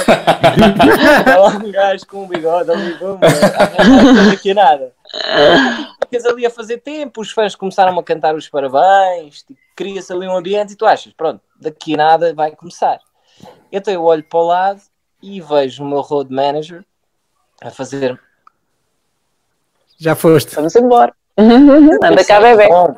está 1.18 1.34
lá 1.36 1.48
um 1.48 1.72
gajo 1.72 2.06
com 2.06 2.22
um 2.22 2.28
bigode 2.28 2.70
ali, 2.70 2.94
bum, 2.94 3.18
não 3.18 4.32
aqui 4.32 4.54
nada. 4.54 4.92
Ficas 6.04 6.24
ali 6.26 6.46
a 6.46 6.50
fazer 6.50 6.78
tempo, 6.78 7.20
os 7.20 7.32
fãs 7.32 7.56
começaram 7.56 7.98
a 7.98 8.04
cantar 8.04 8.36
os 8.36 8.48
parabéns, 8.48 9.42
tipo, 9.42 9.58
cria-se 9.74 10.12
ali 10.12 10.28
um 10.28 10.36
ambiente 10.36 10.74
e 10.74 10.76
tu 10.76 10.86
achas, 10.86 11.12
pronto, 11.12 11.40
daqui 11.60 11.94
a 11.94 11.96
nada 11.96 12.32
vai 12.32 12.52
começar. 12.54 13.00
Então 13.72 13.92
eu 13.92 14.04
olho 14.04 14.22
para 14.22 14.38
o 14.38 14.46
lado 14.46 14.80
e 15.20 15.40
vejo 15.40 15.82
o 15.82 15.86
meu 15.88 16.02
road 16.02 16.32
manager 16.32 16.84
a 17.60 17.70
fazer 17.70 18.16
Já 19.98 20.14
foste. 20.14 20.54
Vamos 20.54 20.76
embora. 20.76 21.12
Anda 21.36 22.24
cá, 22.24 22.40
bebê. 22.40 22.68
Bom, 22.68 22.96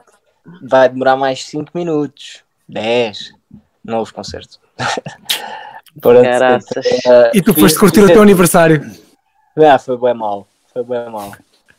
vai 0.62 0.88
demorar 0.88 1.16
mais 1.16 1.44
5 1.44 1.70
minutos, 1.74 2.42
10, 2.68 3.32
novo 3.84 4.12
concerto. 4.12 4.58
Eh, 7.06 7.30
E 7.34 7.42
tu 7.42 7.52
foste 7.54 7.78
curtir 7.78 8.00
o 8.00 8.06
teu 8.06 8.22
aniversário. 8.22 8.90
Ah, 9.56 9.78
foi 9.78 9.98
bem 9.98 10.14
mal, 10.14 10.46
foi 10.72 10.82
bem 10.84 11.08
mal. 11.10 11.32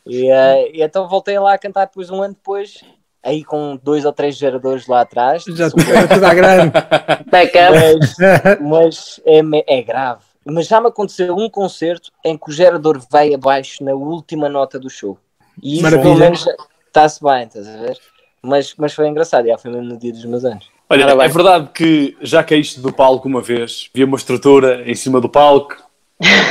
E, 0.06 0.30
eh, 0.30 0.72
e 0.78 0.84
então 0.84 1.08
voltei 1.08 1.38
lá 1.40 1.54
a 1.54 1.58
cantar 1.58 1.86
depois 1.86 2.10
um 2.10 2.22
ano 2.22 2.34
depois, 2.36 2.84
aí 3.24 3.44
com 3.44 3.80
dois 3.82 4.06
ou 4.06 4.14
três 4.14 4.36
geradores 4.36 4.86
lá 4.88 5.02
atrás. 5.02 5.44
Já 5.48 5.70
tudo 5.70 6.26
à 6.26 6.34
grande. 6.34 6.72
Backup. 7.32 7.74
mas, 8.00 8.16
mas 8.62 9.22
é, 9.26 9.78
é 9.78 9.82
grave. 9.82 10.22
Mas 10.46 10.68
já 10.68 10.82
me 10.82 10.88
aconteceu 10.90 11.36
um 11.36 11.50
concerto 11.50 12.12
em 12.24 12.38
que 12.38 12.50
o 12.50 12.54
gerador 12.54 13.02
vai 13.10 13.34
abaixo 13.34 13.84
na 13.84 13.94
última 13.94 14.50
nota 14.50 14.78
do 14.78 14.90
show. 14.90 15.18
E 15.62 15.76
isso 15.76 15.84
Maravilha. 15.84 16.04
pelo 16.04 16.20
menos 16.20 16.46
está-se 16.88 17.24
bem, 17.24 17.44
estás 17.44 17.68
a 17.68 17.78
ver? 17.78 17.98
Mas, 18.46 18.74
mas 18.78 18.94
foi 18.94 19.08
engraçado, 19.08 19.48
já 19.48 19.58
foi 19.58 19.72
mesmo 19.72 19.88
no 19.88 19.98
dia 19.98 20.12
dos 20.12 20.26
meus 20.26 20.44
anos. 20.44 20.68
Olha, 20.90 21.16
Ora 21.16 21.26
é 21.26 21.30
verdade 21.30 21.70
que 21.74 22.18
já 22.22 22.44
caíste 22.44 22.80
do 22.82 22.92
palco 22.92 23.26
uma 23.28 23.42
vez, 23.42 23.90
vi 23.94 24.04
uma 24.04 24.18
estrutura 24.18 24.84
em 24.90 24.96
cima 24.96 25.22
do 25.22 25.30
palco, 25.30 25.78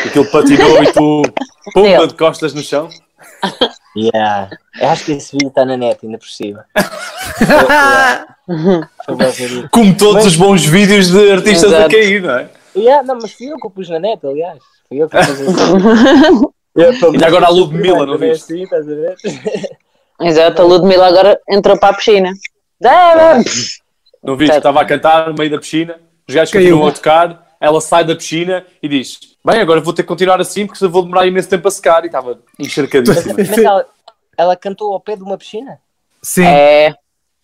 aquilo 0.06 0.24
patinou 0.30 0.82
e 0.82 0.90
tu, 0.92 1.22
pumba, 1.74 2.00
Sim. 2.00 2.06
de 2.08 2.14
costas 2.14 2.54
no 2.54 2.62
chão. 2.62 2.88
Yeah. 3.94 4.48
Eu 4.80 4.88
acho 4.88 5.04
que 5.04 5.12
esse 5.12 5.32
vídeo 5.32 5.48
está 5.48 5.64
na 5.66 5.76
net 5.76 5.98
ainda 6.04 6.18
por 6.18 6.28
cima. 6.28 6.64
Como 9.70 9.94
todos 9.96 10.14
Mas- 10.24 10.26
os 10.26 10.36
bons 10.36 10.64
vídeos 10.64 11.10
de 11.10 11.30
artistas 11.30 11.72
a 11.72 11.76
Exato. 11.78 11.90
cair, 11.94 12.22
não 12.22 12.38
é? 12.38 12.48
Yeah, 12.74 13.02
não, 13.06 13.18
mas 13.20 13.32
fui 13.32 13.52
eu 13.52 13.58
que 13.58 13.66
o 13.66 13.70
pus 13.70 13.88
na 13.90 13.98
net, 13.98 14.26
aliás. 14.26 14.58
Fui 14.88 14.96
eu 15.02 15.08
que 15.08 15.16
pus 15.16 15.28
assim. 15.28 15.54
E 16.74 17.22
agora 17.22 17.48
a 17.48 17.50
Ludmilla, 17.50 18.06
não 18.06 18.16
viste? 18.16 18.54
Assim, 18.54 18.62
estás 18.62 18.88
a 18.88 18.94
ver? 18.94 19.14
Exato, 20.22 20.62
a 20.62 20.64
Ludmilla 20.64 21.06
agora 21.06 21.40
entrou 21.48 21.78
para 21.78 21.90
a 21.90 21.96
piscina. 21.96 22.32
Não 24.22 24.36
viste? 24.36 24.56
Estava 24.56 24.80
a 24.80 24.84
cantar 24.84 25.28
no 25.28 25.34
meio 25.34 25.50
da 25.50 25.58
piscina, 25.58 25.96
os 26.28 26.34
gajos 26.34 26.52
Caiu. 26.52 26.66
continuam 26.66 26.88
a 26.88 26.92
tocar, 26.92 27.56
ela 27.60 27.80
sai 27.80 28.04
da 28.04 28.14
piscina 28.14 28.64
e 28.82 28.88
diz: 28.88 29.18
Bem, 29.44 29.60
agora 29.60 29.80
vou 29.80 29.92
ter 29.92 30.02
que 30.02 30.08
continuar 30.08 30.40
assim 30.40 30.66
porque 30.66 30.86
vou 30.86 31.02
demorar 31.02 31.26
imenso 31.26 31.48
tempo 31.48 31.66
a 31.66 31.70
secar. 31.70 32.02
E 32.04 32.06
estava 32.06 32.38
encharcadíssima. 32.58 33.34
Mas 33.38 33.58
ela, 33.58 33.86
ela 34.36 34.56
cantou 34.56 34.92
ao 34.92 35.00
pé 35.00 35.16
de 35.16 35.22
uma 35.22 35.36
piscina? 35.36 35.78
Sim. 36.22 36.44
É, 36.44 36.94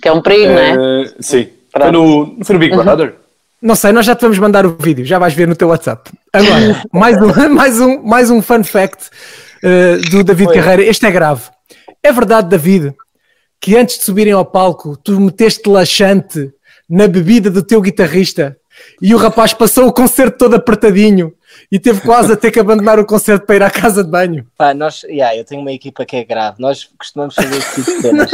que 0.00 0.08
é 0.08 0.12
um 0.12 0.22
perigo, 0.22 0.52
não 0.52 0.58
é? 0.58 0.72
Eh, 0.72 1.14
sim. 1.20 1.48
Foi 1.70 1.90
no, 1.90 2.38
foi 2.44 2.54
no 2.54 2.60
Big 2.60 2.76
Brother? 2.76 3.16
Não 3.60 3.74
sei, 3.74 3.90
nós 3.92 4.06
já 4.06 4.14
te 4.14 4.22
vamos 4.22 4.38
mandar 4.38 4.64
o 4.64 4.76
vídeo, 4.78 5.04
já 5.04 5.18
vais 5.18 5.34
ver 5.34 5.48
no 5.48 5.56
teu 5.56 5.68
WhatsApp. 5.68 6.10
Agora, 6.32 6.82
mais 6.92 7.20
um, 7.20 7.48
mais 7.54 7.80
um, 7.80 8.02
mais 8.02 8.30
um 8.30 8.40
fun 8.40 8.62
fact 8.62 9.10
eh, 9.62 9.96
do 10.10 10.22
David 10.22 10.46
Foi. 10.46 10.54
Carreira. 10.54 10.82
Este 10.84 11.06
é 11.06 11.10
grave. 11.10 11.42
É 12.08 12.12
verdade, 12.12 12.48
David, 12.48 12.94
que 13.60 13.76
antes 13.76 13.98
de 13.98 14.04
subirem 14.04 14.32
ao 14.32 14.42
palco, 14.42 14.96
tu 14.96 15.20
meteste 15.20 15.68
laxante 15.68 16.50
na 16.88 17.06
bebida 17.06 17.50
do 17.50 17.62
teu 17.62 17.82
guitarrista 17.82 18.56
e 19.02 19.14
o 19.14 19.18
rapaz 19.18 19.52
passou 19.52 19.86
o 19.86 19.92
concerto 19.92 20.38
todo 20.38 20.56
apertadinho 20.56 21.34
e 21.70 21.78
teve 21.78 22.00
quase 22.00 22.32
a 22.32 22.36
ter 22.36 22.50
que 22.50 22.58
abandonar 22.58 22.98
o 22.98 23.04
concerto 23.04 23.44
para 23.44 23.56
ir 23.56 23.62
à 23.62 23.70
casa 23.70 24.02
de 24.02 24.10
banho. 24.10 24.46
Pá, 24.56 24.72
nós, 24.72 25.02
yeah, 25.02 25.36
eu 25.36 25.44
tenho 25.44 25.60
uma 25.60 25.70
equipa 25.70 26.06
que 26.06 26.16
é 26.16 26.24
grave. 26.24 26.56
Nós 26.58 26.88
costumamos 26.98 27.34
fazer 27.34 27.58
esse 27.58 27.74
tipo 27.74 27.90
de 27.90 28.00
cenas. 28.00 28.30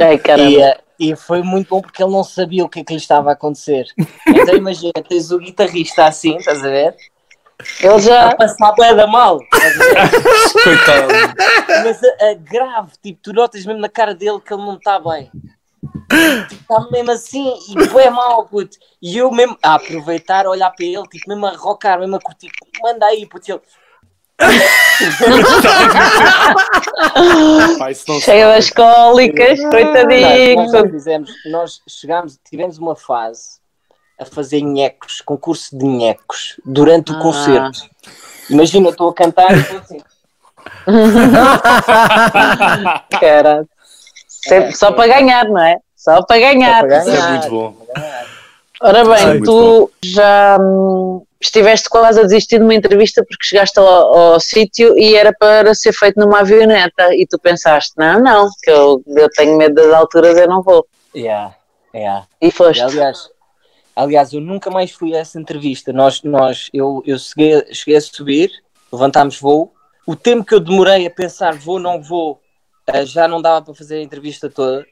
Ai, 0.00 0.16
caramba. 0.16 0.50
E, 0.50 0.62
eh, 0.62 0.78
e 0.98 1.14
foi 1.14 1.42
muito 1.42 1.68
bom 1.68 1.82
porque 1.82 2.02
ele 2.02 2.10
não 2.10 2.24
sabia 2.24 2.64
o 2.64 2.70
que 2.70 2.80
é 2.80 2.84
que 2.84 2.94
lhe 2.94 2.98
estava 2.98 3.28
a 3.28 3.32
acontecer. 3.34 3.84
Então 4.26 4.56
imagina, 4.56 4.94
tens 5.06 5.30
o 5.30 5.38
guitarrista 5.38 6.06
assim, 6.06 6.38
estás 6.38 6.64
a 6.64 6.68
ver? 6.70 6.96
Ele 7.80 7.92
A 7.94 7.98
já. 7.98 8.34
passar 8.36 8.72
bué 8.72 8.94
da 8.94 9.06
mal. 9.06 9.38
a? 9.52 9.58
Coitado. 10.64 11.08
Mas 11.84 12.02
a, 12.02 12.30
a 12.30 12.34
grave, 12.34 12.92
tipo, 13.02 13.20
tu 13.22 13.32
notas 13.32 13.64
mesmo 13.64 13.80
na 13.80 13.88
cara 13.88 14.14
dele 14.14 14.40
que 14.40 14.52
ele 14.52 14.62
não 14.62 14.74
está 14.76 14.98
bem. 14.98 15.30
Está 16.50 16.80
mesmo 16.90 17.10
assim 17.12 17.54
e 17.70 17.88
bué 17.88 18.10
mal, 18.10 18.46
puto. 18.46 18.76
E 19.00 19.16
eu 19.18 19.30
mesmo 19.30 19.56
a 19.62 19.74
aproveitar, 19.74 20.46
a 20.46 20.50
olhar 20.50 20.70
para 20.70 20.84
ele, 20.84 21.02
tipo, 21.08 21.28
mesmo 21.28 21.46
a 21.46 21.56
rocar, 21.56 21.98
mesmo 21.98 22.16
a 22.16 22.20
curtir. 22.20 22.50
Manda 22.82 23.06
aí, 23.06 23.26
puto. 23.26 23.60
Ele, 24.40 24.50
faz. 27.78 28.04
das 28.04 28.70
cólicas, 28.70 29.60
coitadinho. 29.60 30.56
Nós, 30.56 30.72
nós 30.72 30.90
fizemos, 30.90 31.30
nós 31.46 31.80
chegámos, 31.88 32.38
tivemos 32.44 32.78
uma 32.78 32.96
fase 32.96 33.63
a 34.24 34.34
fazer 34.34 34.60
nhecos, 34.62 35.20
concurso 35.20 35.76
de 35.76 35.84
nhecos, 35.84 36.54
durante 36.64 37.12
o 37.12 37.16
Ah. 37.16 37.20
concerto. 37.20 37.80
Imagina, 38.50 38.88
eu 38.88 38.92
estou 38.92 39.08
a 39.08 39.14
cantar 39.14 39.56
e 39.56 39.60
estou 39.60 39.78
assim. 39.78 40.00
Cara, 43.20 43.64
sempre 44.28 44.76
só 44.76 44.92
para 44.92 45.06
ganhar, 45.14 45.44
não 45.46 45.62
é? 45.62 45.78
Só 45.96 46.22
para 46.22 46.38
ganhar. 46.40 46.80
Só 46.82 46.86
para 46.88 46.98
Isso 46.98 47.10
é 47.10 47.16
ganhar. 47.16 47.30
muito 47.30 47.50
bom. 47.50 47.76
Ora 48.82 48.98
é 48.98 49.04
bem, 49.04 49.26
muito 49.28 49.44
tu 49.44 49.90
já 50.04 50.58
hum, 50.60 51.24
estiveste 51.40 51.88
quase 51.88 52.20
a 52.20 52.24
desistir 52.24 52.58
de 52.58 52.64
uma 52.64 52.74
entrevista 52.74 53.24
porque 53.26 53.44
chegaste 53.44 53.78
ao, 53.78 53.86
ao 53.86 54.40
sítio 54.40 54.98
e 54.98 55.14
era 55.14 55.32
para 55.32 55.74
ser 55.74 55.92
feito 55.92 56.18
numa 56.20 56.40
avioneta 56.40 57.14
e 57.14 57.26
tu 57.26 57.38
pensaste, 57.38 57.92
não, 57.96 58.18
não, 58.20 58.48
que 58.62 58.70
eu, 58.70 59.02
eu 59.16 59.28
tenho 59.30 59.56
medo 59.56 59.74
das 59.74 59.92
alturas, 59.92 60.36
eu 60.36 60.48
não 60.48 60.62
vou. 60.62 60.86
Yeah, 61.16 61.54
yeah. 61.94 62.26
E 62.42 62.50
foste. 62.50 62.80
E, 62.80 62.82
aliás, 62.82 63.30
aliás, 63.94 64.32
eu 64.32 64.40
nunca 64.40 64.70
mais 64.70 64.90
fui 64.90 65.14
a 65.14 65.18
essa 65.18 65.40
entrevista. 65.40 65.92
Nós, 65.92 66.22
nós, 66.22 66.70
eu, 66.72 67.02
eu 67.06 67.18
cheguei, 67.18 67.72
cheguei 67.72 67.96
a 67.96 68.00
subir, 68.00 68.50
levantámos 68.92 69.38
voo. 69.38 69.72
O 70.06 70.14
tempo 70.14 70.44
que 70.44 70.54
eu 70.54 70.60
demorei 70.60 71.06
a 71.06 71.10
pensar 71.10 71.54
vou, 71.54 71.78
não 71.78 72.02
vou, 72.02 72.40
eh, 72.86 73.06
já 73.06 73.26
não 73.26 73.40
dava 73.40 73.64
para 73.64 73.74
fazer 73.74 73.96
a 73.96 74.02
entrevista 74.02 74.50
toda. 74.50 74.86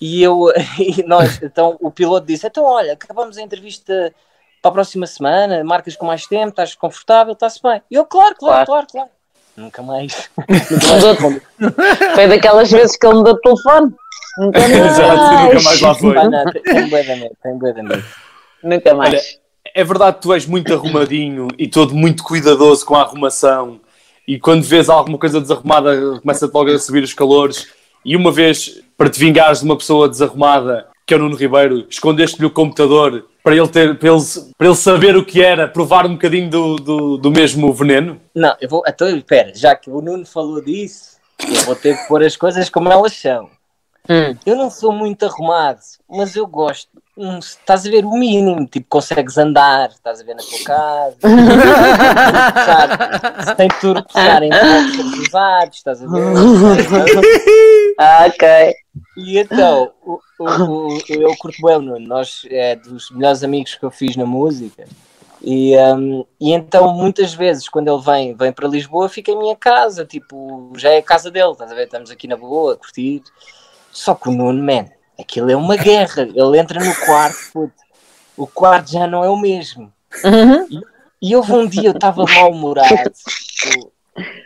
E 0.00 0.22
eu, 0.22 0.46
e 0.78 1.02
nós, 1.04 1.42
então 1.42 1.76
o 1.80 1.90
piloto 1.90 2.26
disse: 2.26 2.46
Então, 2.46 2.64
olha, 2.64 2.92
acabamos 2.92 3.36
a 3.36 3.42
entrevista 3.42 4.14
para 4.60 4.70
a 4.70 4.72
próxima 4.72 5.06
semana, 5.06 5.62
marcas 5.64 5.96
com 5.96 6.06
mais 6.06 6.26
tempo, 6.26 6.50
estás 6.50 6.74
confortável, 6.74 7.32
está-se 7.32 7.62
bem. 7.62 7.82
E 7.90 7.94
eu, 7.94 8.04
claro, 8.04 8.34
claro, 8.36 8.66
claro, 8.66 8.86
claro. 8.90 9.10
Nunca 9.56 9.82
mais. 9.82 10.30
Nunca 10.38 11.30
mais. 11.30 12.14
Foi 12.14 12.28
daquelas 12.28 12.70
vezes 12.70 12.96
que 12.96 13.06
ele 13.06 13.18
me 13.18 13.24
deu 13.24 13.40
telefone. 13.40 13.92
Nunca 14.38 14.60
mais. 14.68 14.72
Exato, 14.72 15.42
nunca 15.44 15.62
mais 15.62 15.80
lá 15.80 15.94
foi. 15.94 16.14
Tenho 16.62 16.88
bué 17.58 17.72
de 17.72 17.82
medo. 17.82 18.04
Nunca 18.62 18.94
mais. 18.94 19.14
Olha, 19.14 19.22
É 19.74 19.84
verdade 19.84 20.16
que 20.16 20.22
tu 20.22 20.32
és 20.32 20.46
muito 20.46 20.72
arrumadinho 20.72 21.48
e 21.58 21.68
todo 21.68 21.94
muito 21.94 22.22
cuidadoso 22.22 22.86
com 22.86 22.94
a 22.94 23.02
arrumação 23.02 23.80
e 24.26 24.38
quando 24.38 24.62
vês 24.62 24.88
alguma 24.88 25.18
coisa 25.18 25.40
desarrumada 25.40 26.20
começa-te 26.20 26.52
logo 26.52 26.70
a 26.70 26.78
subir 26.78 27.02
os 27.02 27.14
calores 27.14 27.68
e 28.04 28.14
uma 28.16 28.30
vez, 28.30 28.82
para 28.96 29.10
te 29.10 29.18
vingares 29.18 29.60
de 29.60 29.64
uma 29.64 29.76
pessoa 29.76 30.08
desarrumada, 30.08 30.86
que 31.06 31.12
é 31.12 31.16
o 31.16 31.20
Nuno 31.20 31.36
Ribeiro, 31.36 31.86
escondeste-lhe 31.90 32.46
o 32.46 32.50
computador 32.50 33.26
para 33.42 33.56
ele, 33.56 33.68
ter, 33.68 33.98
para, 33.98 34.08
ele, 34.08 34.22
para 34.56 34.66
ele 34.66 34.76
saber 34.76 35.16
o 35.16 35.24
que 35.24 35.42
era, 35.42 35.66
provar 35.66 36.06
um 36.06 36.12
bocadinho 36.12 36.50
do, 36.50 36.76
do, 36.76 37.16
do 37.16 37.30
mesmo 37.30 37.72
veneno? 37.72 38.20
Não, 38.34 38.54
eu 38.60 38.68
vou. 38.68 38.82
Então, 38.86 39.08
espera, 39.08 39.52
já 39.54 39.74
que 39.74 39.90
o 39.90 40.00
Nuno 40.00 40.26
falou 40.26 40.62
disso, 40.62 41.16
eu 41.40 41.62
vou 41.64 41.74
ter 41.74 41.96
que 41.96 42.06
pôr 42.08 42.22
as 42.22 42.36
coisas 42.36 42.68
como 42.68 42.90
elas 42.90 43.14
são. 43.14 43.48
Hum. 44.08 44.34
Eu 44.46 44.56
não 44.56 44.70
sou 44.70 44.90
muito 44.90 45.26
arrumado, 45.26 45.80
mas 46.08 46.34
eu 46.34 46.46
gosto. 46.46 46.88
Hum, 47.16 47.38
estás 47.40 47.84
a 47.84 47.90
ver 47.90 48.04
o 48.04 48.12
mínimo, 48.12 48.64
tipo, 48.66 48.86
consegues 48.88 49.36
andar, 49.36 49.90
estás 49.90 50.20
a 50.20 50.24
ver 50.24 50.34
na 50.34 50.42
tua 50.42 50.64
casa, 50.64 51.16
sem 53.56 53.68
tropeçar 53.68 54.42
em 54.44 54.50
usados, 55.20 55.78
estás 55.78 56.00
a 56.02 56.06
ver? 56.06 56.22
Ah, 58.00 58.26
ok. 58.28 58.74
E 59.16 59.38
então, 59.38 59.92
o, 60.04 60.20
o, 60.38 60.44
o, 60.44 60.98
eu 61.08 61.36
curto 61.36 61.60
bem 61.60 61.78
o 61.78 61.82
Nuno, 61.82 62.06
nós 62.06 62.42
é 62.48 62.76
dos 62.76 63.10
melhores 63.10 63.42
amigos 63.42 63.74
que 63.74 63.84
eu 63.84 63.90
fiz 63.90 64.14
na 64.14 64.24
música. 64.24 64.86
E, 65.42 65.76
um, 65.76 66.24
e 66.40 66.52
então, 66.52 66.94
muitas 66.94 67.34
vezes, 67.34 67.68
quando 67.68 67.88
ele 67.88 68.00
vem, 68.02 68.36
vem 68.36 68.52
para 68.52 68.68
Lisboa, 68.68 69.08
fica 69.08 69.32
em 69.32 69.38
minha 69.38 69.56
casa, 69.56 70.04
tipo, 70.04 70.72
já 70.76 70.90
é 70.90 70.98
a 70.98 71.02
casa 71.02 71.28
dele, 71.28 71.50
estás 71.50 71.72
a 71.72 71.74
ver? 71.74 71.84
Estamos 71.84 72.08
aqui 72.10 72.28
na 72.28 72.36
boa, 72.36 72.74
a 72.74 72.76
curtir. 72.76 73.22
Só 73.90 74.14
que 74.14 74.28
o 74.28 74.32
Nuno, 74.32 74.62
man, 74.62 74.86
aquilo 75.18 75.50
é 75.50 75.56
uma 75.56 75.76
guerra. 75.76 76.22
Ele 76.22 76.58
entra 76.58 76.82
no 76.82 76.94
quarto, 76.94 77.38
puto, 77.52 77.74
o 78.36 78.46
quarto 78.46 78.92
já 78.92 79.06
não 79.06 79.24
é 79.24 79.28
o 79.28 79.36
mesmo. 79.36 79.92
Uhum. 80.24 80.82
E 81.20 81.34
houve 81.34 81.52
um 81.52 81.66
dia 81.66 81.88
eu 81.88 81.92
estava 81.92 82.24
mal-humorado. 82.24 83.12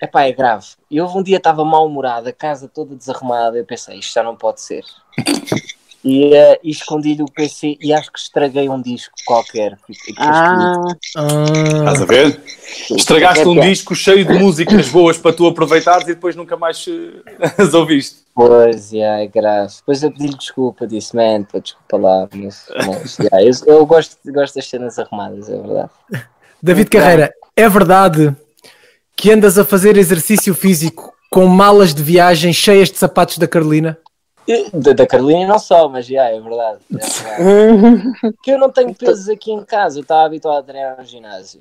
Epá, 0.01 0.25
é 0.25 0.33
grave. 0.33 0.67
E 0.91 1.01
houve 1.01 1.19
um 1.19 1.23
dia 1.23 1.37
eu 1.37 1.39
estava 1.39 1.65
mal-humorado, 1.65 2.29
a 2.29 2.33
casa 2.33 2.69
toda 2.69 2.95
desarrumada. 2.95 3.57
Eu 3.59 3.65
pensei, 3.65 3.99
isto 3.99 4.15
já 4.15 4.23
não 4.23 4.37
pode 4.37 4.61
ser. 4.61 4.85
E, 6.05 6.35
eh, 6.35 6.61
e 6.65 6.71
escondi-lhe 6.71 7.23
o 7.23 7.27
PC 7.27 7.79
e 7.81 7.93
acho 7.93 8.11
que 8.13 8.19
estraguei 8.19 8.69
um 8.69 8.81
disco 8.81 9.15
qualquer. 9.25 9.77
Depois 9.77 9.99
Ah, 10.19 10.87
Estás 11.15 12.03
a 12.03 12.05
ver? 12.05 12.41
Estragaste 12.91 13.47
um 13.47 13.61
disco 13.61 13.95
cheio 13.95 14.25
de 14.25 14.35
músicas 14.35 14.89
boas 14.89 15.17
para 15.17 15.33
tu 15.33 15.47
aproveitares 15.47 16.05
e 16.09 16.15
depois 16.15 16.35
nunca 16.35 16.57
mais 16.57 16.85
eh, 16.89 17.55
as 17.63 17.73
ouviste. 17.73 18.23
Pois, 18.35 18.93
yeah, 18.93 19.23
é 19.23 19.27
grave. 19.27 19.75
Depois 19.77 20.03
eu 20.03 20.11
pedi-lhe 20.11 20.37
desculpa, 20.37 20.87
disse, 20.87 21.15
man, 21.15 21.45
pô, 21.45 21.61
desculpa 21.61 21.97
lá, 21.99 22.29
mas, 22.35 22.67
mas 22.87 23.19
yeah, 23.19 23.43
eu, 23.43 23.75
eu 23.75 23.87
gosto, 23.87 24.17
gosto 24.27 24.55
das 24.55 24.67
cenas 24.67 24.99
arrumadas, 24.99 25.49
é 25.49 25.57
verdade. 25.57 25.91
David 26.63 26.89
Carreira, 26.89 27.33
é 27.55 27.69
verdade 27.69 28.35
que 29.15 29.31
andas 29.31 29.59
a 29.59 29.65
fazer 29.65 29.97
exercício 29.97 30.55
físico 30.55 31.13
com 31.31 31.47
malas 31.47 31.95
de 31.95 32.03
viagem 32.03 32.53
cheias 32.53 32.91
de 32.91 32.99
sapatos 32.99 33.39
da 33.39 33.47
Carolina? 33.47 33.99
Da, 34.73 34.93
da 34.93 35.07
Carolina 35.07 35.47
não 35.47 35.59
só, 35.59 35.89
mas 35.89 36.09
yeah, 36.09 36.35
é 36.35 36.41
verdade. 36.41 36.79
É 36.91 37.43
verdade. 37.43 38.35
que 38.43 38.51
eu 38.51 38.59
não 38.59 38.71
tenho 38.71 38.95
pesos 38.95 39.29
aqui 39.29 39.53
em 39.53 39.65
casa, 39.65 39.99
eu 39.99 40.03
estava 40.03 40.25
habituado 40.25 40.59
a 40.59 40.63
treinar 40.63 40.97
no 40.99 41.05
ginásio. 41.05 41.61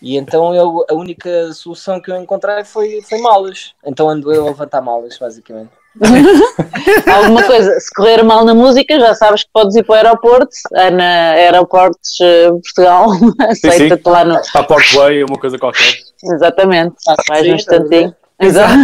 E 0.00 0.16
então 0.16 0.52
eu, 0.52 0.84
a 0.90 0.94
única 0.94 1.52
solução 1.52 2.00
que 2.00 2.10
eu 2.10 2.16
encontrei 2.16 2.64
foi, 2.64 3.00
foi 3.02 3.20
malas. 3.20 3.72
Então 3.86 4.08
ando 4.08 4.32
eu 4.32 4.46
a 4.46 4.50
levantar 4.50 4.80
malas, 4.80 5.16
basicamente. 5.16 5.70
alguma 7.14 7.44
coisa, 7.44 7.78
se 7.78 7.94
correr 7.94 8.22
mal 8.22 8.44
na 8.44 8.54
música, 8.54 8.98
já 8.98 9.14
sabes 9.14 9.44
que 9.44 9.50
podes 9.52 9.76
ir 9.76 9.84
para 9.84 9.92
o 9.92 9.96
aeroporto, 9.96 10.56
é 10.74 10.90
na 10.90 11.32
Aeroportos 11.32 12.18
eh, 12.20 12.48
Portugal, 12.48 13.10
aceita-te 13.38 14.08
lá 14.08 14.24
no. 14.24 14.40
Para 14.52 14.60
a 14.62 14.64
Portway, 14.64 15.22
uma 15.22 15.38
coisa 15.38 15.58
qualquer. 15.58 15.98
Exatamente, 16.24 16.96
mais 17.28 17.44
sim, 17.44 17.52
um 17.52 17.54
instantinho. 17.54 18.16
Exato. 18.42 18.74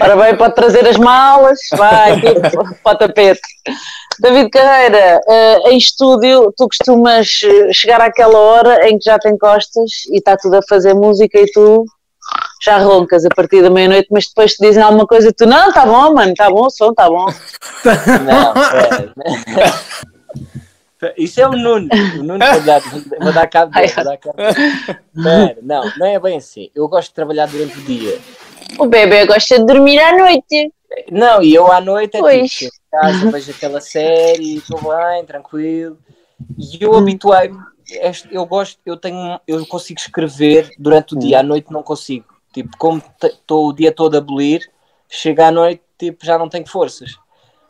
Ora 0.00 0.16
bem, 0.16 0.36
pode 0.36 0.54
trazer 0.54 0.86
as 0.86 0.96
malas, 0.96 1.58
vai 1.76 2.12
aqui 2.12 2.34
para 2.82 2.94
o 2.94 2.98
tapete. 2.98 3.40
David 4.18 4.50
Carreira, 4.50 5.20
eh, 5.28 5.70
em 5.70 5.76
estúdio, 5.76 6.52
tu 6.56 6.68
costumas 6.68 7.40
eh, 7.44 7.72
chegar 7.72 8.00
àquela 8.00 8.38
hora 8.38 8.88
em 8.88 8.98
que 8.98 9.04
já 9.04 9.18
tem 9.18 9.36
costas 9.36 9.90
e 10.10 10.18
está 10.18 10.36
tudo 10.36 10.56
a 10.56 10.62
fazer 10.66 10.94
música 10.94 11.38
e 11.38 11.50
tu 11.52 11.84
já 12.62 12.78
roncas 12.78 13.24
a 13.24 13.28
partir 13.28 13.62
da 13.62 13.70
meia-noite, 13.70 14.08
mas 14.10 14.26
depois 14.26 14.54
te 14.54 14.66
dizem 14.66 14.82
alguma 14.82 15.06
coisa 15.06 15.28
e 15.28 15.32
tu, 15.32 15.46
não, 15.46 15.72
tá 15.72 15.84
bom, 15.84 16.14
mano, 16.14 16.34
tá 16.34 16.50
bom 16.50 16.66
o 16.66 16.70
som, 16.70 16.92
tá 16.92 17.08
bom. 17.08 17.26
Não, 18.24 18.52
pera. 18.54 20.12
Isso 21.16 21.40
é 21.40 21.46
o 21.46 21.52
Nuno. 21.52 21.88
O 22.18 22.22
Nuno 22.22 22.38
vai 22.44 22.60
dar, 22.62 22.80
vou 22.80 23.32
dar 23.32 23.46
cabo 23.46 23.72
dele, 23.72 23.88
vou 23.88 24.04
dar 24.04 24.16
cabo. 24.16 24.36
Pera, 24.36 25.58
não, 25.62 25.82
não 25.96 26.06
é 26.06 26.18
bem 26.18 26.38
assim. 26.38 26.70
Eu 26.74 26.88
gosto 26.88 27.08
de 27.08 27.14
trabalhar 27.14 27.46
durante 27.46 27.78
o 27.78 27.82
dia. 27.82 28.18
O 28.78 28.86
bebê 28.86 29.26
gosta 29.26 29.58
de 29.58 29.64
dormir 29.64 29.98
à 29.98 30.16
noite. 30.16 30.72
Não, 31.10 31.42
e 31.42 31.54
eu 31.54 31.70
à 31.70 31.80
noite 31.80 32.16
é 32.16 32.20
Pois. 32.20 32.50
tipo, 32.50 32.72
casa, 32.90 33.30
vejo 33.30 33.50
aquela 33.50 33.80
série, 33.80 34.56
estou 34.56 34.80
bem, 34.80 35.24
tranquilo. 35.24 35.98
E 36.58 36.82
eu 36.82 36.94
habituei-me, 36.94 37.58
eu 38.30 38.46
gosto, 38.46 38.78
eu 38.84 38.96
tenho, 38.96 39.40
eu 39.46 39.64
consigo 39.66 40.00
escrever 40.00 40.70
durante 40.78 41.14
o 41.14 41.18
dia, 41.18 41.40
à 41.40 41.42
noite 41.42 41.72
não 41.72 41.82
consigo. 41.82 42.26
Tipo, 42.52 42.76
como 42.78 43.02
estou 43.22 43.68
o 43.68 43.72
dia 43.72 43.92
todo 43.92 44.14
a 44.14 44.18
abolir, 44.18 44.70
chega 45.08 45.48
à 45.48 45.50
noite, 45.50 45.82
tipo, 45.98 46.24
já 46.24 46.38
não 46.38 46.48
tenho 46.48 46.66
forças. 46.66 47.18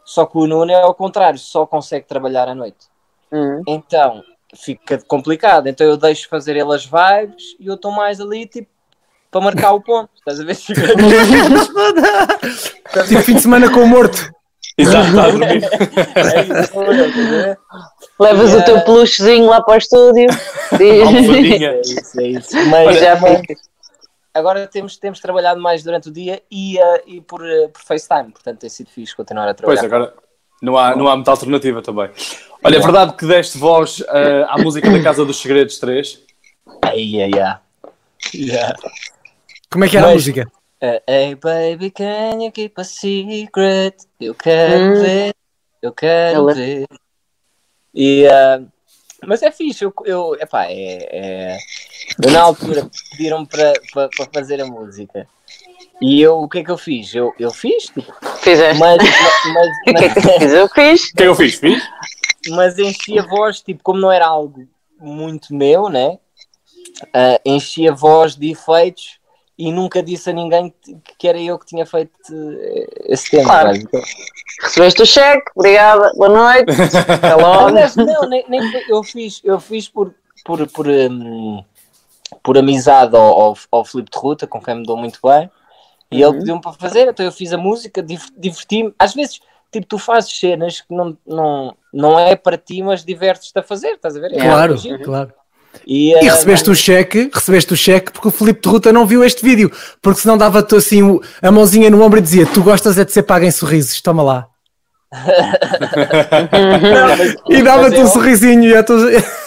Só 0.04 0.24
que 0.24 0.38
o 0.38 0.46
Nuno 0.46 0.70
é 0.70 0.80
ao 0.80 0.94
contrário, 0.94 1.38
só 1.38 1.66
consegue 1.66 2.06
trabalhar 2.06 2.48
à 2.48 2.54
noite. 2.54 2.86
Hum. 3.32 3.62
Então, 3.66 4.22
fica 4.54 4.98
complicado. 5.06 5.66
Então 5.66 5.86
eu 5.86 5.96
deixo 5.96 6.28
fazer 6.28 6.56
ele 6.56 6.74
as 6.74 6.84
vibes 6.84 7.44
e 7.60 7.66
eu 7.66 7.74
estou 7.74 7.92
mais 7.92 8.20
ali, 8.20 8.46
tipo, 8.46 8.68
para 9.30 9.40
marcar 9.40 9.72
o 9.72 9.80
ponto. 9.80 10.10
Estás 10.16 10.40
a 10.40 10.44
ver 10.44 10.54
se 10.54 10.74
fica 10.74 10.88
Tipo 13.08 13.22
fim 13.22 13.34
de 13.34 13.40
semana 13.40 13.70
com 13.70 13.80
o 13.80 13.86
morto. 13.88 14.30
Exato, 14.78 15.08
está 15.08 15.24
a 15.24 15.30
dormir. 15.30 15.64
É 15.64 16.42
isso, 16.42 16.62
estás 16.62 16.76
a 16.76 16.82
ver? 16.92 17.58
Levas 18.18 18.50
o 18.50 18.56
Yeah. 18.56 18.64
teu 18.64 18.80
peluchezinho 18.82 19.46
lá 19.46 19.62
para 19.62 19.74
o 19.74 19.78
estúdio. 19.78 20.28
É 20.78 21.80
isso, 21.80 22.20
é 22.20 22.26
isso. 22.28 22.56
Mas 22.70 22.86
Olha, 22.88 23.00
já 23.00 23.20
mas 23.20 23.40
fica. 23.40 23.54
agora 24.34 24.66
temos, 24.66 24.96
temos 24.98 25.20
trabalhado 25.20 25.60
mais 25.60 25.82
durante 25.82 26.08
o 26.08 26.12
dia 26.12 26.42
e, 26.50 26.78
eh, 26.78 27.02
e 27.06 27.20
por, 27.20 27.44
eh, 27.46 27.68
por 27.68 27.80
FaceTime, 27.82 28.32
portanto 28.32 28.58
tem 28.58 28.68
sido 28.68 28.90
fixe 28.90 29.14
continuar 29.16 29.48
a 29.48 29.54
Pois, 29.54 29.78
trabalhar. 29.80 29.84
agora 29.84 30.14
não 30.60 30.76
há, 30.76 30.94
não 30.96 31.06
há 31.08 31.14
muita 31.16 31.30
alternativa 31.30 31.80
também. 31.82 32.10
Olha, 32.66 32.76
é 32.76 32.80
verdade 32.80 33.12
que 33.16 33.26
deste 33.26 33.58
voz 33.58 34.02
eh, 34.08 34.44
à 34.48 34.58
música 34.58 34.90
da 34.90 35.00
Casa 35.02 35.24
dos 35.24 35.40
Segredos 35.40 35.78
3. 35.78 36.20
Ai, 36.82 37.22
ai, 37.22 37.30
ai. 37.40 37.58
Yeah. 38.34 38.74
Como 39.70 39.84
é 39.84 39.88
que 39.88 39.96
era 39.96 40.06
a 40.06 40.08
Mas- 40.08 40.16
música? 40.16 40.50
Eh, 40.80 41.02
hey 41.08 41.34
baby, 41.36 41.90
can 41.90 42.42
you 42.42 42.50
keep 42.52 42.78
a 42.80 42.84
secret? 42.84 43.94
Eu 44.20 44.34
quero 44.34 44.96
Hum. 44.98 45.00
ver, 45.02 45.34
eu 45.80 45.92
quero 45.92 46.36
Ela- 46.38 46.54
ver. 46.54 46.86
E, 47.94 48.24
eh, 48.24 48.60
Mas 49.24 49.42
é 49.42 49.50
fixe, 49.50 49.82
eu, 49.84 49.94
eu, 50.04 50.34
epá, 50.38 50.66
é, 50.66 50.98
é- 51.10 51.58
eu 52.22 52.30
na 52.30 52.42
altura 52.42 52.88
pediram-me 53.12 53.46
para, 53.46 53.72
fazer 54.34 54.60
a 54.60 54.66
música. 54.66 55.26
E 56.02 56.20
eu, 56.20 56.36
o 56.42 56.48
que 56.48 56.58
é 56.58 56.64
que 56.64 56.70
eu 56.70 56.76
fiz? 56.76 57.14
Eu, 57.14 57.32
eu 57.38 57.50
fiz, 57.50 57.84
tipo, 57.86 58.12
Fizeste. 58.42 58.78
mas, 58.78 58.98
mas, 59.54 59.68
O 59.88 59.94
que 59.94 60.04
é 60.04 60.08
que 60.10 60.18
eu 60.18 60.22
fiz? 60.38 60.52
Eu 60.52 60.68
fiz. 60.68 61.02
O 61.10 61.14
que 61.14 61.22
é 61.22 61.24
que 61.24 61.28
eu 61.28 61.34
fiz? 61.34 61.54
Fiz? 61.54 61.82
Mas 62.50 62.78
enchi 62.78 63.18
a 63.18 63.22
voz, 63.22 63.60
tipo, 63.60 63.82
como 63.82 64.00
não 64.00 64.10
era 64.10 64.26
algo 64.26 64.66
muito 65.00 65.54
meu, 65.54 65.88
né? 65.88 66.18
Ah, 67.12 67.40
enchi 67.44 67.88
a 67.88 67.92
voz 67.92 68.34
de 68.36 68.50
efeitos 68.52 69.18
e 69.58 69.70
nunca 69.72 70.02
disse 70.02 70.30
a 70.30 70.32
ninguém 70.32 70.72
que- 71.18 71.28
era 71.28 71.40
eu 71.40 71.58
que 71.58 71.66
tinha 71.66 71.84
feito 71.86 72.12
eh, 72.32 72.86
esse 73.06 73.30
tema. 73.30 73.44
Claro. 73.44 73.68
sabe? 73.68 73.78
Então, 73.80 74.02
Recebeste 74.62 75.02
o 75.02 75.06
cheque, 75.06 75.50
obrigada, 75.54 76.12
boa 76.14 76.28
noite. 76.30 76.70
Até 77.12 77.34
logo. 77.34 77.68
Aliás, 77.68 77.94
não, 77.94 78.22
nem, 78.28 78.44
nem 78.48 78.60
eu 78.88 79.02
fiz, 79.04 79.40
eu 79.44 79.60
fiz 79.60 79.86
por, 79.88 80.14
por, 80.44 80.66
por, 80.70 80.86
hum, 80.88 81.62
por 82.42 82.56
amizade 82.56 83.14
ao, 83.14 83.40
ao, 83.40 83.58
ao 83.70 83.84
Filipe 83.84 84.10
de 84.10 84.18
Ruta, 84.18 84.46
com 84.46 84.60
quem 84.60 84.76
me 84.76 84.82
dou 84.84 84.96
muito 84.96 85.18
bem, 85.22 85.50
e 86.10 86.22
ele 86.22 86.38
pediu-me 86.38 86.60
para 86.62 86.72
fazer, 86.72 87.06
então 87.08 87.26
eu 87.26 87.32
fiz 87.32 87.52
a 87.52 87.58
música, 87.58 88.02
div- 88.02 88.30
diverti-me. 88.36 88.94
Às 88.98 89.12
vezes, 89.12 89.40
tipo, 89.70 89.86
tu 89.86 89.98
fazes 89.98 90.38
cenas 90.38 90.80
que 90.80 90.94
não, 90.94 91.16
não, 91.26 91.76
não 91.92 92.18
é 92.18 92.34
para 92.36 92.56
ti, 92.58 92.82
mas 92.82 93.04
divertes-te 93.04 93.58
a 93.58 93.62
fazer, 93.62 93.92
estás 93.94 94.16
a 94.16 94.20
ver? 94.20 94.32
É 94.32 94.40
Claro, 94.40 94.76
giro. 94.76 95.02
claro. 95.02 95.32
E, 95.86 96.12
E 96.14 96.28
ah, 96.28 96.32
recebeste 96.32 96.70
o 96.70 96.74
cheque, 96.74 97.30
recebeste 97.32 97.74
o 97.74 97.76
cheque 97.76 98.10
porque 98.10 98.28
o 98.28 98.30
Filipe 98.30 98.60
de 98.62 98.68
Ruta 98.68 98.92
não 98.92 99.06
viu 99.06 99.22
este 99.22 99.44
vídeo, 99.44 99.70
porque 100.00 100.20
senão 100.20 100.38
dava-te 100.38 100.74
assim 100.74 101.20
a 101.42 101.50
mãozinha 101.50 101.90
no 101.90 102.02
ombro 102.02 102.18
e 102.18 102.22
dizia: 102.22 102.46
Tu 102.46 102.62
gostas 102.62 102.98
é 102.98 103.04
de 103.04 103.12
ser 103.12 103.24
pago 103.24 103.44
em 103.44 103.50
sorrisos, 103.50 104.00
toma 104.00 104.22
lá. 104.22 104.48
não, 105.12 107.08
mas- 107.16 107.34
E 107.48 107.62
dava-te 107.62 107.96
é 107.96 107.98
um 107.98 108.06
óbvio- 108.06 108.08
sorrisinho 108.08 108.64
e 108.64 108.76
a 108.76 108.82
tu... 108.82 108.94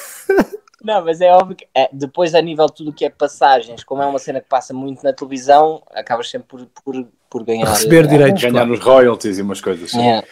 Não, 0.82 1.04
mas 1.04 1.20
é 1.20 1.30
óbvio 1.34 1.58
que 1.58 1.68
é, 1.76 1.90
depois, 1.92 2.34
a 2.34 2.42
nível 2.42 2.66
de 2.68 2.76
tudo 2.76 2.92
o 2.92 2.94
que 2.94 3.04
é 3.04 3.10
passagens, 3.10 3.84
como 3.84 4.02
é 4.02 4.06
uma 4.06 4.18
cena 4.18 4.40
que 4.40 4.48
passa 4.48 4.74
muito 4.74 5.04
na 5.04 5.12
televisão, 5.12 5.84
acabas 5.94 6.30
sempre 6.30 6.48
por, 6.48 6.66
por, 6.86 7.06
por 7.30 7.44
ganhar. 7.44 7.70
Receber 7.70 8.06
eh, 8.06 8.08
direitos. 8.08 8.42
Ganhar 8.42 8.66
nos 8.66 8.80
royalties 8.80 9.38
e 9.38 9.42
umas 9.42 9.62
coisas 9.62 9.90
assim. 9.90 10.08
É. 10.08 10.24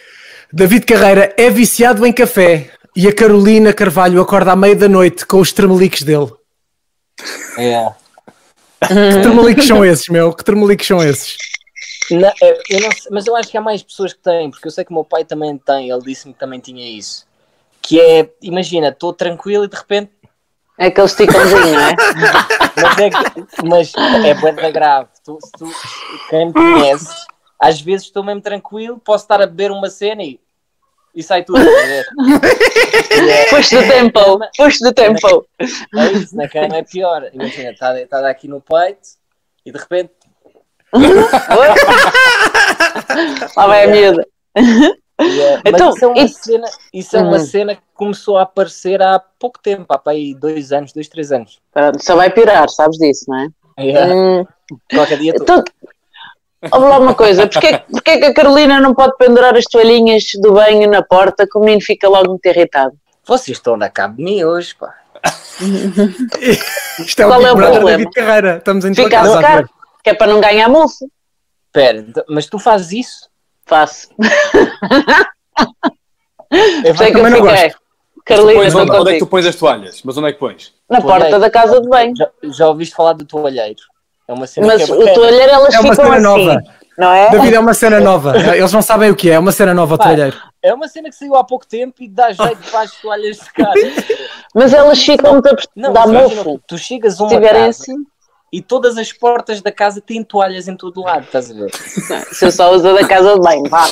David 0.51 0.85
Carreira 0.85 1.33
é 1.37 1.49
viciado 1.49 2.05
em 2.05 2.13
café 2.13 2.71
e 2.95 3.07
a 3.07 3.13
Carolina 3.13 3.73
Carvalho 3.73 4.21
acorda 4.21 4.53
à 4.53 4.55
meia 4.55 4.75
da 4.75 4.87
noite 4.87 5.25
com 5.25 5.39
os 5.39 5.51
tremeliques 5.51 6.03
dele. 6.03 6.31
É. 7.57 7.91
Que 8.87 9.21
tremeliques 9.21 9.65
são 9.65 9.83
esses, 9.83 10.07
meu? 10.07 10.33
Que 10.33 10.43
tremeliques 10.43 10.87
são 10.87 11.03
esses? 11.03 11.35
Não, 12.09 12.31
é, 12.41 12.57
eu 12.69 12.79
não 12.79 12.91
sei, 12.91 13.11
mas 13.11 13.27
eu 13.27 13.35
acho 13.35 13.49
que 13.49 13.57
há 13.57 13.61
mais 13.61 13.83
pessoas 13.83 14.13
que 14.13 14.19
têm, 14.19 14.49
porque 14.49 14.67
eu 14.67 14.71
sei 14.71 14.85
que 14.85 14.91
o 14.91 14.93
meu 14.93 15.03
pai 15.03 15.25
também 15.25 15.57
tem, 15.57 15.89
ele 15.89 16.01
disse-me 16.01 16.33
que 16.33 16.39
também 16.39 16.59
tinha 16.59 16.87
isso. 16.89 17.25
Que 17.81 17.99
é, 17.99 18.29
imagina, 18.41 18.89
estou 18.89 19.13
tranquilo 19.13 19.65
e 19.65 19.67
de 19.67 19.75
repente, 19.75 20.11
É 20.80 20.88
aquele 20.88 21.07
esticãozinho, 21.07 21.73
não 21.73 21.80
é? 21.80 21.95
mas 22.82 22.97
é, 22.99 23.09
que- 23.09 23.45
mas 23.67 23.93
é 24.25 24.34
bué 24.36 24.71
grave. 24.71 25.09
Tu, 25.23 25.38
se 25.43 25.51
tu, 25.53 25.71
quem 26.30 26.47
me 26.47 26.53
conhece, 26.53 27.13
às 27.59 27.82
vezes 27.82 28.05
estou 28.07 28.23
mesmo 28.23 28.41
tranquilo, 28.41 28.99
posso 28.99 29.23
estar 29.23 29.41
a 29.41 29.47
beber 29.47 29.71
uma 29.71 29.89
cena 29.89 30.21
e, 30.23 30.39
e 31.15 31.23
sai 31.23 31.43
tudo. 31.43 31.59
E 31.59 31.67
é- 33.30 33.45
Push 33.49 33.69
do 33.71 33.88
tempo, 33.88 34.39
push 34.55 34.80
do 34.80 34.93
tempo. 34.93 35.47
É 35.59 36.11
isso, 36.13 36.36
na 36.36 36.47
cama 36.47 36.78
é 36.78 36.84
pior. 36.84 37.28
Imagina, 37.34 37.71
está 37.71 37.93
tá 38.07 38.30
aqui 38.30 38.47
no 38.47 38.61
peito 38.61 39.07
e 39.65 39.71
de 39.71 39.80
repente. 39.80 40.11
Lá 43.55 43.67
vai 43.67 43.84
a 43.86 43.88
miúda. 43.88 44.28
E 45.20 45.39
é- 45.41 45.61
Então, 45.65 45.89
isso 45.89 46.05
é 46.05 46.07
uma, 46.07 46.28
cena, 46.28 46.68
isso 46.93 47.18
é 47.18 47.22
uma 47.22 47.38
Hum. 47.38 47.45
cena 47.45 47.76
que 47.76 47.82
começou 47.93 48.38
a 48.38 48.43
aparecer 48.43 49.01
há 49.01 49.20
pouco 49.39 49.59
tempo, 49.61 49.86
há 49.89 49.97
para 49.97 50.13
aí 50.13 50.34
dois 50.36 50.72
anos, 50.72 50.93
dois, 50.93 51.07
três 51.07 51.32
anos. 51.32 51.59
Pronto, 51.72 52.03
só 52.03 52.15
vai 52.15 52.30
piorar, 52.30 52.70
sabes 52.70 52.97
disso, 52.97 53.26
não 53.28 53.39
é? 53.39 53.47
É, 53.78 54.13
Hum, 54.13 54.45
Qualquer 54.93 55.18
dia 55.20 55.34
tu- 55.34 55.43
então, 55.43 55.63
ouve 56.72 56.86
lá 56.88 56.99
uma 56.99 57.13
coisa, 57.15 57.47
porquê, 57.47 57.80
porquê 57.91 58.18
que 58.18 58.26
a 58.26 58.34
Carolina 58.34 58.80
não 58.82 58.93
pode 58.93 59.15
pendurar 59.18 59.55
as 59.55 59.65
toalhinhas 59.65 60.24
do 60.41 60.53
banho 60.53 60.89
na 60.89 61.01
porta 61.03 61.47
que 61.49 61.57
o 61.57 61.61
menino 61.61 61.82
fica 61.82 62.09
logo 62.09 62.30
muito 62.32 62.45
irritado? 62.45 62.93
Vocês 63.26 63.57
estão 63.57 63.76
a 63.76 63.78
dar 63.78 63.89
cabo 63.89 64.18
de 64.18 64.24
mim 64.24 64.43
hoje, 64.43 64.76
pá. 64.76 64.93
Isto 66.99 67.22
é 67.22 67.26
o 67.26 67.30
Qual 67.30 67.39
Big 67.39 67.49
é 67.49 67.51
o 67.51 67.55
Brother 67.55 67.74
problema? 67.76 67.97
David 67.97 68.11
Carreira. 68.13 68.57
Estamos 68.57 68.86
em 68.86 68.93
Fica 68.95 69.20
a 69.22 69.26
secar, 69.36 69.65
que 70.03 70.09
é 70.09 70.13
para 70.13 70.32
não 70.32 70.39
ganhar 70.41 70.70
mofo. 70.70 71.09
Espera, 71.68 71.97
então- 71.99 72.24
mas 72.30 72.45
tu 72.47 72.57
fazes 72.59 72.91
isso? 73.05 73.30
Faço. 73.68 74.07
Eu 76.86 76.95
Sei 76.95 77.11
que 77.11 77.18
eu 77.20 77.30
não 77.30 77.38
fiquei. 77.45 77.74
Carolina, 78.26 78.59
Pões 78.59 78.68
estou 78.68 78.82
onde, 78.82 78.91
onde 78.91 79.09
é 79.09 79.13
que 79.13 79.20
tu 79.20 79.28
pões 79.28 79.45
as 79.45 79.55
toalhas? 79.55 80.01
Mas 80.03 80.18
onde 80.18 80.28
é 80.30 80.34
que 80.34 80.39
pões? 80.39 80.74
Na 80.89 81.01
porta 81.01 81.39
da 81.39 81.49
casa 81.49 81.80
de 81.80 81.88
banho. 81.88 82.13
Já, 82.15 82.30
já 82.43 82.68
ouviste 82.68 82.93
falar 82.95 83.13
do 83.13 83.26
toalheiro? 83.26 83.80
É 84.28 84.34
uma 84.34 84.45
cena 84.45 84.68
Mas 84.68 84.84
que 84.84 84.91
é 84.91 84.95
o 84.95 85.13
toalheiro 85.13 85.49
elas 85.51 85.74
É 85.74 85.80
uma 85.80 85.93
ficam 85.95 86.05
cena 86.05 86.15
assim, 86.15 86.24
nova. 86.45 86.63
não 86.97 87.13
é? 87.13 87.30
David 87.30 87.55
é 87.55 87.59
uma 87.59 87.74
cena 87.74 87.99
nova. 88.01 88.38
Eles 88.57 88.74
não 88.74 88.82
sabem 88.82 89.09
o 89.11 89.15
que 89.15 89.30
é. 89.30 89.36
É 89.36 89.39
uma 89.39 89.53
cena 89.53 89.74
nova 89.74 89.95
o 89.95 89.97
Pá, 89.97 90.03
toalheiro. 90.05 90.38
É 90.61 90.74
uma 90.74 90.88
cena 90.89 91.09
que 91.09 91.15
saiu 91.15 91.36
há 91.36 91.43
pouco 91.45 91.65
tempo 91.65 91.95
e 92.01 92.09
dá 92.09 92.32
jeito 92.34 92.70
para 92.70 92.82
as 92.82 92.91
toalhas 92.99 93.38
secarem. 93.38 93.93
Mas 94.53 94.74
elas 94.74 95.01
ficam 95.01 95.34
muito 95.34 95.47
a 95.47 95.55
Não, 95.76 95.93
dá 95.93 96.05
mofo. 96.05 96.59
tu 96.68 96.78
chegas 96.78 97.13
a 97.13 97.18
Se 97.18 97.24
uma 97.24 97.30
tiverem 97.30 97.65
casa 97.65 97.82
assim, 97.82 97.95
e 98.58 98.62
todas 98.62 98.97
as 98.97 99.14
portas 99.14 99.62
da 99.62 99.72
casa 99.72 100.01
têm 100.01 100.24
toalhas 100.24 100.68
em 100.68 100.76
todo 100.76 101.01
lado, 101.01 101.26
estás 101.26 101.51
a 101.51 101.53
ver? 101.53 101.70
se 102.34 102.43
eu 102.43 102.51
só 102.51 102.74
uso 102.74 102.88
a 102.89 102.93
da 102.93 103.08
casa 103.08 103.36
de 103.36 103.39
banho, 103.39 103.70
vá. 103.70 103.86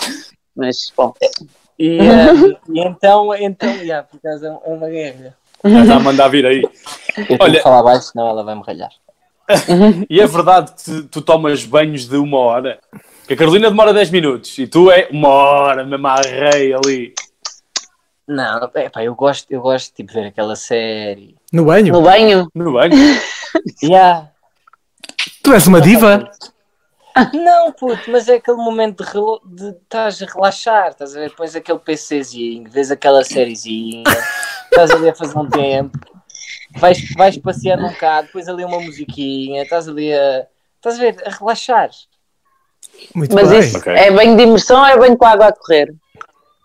Mas, 0.56 0.92
bom, 0.98 1.14
E, 1.78 2.00
eh, 2.00 2.34
e 2.74 2.80
então, 2.80 3.32
então, 3.36 3.70
yeah, 3.76 4.02
por 4.08 4.18
acaso 4.18 4.44
é 4.44 4.48
é 4.48 4.74
uma 4.74 4.90
guerra. 4.90 5.38
Estás 5.64 5.90
a 5.92 6.00
mandar 6.00 6.30
vir 6.30 6.48
aí. 6.48 6.64
Eu 7.16 7.26
tenho 7.28 7.38
Olha- 7.42 7.58
que 7.58 7.62
falar 7.64 7.84
baixo, 7.84 8.08
senão 8.12 8.28
ela 8.28 8.44
vai 8.44 8.56
me 8.56 8.64
ralhar. 8.66 8.90
E 10.10 10.20
é 10.20 10.26
verdade 10.26 10.72
que 10.84 11.04
tu, 11.04 11.22
tomas 11.22 11.64
banhos 11.64 12.08
de 12.08 12.18
uma 12.18 12.40
hora? 12.40 12.80
Que 13.28 13.36
a 13.36 13.38
Carolina 13.38 13.70
demora 13.70 13.94
10 13.94 14.10
minutos 14.10 14.58
e 14.58 14.66
tu 14.66 14.90
é 14.90 15.08
uma 15.12 15.30
hora, 15.30 15.84
mesmo 15.86 16.08
à 16.08 16.16
rei 16.22 16.74
ali. 16.74 17.14
Não, 18.28 18.68
é, 18.74 18.90
pá, 18.90 19.04
eu 19.04 19.14
gosto, 19.14 19.46
eu 19.52 19.62
gosto 19.62 19.94
tipo, 19.94 20.12
de 20.12 20.20
ver 20.20 20.28
aquela 20.30 20.56
série. 20.56 21.36
No 21.54 21.66
banho? 21.66 21.94
no 21.94 22.02
banho, 22.02 22.48
No 22.56 22.74
banho. 22.74 22.94
Yeah. 23.84 24.30
Tu 25.46 25.54
és 25.54 25.68
uma 25.68 25.80
diva? 25.80 26.30
Não, 27.34 27.72
puto, 27.72 28.12
mas 28.12 28.28
é 28.28 28.36
aquele 28.36 28.58
momento 28.58 29.04
de, 29.04 29.10
relo- 29.10 29.42
de 29.46 29.70
estás 29.70 30.22
a 30.22 30.26
relaxar, 30.26 30.90
estás 30.90 31.16
a 31.16 31.20
ver? 31.20 31.34
Pões 31.34 31.56
aquele 31.56 31.80
PCzinho, 31.80 32.70
vês 32.70 32.92
aquela 32.92 33.24
sériezinha, 33.24 34.04
estás 34.70 34.92
ali 34.92 35.08
a 35.08 35.16
fazer 35.16 35.38
um 35.38 35.48
tempo, 35.50 35.98
vais, 36.78 36.98
vais 37.16 37.38
passeando 37.38 37.86
um 37.86 37.92
bocado, 37.92 38.28
depois 38.28 38.50
ali 38.50 38.66
uma 38.66 38.82
musiquinha, 38.82 39.64
estás 39.64 39.88
ali 39.88 40.14
a. 40.14 40.46
Estás 40.76 40.96
a 40.96 41.00
ver? 41.00 41.16
A 41.26 41.30
relaxar. 41.30 41.90
Muito 43.16 43.34
mas 43.34 43.50
bem. 43.50 43.60
isso 43.60 43.78
Ok. 43.78 43.94
é 43.94 44.12
banho 44.12 44.36
de 44.36 44.44
imersão 44.44 44.80
ou 44.82 44.86
é 44.86 44.98
banho 44.98 45.18
com 45.18 45.26
água 45.26 45.48
a 45.48 45.54
correr? 45.54 45.94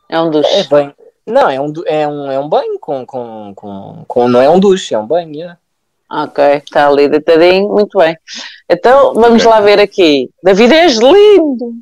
É 0.08 0.20
um 0.20 0.30
dos. 0.30 0.46
É 0.46 0.64
bem. 0.64 0.94
Não, 1.26 1.48
é 1.48 1.60
um, 1.60 1.72
é 1.86 2.08
um, 2.08 2.30
é 2.32 2.38
um 2.40 2.48
banho 2.48 2.78
com, 2.80 3.06
com, 3.06 3.52
com, 3.54 4.04
com. 4.08 4.28
Não 4.28 4.40
é 4.40 4.50
um 4.50 4.58
duche, 4.58 4.94
é 4.94 4.98
um 4.98 5.06
banho. 5.06 5.32
yeah. 5.34 5.58
Ok, 6.10 6.42
está 6.64 6.88
ali 6.88 7.08
deitadinho, 7.08 7.68
muito 7.68 7.96
bem. 7.98 8.16
Então 8.68 9.14
vamos 9.14 9.44
lá 9.44 9.60
ver 9.60 9.78
aqui. 9.78 10.28
David 10.42 10.72
és 10.74 10.96
lindo! 10.98 11.72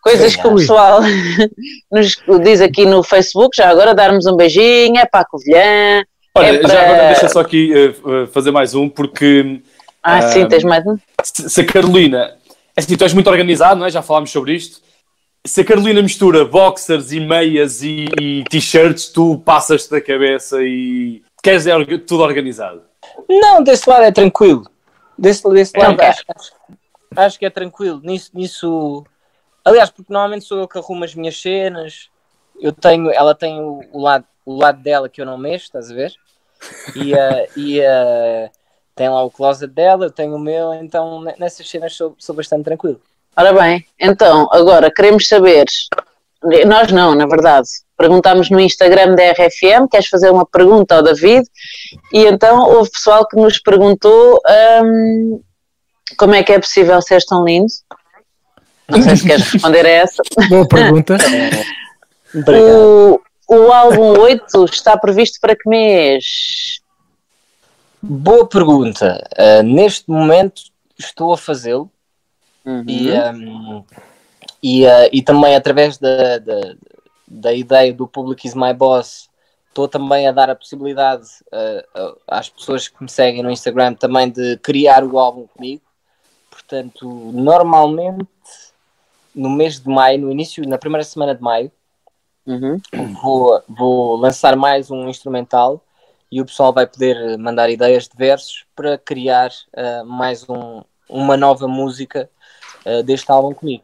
Coisas 0.00 0.36
que 0.36 0.46
o 0.46 0.54
pessoal 0.54 1.00
nos 1.90 2.16
diz 2.42 2.60
aqui 2.60 2.84
no 2.86 3.02
Facebook, 3.02 3.56
já 3.56 3.68
agora 3.70 3.94
darmos 3.94 4.26
um 4.26 4.36
beijinho, 4.36 4.98
é 4.98 5.06
para 5.06 5.20
a 5.20 5.24
Covilhã. 5.24 6.04
Olha, 6.36 6.46
É 6.46 6.58
para- 6.58 6.68
já 6.72 6.82
agora 6.82 7.06
deixa 7.08 7.28
só 7.28 7.40
aqui 7.40 7.72
eh, 7.72 8.26
fazer 8.32 8.50
mais 8.50 8.74
um, 8.74 8.88
porque 8.88 9.60
Ah, 10.02 10.18
Ah, 10.18 10.22
sim, 10.22 10.46
tens 10.46 10.62
mais 10.62 10.86
um? 10.86 10.96
se, 11.22 11.60
a 11.60 11.64
Carolina. 11.66 12.36
É 12.76 12.80
assim, 12.80 12.96
tu 12.96 13.02
és 13.04 13.14
muito 13.14 13.30
organizado, 13.30 13.80
não 13.80 13.86
é? 13.86 13.90
Já 13.90 14.02
falámos 14.02 14.30
sobre 14.30 14.52
isto. 14.54 14.80
Se 15.46 15.60
a 15.62 15.64
Carolina 15.64 16.02
mistura 16.02 16.44
boxers 16.44 17.10
e 17.12 17.20
meias 17.20 17.82
e, 17.82 18.06
e 18.20 18.44
t-shirts, 18.50 19.08
tu 19.08 19.38
passas-te 19.44 19.90
da 19.90 20.00
cabeça 20.00 20.58
e 20.62 21.22
queres 21.42 21.66
é 21.66 21.74
tudo 21.98 22.22
organizado. 22.22 22.82
Não, 23.28 23.62
desse 23.62 23.88
lado 23.88 24.04
é 24.04 24.12
tranquilo. 24.12 24.64
Desse, 25.16 25.48
desse 25.50 25.76
lado 25.78 26.00
acho, 26.02 26.22
acho, 26.36 26.52
acho 27.16 27.38
que 27.38 27.46
é 27.46 27.50
tranquilo. 27.50 28.00
Nisso, 28.02 28.30
nisso. 28.34 29.04
Aliás, 29.64 29.90
porque 29.90 30.12
normalmente 30.12 30.44
sou 30.44 30.58
eu 30.58 30.68
que 30.68 30.78
arrumo 30.78 31.04
as 31.04 31.14
minhas 31.14 31.40
cenas. 31.40 32.10
Eu 32.60 32.72
tenho, 32.72 33.10
ela 33.10 33.34
tem 33.34 33.60
o, 33.60 33.82
o 33.92 34.00
lado, 34.00 34.24
o 34.44 34.54
lado 34.56 34.82
dela 34.82 35.08
que 35.08 35.20
eu 35.20 35.26
não 35.26 35.38
mexo, 35.38 35.66
estás 35.66 35.90
a 35.90 35.94
ver? 35.94 36.12
E, 36.94 37.14
eh, 37.14 37.48
e 37.56 37.80
eh, 37.80 38.50
tem 38.94 39.08
lá 39.08 39.22
o 39.24 39.30
closet 39.30 39.72
dela, 39.72 40.06
eu 40.06 40.10
tenho 40.10 40.34
o 40.34 40.38
meu, 40.38 40.72
então 40.74 41.22
ne- 41.22 41.34
nessas 41.38 41.68
cenas 41.68 41.94
sou, 41.94 42.14
sou 42.18 42.34
bastante 42.34 42.64
tranquilo. 42.64 43.00
Ora 43.36 43.52
bem, 43.52 43.84
então, 43.98 44.48
agora 44.52 44.92
queremos 44.92 45.26
saber, 45.26 45.64
nós 46.66 46.92
não, 46.92 47.16
na 47.16 47.26
verdade, 47.26 47.68
perguntámos 47.96 48.50
no 48.50 48.60
Instagram 48.60 49.14
da 49.14 49.32
RFM, 49.32 49.88
queres 49.90 50.08
fazer 50.08 50.30
uma 50.30 50.46
pergunta 50.46 50.96
ao 50.96 51.02
David? 51.02 51.46
E 52.12 52.24
então 52.26 52.68
houve 52.68 52.90
pessoal 52.90 53.26
que 53.26 53.36
nos 53.36 53.58
perguntou 53.58 54.40
hum, 54.82 55.40
como 56.16 56.34
é 56.34 56.42
que 56.42 56.52
é 56.52 56.58
possível 56.58 57.00
ser 57.02 57.22
tão 57.24 57.44
lindo? 57.44 57.72
Não 58.88 59.02
sei 59.02 59.16
se 59.16 59.26
queres 59.26 59.50
responder 59.50 59.86
a 59.86 59.90
essa. 59.90 60.22
Boa 60.48 60.68
pergunta. 60.68 61.16
O, 62.36 63.20
o 63.46 63.72
álbum 63.72 64.18
8 64.18 64.64
está 64.64 64.98
previsto 64.98 65.38
para 65.40 65.54
que 65.54 65.68
mês? 65.68 66.80
Boa 68.02 68.48
pergunta. 68.48 69.24
Uh, 69.38 69.62
neste 69.62 70.10
momento 70.10 70.62
estou 70.98 71.32
a 71.32 71.38
fazê-lo 71.38 71.88
Uhum. 72.64 72.84
e, 72.88 73.12
um, 73.12 73.84
e, 74.62 74.86
uh, 74.86 75.08
e 75.12 75.22
também 75.22 75.54
através 75.54 75.98
da, 75.98 76.38
da, 76.38 76.74
da 77.26 77.52
ideia 77.52 77.92
do 77.92 78.06
Public 78.06 78.46
is 78.46 78.54
My 78.54 78.72
Boss 78.72 79.28
estou 79.74 79.88
também 79.88 80.28
a 80.28 80.32
dar 80.32 80.48
a 80.48 80.54
possibilidade 80.54 81.26
uh, 81.46 82.16
às 82.28 82.48
pessoas 82.48 82.86
que 82.86 83.02
me 83.02 83.10
seguem 83.10 83.42
no 83.42 83.50
Instagram 83.50 83.94
também 83.94 84.30
de 84.30 84.56
criar 84.58 85.02
o 85.02 85.18
álbum 85.18 85.48
comigo. 85.48 85.82
Portanto, 86.48 87.32
normalmente 87.32 88.28
no 89.34 89.50
mês 89.50 89.80
de 89.80 89.88
maio, 89.88 90.20
no 90.20 90.30
início, 90.30 90.66
na 90.66 90.78
primeira 90.78 91.02
semana 91.02 91.34
de 91.34 91.42
maio, 91.42 91.70
Uhum. 92.46 92.78
vou, 93.22 93.62
vou 93.66 94.16
lançar 94.16 94.54
mais 94.54 94.90
um 94.90 95.08
instrumental 95.08 95.82
e 96.30 96.42
o 96.42 96.44
pessoal 96.44 96.74
vai 96.74 96.86
poder 96.86 97.38
mandar 97.38 97.70
ideias 97.70 98.06
de 98.06 98.16
versos 98.16 98.66
para 98.76 98.98
criar 98.98 99.50
uh, 99.72 100.04
mais 100.04 100.46
um, 100.48 100.82
uma 101.08 101.36
nova 101.36 101.66
música 101.66 102.28
uh, 102.84 103.02
deste 103.02 103.30
álbum 103.32 103.54
comigo. 103.54 103.82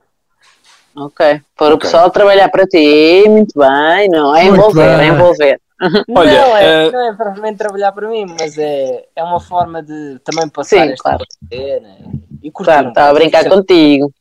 Ok. 0.96 1.40
Para 1.56 1.74
o 1.74 1.78
pessoal 1.78 2.10
trabalhar 2.10 2.48
para 2.48 2.66
ti, 2.66 3.24
muito 3.28 3.58
bem, 3.58 4.08
não 4.08 4.34
é 4.34 4.44
Muito 4.44 4.56
envolver, 4.56 4.98
bem. 4.98 5.08
é 5.08 5.12
envolver. 5.12 5.60
Olha, 6.14 6.40
não, 6.42 6.56
é, 6.56 6.86
eh, 6.86 6.90
não 6.90 7.00
é 7.08 7.12
propriamente 7.14 7.56
trabalhar 7.58 7.92
para 7.92 8.08
mim, 8.08 8.26
mas 8.38 8.58
é, 8.58 9.06
é 9.16 9.22
uma 9.24 9.40
forma 9.40 9.82
de 9.82 10.18
também 10.24 10.48
passar 10.48 10.84
Sim, 10.84 10.92
esta 10.92 11.02
claro. 11.02 11.24
quarentena 11.50 11.96
e 12.42 12.50
curtir 12.50 12.70
Claro, 12.72 12.86
um 12.86 12.88
estava 12.90 13.06
a 13.06 13.10
pouco. 13.12 13.22
brincar 13.30 13.48
contigo. 13.48 14.12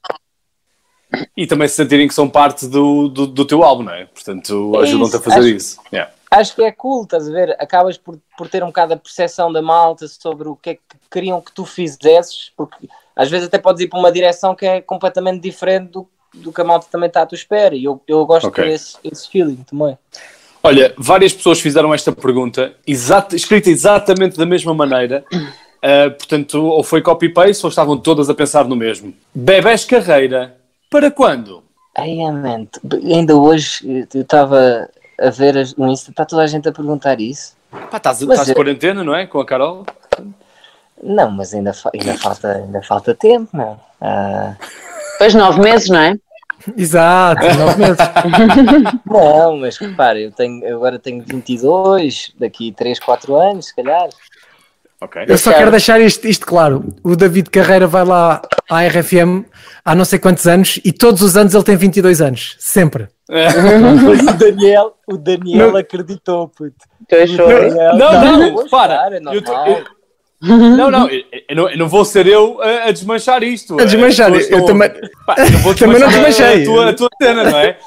E 1.36 1.48
também 1.48 1.68
se 1.68 1.76
sentirem 1.76 2.08
que 2.08 2.14
são 2.14 2.30
parte 2.30 2.68
do, 2.68 3.10
do, 3.10 3.26
do 3.28 3.44
teu 3.46 3.64
álbum, 3.64 3.84
não 3.84 3.94
é? 3.94 4.06
Portanto, 4.06 4.72
É 4.76 4.84
ajudam-te 4.84 5.16
a 5.16 5.20
fazer 5.20 5.40
acho- 5.40 5.48
isso. 5.50 5.82
Yeah. 5.92 6.12
Acho 6.32 6.56
que 6.56 6.62
é 6.64 6.72
cool, 6.72 7.04
estás 7.04 7.28
a 7.28 7.32
ver? 7.32 7.58
Acabas 7.60 7.98
por, 7.98 8.20
por 8.38 8.48
ter 8.48 8.64
um 8.64 8.68
bocado 8.68 8.94
a 8.94 8.98
percepção 8.98 9.52
da 9.52 9.64
malta 9.64 10.08
sobre 10.08 10.48
o 10.48 10.56
que 10.56 10.70
é 10.70 10.74
que 10.76 10.82
queriam 11.10 11.42
que 11.42 11.52
tu 11.52 11.66
fizesses, 11.66 12.52
porque 12.56 12.88
às 13.16 13.28
vezes 13.32 13.48
até 13.48 13.58
podes 13.58 13.82
ir 13.82 13.88
para 13.88 13.98
uma 14.00 14.12
direção 14.12 14.54
que 14.54 14.64
é 14.66 14.80
completamente 14.80 15.42
diferente 15.42 15.90
do, 15.90 16.08
do 16.34 16.52
que 16.52 16.62
a 16.62 16.64
malta 16.64 16.88
também 16.92 17.08
está 17.08 17.22
à 17.22 17.26
tua 17.26 17.36
espera. 17.36 17.76
E 17.76 17.84
eu, 17.84 18.02
eu 18.08 18.26
gosto 18.26 18.48
Ok. 18.48 18.64
de 18.64 18.70
ter 18.70 18.76
esse, 18.76 18.98
esse 19.04 19.30
feeling 19.30 19.64
também. 19.70 19.98
Olha, 20.64 20.94
várias 20.98 21.34
pessoas 21.34 21.60
fizeram 21.62 21.94
esta 21.94 22.12
pergunta, 22.12 22.74
exata- 22.86 23.36
escrita 23.36 23.70
exatamente 23.70 24.38
da 24.38 24.46
mesma 24.46 24.74
maneira. 24.74 25.24
Uh, 25.34 26.12
portanto, 26.20 26.62
ou 26.66 26.84
foi 26.84 27.02
copy-paste 27.02 27.66
ou 27.66 27.70
estavam 27.70 27.98
todas 27.98 28.30
a 28.30 28.34
pensar 28.34 28.66
no 28.66 28.76
mesmo. 28.76 29.14
Bebés 29.34 29.86
Carreira, 29.86 30.58
para 30.90 31.10
quando? 31.10 31.64
Ai, 31.98 32.16
man, 32.32 32.68
ainda 33.06 33.36
hoje 33.36 34.06
eu 34.14 34.22
estava 34.22 34.90
a 35.20 35.30
ver 35.30 35.58
as- 35.58 35.76
no 35.76 35.88
Insta, 35.92 36.12
está 36.12 36.26
toda 36.26 36.44
a 36.44 36.48
gente 36.48 36.68
a 36.68 36.72
perguntar 36.72 37.20
isso. 37.22 37.58
Pá, 37.90 37.98
estás, 37.98 38.22
estás 38.22 38.48
de 38.48 38.54
quarentena, 38.54 39.04
não 39.04 39.16
é? 39.16 39.26
Com 39.28 39.40
a 39.40 39.46
Carol? 39.46 39.86
Não, 41.02 41.32
mas 41.32 41.54
ainda, 41.54 41.72
fa- 41.74 41.92
ainda, 41.94 42.18
falta, 42.18 42.52
ainda 42.52 42.82
falta 42.82 43.16
tempo, 43.16 43.50
não. 43.56 43.80
Ah, 44.02 44.56
Depois 45.20 45.34
nove 45.34 45.60
meses, 45.60 45.90
não 45.90 46.00
é? 46.00 46.16
Exato, 46.78 47.42
nove 47.58 47.78
meses. 47.78 47.98
não, 49.06 49.58
mas 49.58 49.78
repara, 49.78 50.18
eu, 50.18 50.32
tenho, 50.32 50.64
eu 50.64 50.78
agora 50.78 50.98
tenho 50.98 51.22
22, 51.28 52.32
daqui 52.40 52.72
3, 52.72 52.98
4 53.00 53.36
anos, 53.36 53.66
se 53.68 53.76
calhar. 53.76 54.08
Ok. 55.02 55.26
Eu 55.28 55.38
só 55.38 55.52
quero 55.54 55.72
deixar 55.72 56.00
isto, 56.00 56.26
isto 56.26 56.46
claro. 56.46 56.94
O 57.04 57.18
David 57.18 57.50
Carreira 57.50 57.86
vai 57.86 58.06
lá 58.06 58.42
à 58.70 58.86
RFM 58.88 59.44
há 59.84 59.94
não 59.94 60.06
sei 60.06 60.20
quantos 60.20 60.46
anos 60.48 60.80
e 60.84 60.92
todos 60.94 61.22
os 61.22 61.36
anos 61.36 61.54
ele 61.54 61.64
tem 61.64 61.76
22 61.76 62.22
anos. 62.22 62.56
Sempre. 62.60 63.08
Mas 63.30 64.22
o 64.24 64.38
Daniel, 64.38 64.94
o 65.06 65.18
Daniel 65.18 65.72
Não. 65.72 65.78
acreditou, 65.78 66.48
puto. 66.50 66.76
Foi. 67.10 67.28
Daniel, 67.28 67.96
Não, 67.96 68.22
não, 68.40 68.54
vou 68.54 68.70
para. 68.70 68.94
estar, 68.94 69.14
é 69.14 69.20
Eu 69.20 69.42
eu- 69.76 69.99
Não, 70.42 70.90
não, 70.90 71.10
eu, 71.10 71.22
eu 71.50 71.56
não, 71.56 71.70
eu 71.70 71.78
não 71.78 71.90
vou 71.90 72.06
ser 72.06 72.26
eu 72.26 72.62
a, 72.62 72.86
a 72.88 72.92
desmanchar 72.92 73.44
isto. 73.44 73.78
A 73.78 73.84
desmanchar, 73.84 74.30
eu 74.32 74.40
estão- 74.40 74.66
também- 74.66 74.90
Pá, 75.26 75.36
eu 75.38 75.58
vou 75.60 75.76
Também 75.76 76.00
não 76.00 76.08
desmanchei. 76.08 76.62
A 76.62 76.66
tua, 76.66 76.90
a 76.90 76.94
tua 76.94 77.10
cena, 77.22 77.44
não 77.44 77.60
é? 77.60 77.78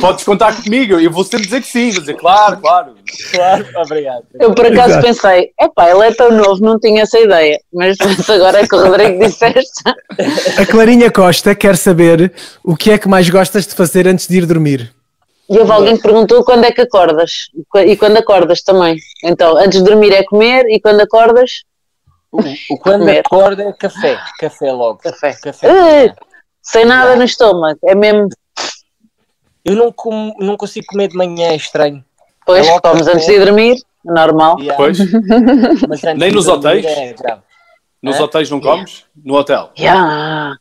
Podes 0.00 0.24
contar 0.24 0.62
comigo, 0.62 0.98
eu 0.98 1.10
vou 1.10 1.24
sempre 1.24 1.44
dizer 1.44 1.60
que 1.60 1.66
sim, 1.66 1.90
vou 1.90 2.00
dizer 2.00 2.14
claro, 2.14 2.58
claro. 2.58 2.94
Claro, 3.32 3.66
obrigado. 3.76 4.24
Eu 4.40 4.54
por 4.54 4.64
acaso 4.64 4.92
Exato. 4.98 5.06
pensei, 5.06 5.50
epá, 5.60 5.90
ele 5.90 6.04
é 6.04 6.12
tão 6.14 6.30
novo, 6.32 6.64
não 6.64 6.78
tinha 6.80 7.02
essa 7.02 7.18
ideia. 7.18 7.60
Mas 7.72 7.96
agora 8.30 8.60
é 8.62 8.66
que 8.66 8.74
o 8.74 8.80
Rodrigo 8.82 9.18
disseste. 9.18 9.82
A 10.58 10.64
Clarinha 10.64 11.10
Costa 11.10 11.54
quer 11.54 11.76
saber 11.76 12.32
o 12.64 12.74
que 12.76 12.92
é 12.92 12.98
que 12.98 13.08
mais 13.08 13.28
gostas 13.28 13.66
de 13.66 13.74
fazer 13.74 14.08
antes 14.08 14.26
de 14.26 14.38
ir 14.38 14.46
dormir. 14.46 14.90
E 15.50 15.58
houve 15.58 15.70
alguém 15.70 15.96
que 15.96 16.02
perguntou 16.02 16.42
quando 16.42 16.64
é 16.64 16.72
que 16.72 16.80
acordas. 16.80 17.30
E 17.84 17.94
quando 17.98 18.16
acordas 18.16 18.62
também. 18.62 18.96
Então, 19.22 19.58
antes 19.58 19.78
de 19.82 19.84
dormir 19.84 20.10
é 20.14 20.24
comer 20.24 20.64
e 20.70 20.80
quando 20.80 21.00
acordas, 21.02 21.50
O, 22.34 22.74
o 22.74 22.78
quando 22.78 23.00
Comer. 23.00 23.20
acorda 23.24 23.62
é 23.62 23.72
café. 23.72 24.18
Café 24.40 24.72
logo. 24.72 24.98
café. 24.98 25.34
Café. 25.34 25.68
Eh, 26.06 26.14
sem 26.60 26.84
nada 26.84 27.14
no 27.14 27.22
estômago. 27.22 27.78
É 27.84 27.94
mesmo, 27.94 28.28
Eu 29.64 29.76
não, 29.76 29.92
como, 29.92 30.34
não 30.40 30.56
consigo 30.56 30.84
comer 30.88 31.08
de 31.08 31.16
manhã, 31.16 31.48
é 31.50 31.56
estranho. 31.56 32.04
pois, 32.44 32.66
É 32.66 32.80
comes 32.80 33.06
antes 33.06 33.26
de 33.26 33.32
ir 33.34 33.44
dormir, 33.44 33.76
normal. 34.04 34.56
Yeah, 34.58 34.76
Pois, 34.76 34.98
Nem 36.18 36.32
nos 36.32 36.48
hotéis? 36.48 36.84
é 36.84 37.14
nos 38.02 38.16
Hã? 38.18 38.24
hotéis 38.24 38.50
não 38.50 38.60
comes? 38.60 39.04
No 39.24 39.34
hotel? 39.34 39.70
Já, 39.74 40.54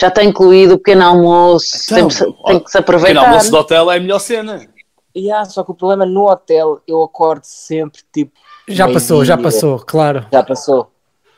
já 0.00 0.08
está 0.08 0.22
incluído 0.22 0.74
o 0.74 0.78
pequeno 0.78 1.04
almoço. 1.04 1.66
Então, 1.86 1.96
tem, 1.96 2.08
que 2.08 2.14
se- 2.14 2.32
tem 2.44 2.60
que 2.60 2.70
se 2.70 2.78
aproveitar. 2.78 3.20
no 3.20 3.26
almoço 3.26 3.50
do 3.50 3.56
hotel 3.56 3.90
é 3.90 3.96
a 3.96 4.00
melhor 4.00 4.18
cena. 4.20 4.60
Yeah, 5.16 5.44
só 5.46 5.64
que 5.64 5.70
o 5.70 5.74
problema 5.74 6.04
no 6.06 6.28
hotel, 6.30 6.80
eu 6.86 7.02
acordo 7.02 7.42
sempre 7.44 8.02
tipo. 8.12 8.32
Já 8.68 8.88
passou, 8.90 9.24
já 9.24 9.34
dia. 9.36 9.44
passou, 9.44 9.78
claro. 9.80 10.26
Já 10.32 10.42
passou. 10.42 10.90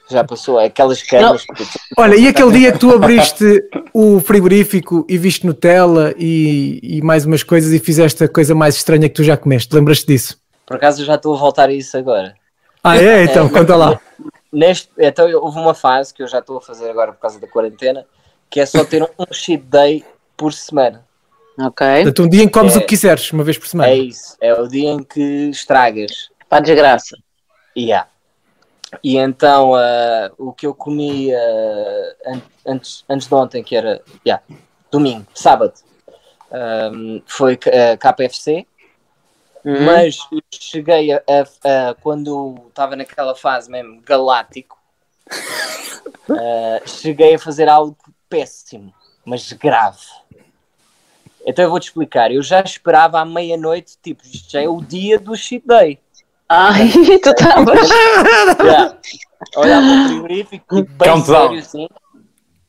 Já 0.08 0.22
passou. 0.22 0.60
É 0.60 0.66
aquelas 0.66 1.02
camas. 1.02 1.44
que- 1.44 1.64
Olha, 1.98 2.14
e 2.16 2.28
aquele 2.28 2.52
dia 2.52 2.72
que 2.72 2.78
tu 2.78 2.90
abriste 2.94 3.44
o 3.92 4.20
frigorífico 4.20 5.04
e 5.08 5.18
viste 5.18 5.44
Nutella 5.46 6.14
e, 6.16 6.78
e 6.82 7.02
mais 7.02 7.24
umas 7.26 7.42
coisas 7.42 7.72
e 7.72 7.78
fizeste 7.78 8.22
a 8.24 8.28
coisa 8.28 8.54
mais 8.54 8.76
estranha 8.76 9.08
que 9.08 9.14
tu 9.14 9.24
já 9.24 9.36
comeste, 9.36 9.74
lembras-te 9.74 10.06
disso? 10.06 10.38
Por 10.64 10.76
acaso 10.76 11.02
eu 11.02 11.06
já 11.06 11.14
estou 11.16 11.34
a 11.34 11.38
voltar 11.38 11.68
a 11.68 11.72
isso 11.72 11.96
agora. 11.96 12.34
Ah, 12.84 12.96
é? 12.96 13.24
Então, 13.24 13.48
conta 13.48 13.74
lá. 13.74 14.00
Neste, 14.52 14.88
então 14.98 15.28
houve 15.42 15.58
uma 15.58 15.74
fase 15.74 16.14
que 16.14 16.22
eu 16.22 16.28
já 16.28 16.38
estou 16.38 16.58
a 16.58 16.60
fazer 16.60 16.88
agora 16.88 17.12
por 17.12 17.20
causa 17.20 17.38
da 17.40 17.46
quarentena, 17.48 18.06
que 18.48 18.60
é 18.60 18.66
só 18.66 18.84
ter 18.84 19.02
um, 19.02 19.06
um 19.18 19.32
cheat 19.32 19.62
day 19.64 20.04
por 20.36 20.52
semana. 20.52 21.04
Ok, 21.58 21.86
Portanto, 22.04 22.22
um 22.22 22.28
dia 22.28 22.42
em 22.42 22.46
que 22.46 22.52
comes 22.52 22.74
É. 22.74 22.78
o 22.78 22.80
que 22.82 22.88
quiseres, 22.88 23.32
uma 23.32 23.42
vez 23.42 23.56
por 23.58 23.66
semana. 23.66 23.90
É 23.90 23.96
isso. 23.96 24.36
É 24.40 24.52
o 24.54 24.68
dia 24.68 24.90
em 24.90 25.02
que 25.02 25.20
estragas. 25.50 26.28
para 26.48 26.58
a 26.58 26.60
desgraça. 26.60 27.16
Yeah. 27.76 28.06
E 29.02 29.16
então 29.16 29.74
ah, 29.74 30.30
o 30.38 30.52
que 30.52 30.66
eu 30.66 30.74
comi 30.74 31.32
ah, 31.34 32.14
an- 32.26 32.42
antes, 32.66 33.04
antes 33.08 33.26
de 33.28 33.34
ontem, 33.34 33.62
que 33.64 33.76
era 33.76 34.02
yeah, 34.26 34.42
domingo, 34.90 35.26
sábado, 35.34 35.74
ahm, 36.50 37.20
foi 37.26 37.58
ah, 37.66 37.96
KFC, 37.96 38.66
Uhum. 39.64 39.84
mas 39.84 40.16
cheguei 40.52 41.12
a, 41.12 41.16
a- 41.26 41.88
a- 41.90 41.94
quando 42.00 42.54
estava 42.68 42.94
naquela 42.94 43.34
fase 43.34 43.68
mesmo 43.68 44.00
galáctico, 44.02 44.78
ah, 46.30 46.80
cheguei 46.86 47.34
a 47.34 47.38
fazer 47.38 47.68
algo 47.68 47.96
péssimo, 48.28 48.94
mas 49.24 49.52
grave. 49.52 49.98
Então 51.44 51.64
eu 51.64 51.70
vou-te 51.70 51.84
explicar. 51.88 52.32
Eu 52.32 52.42
já 52.42 52.60
esperava 52.60 53.20
à 53.20 53.24
meia-noite, 53.24 53.96
tipo, 54.02 54.24
isto 54.24 54.50
já 54.50 54.62
é 54.62 54.68
o 54.68 54.80
dia 54.80 55.18
do 55.18 55.36
cheat 55.36 55.64
day. 55.66 55.98
Ai, 56.48 56.88
tu 57.22 57.30
estavas. 57.30 57.88
Yeah. 58.62 58.98
Olhar 59.56 59.80
para 59.82 60.04
o 60.04 60.08
frigorífico 60.08 60.78
e 60.78 60.82
bem 60.82 61.08
Countdown. 61.10 61.48
sério 61.48 61.58
assim. 61.58 61.88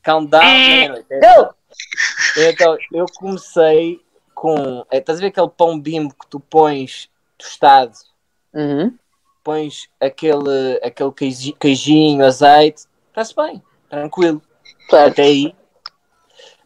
Countdown, 0.04 0.42
meia-noite. 0.44 1.06
Go! 1.08 1.54
Então, 2.36 2.76
eu 2.92 3.06
comecei 3.16 4.00
com. 4.34 4.84
é, 4.90 4.98
Estás 4.98 5.18
a 5.18 5.20
ver 5.22 5.28
aquele 5.28 5.48
pão 5.48 5.80
bimbo 5.80 6.14
que 6.14 6.26
tu 6.28 6.38
pões 6.38 7.08
tostado, 7.38 7.92
Uhum. 8.52 8.94
pões 9.42 9.88
aquele, 10.00 10.78
aquele 10.82 11.12
queijinho, 11.58 12.24
azeite, 12.24 12.82
está-se 13.08 13.34
bem, 13.34 13.62
tranquilo. 13.88 14.42
Claro. 14.90 15.10
Até 15.10 15.22
aí. 15.22 15.54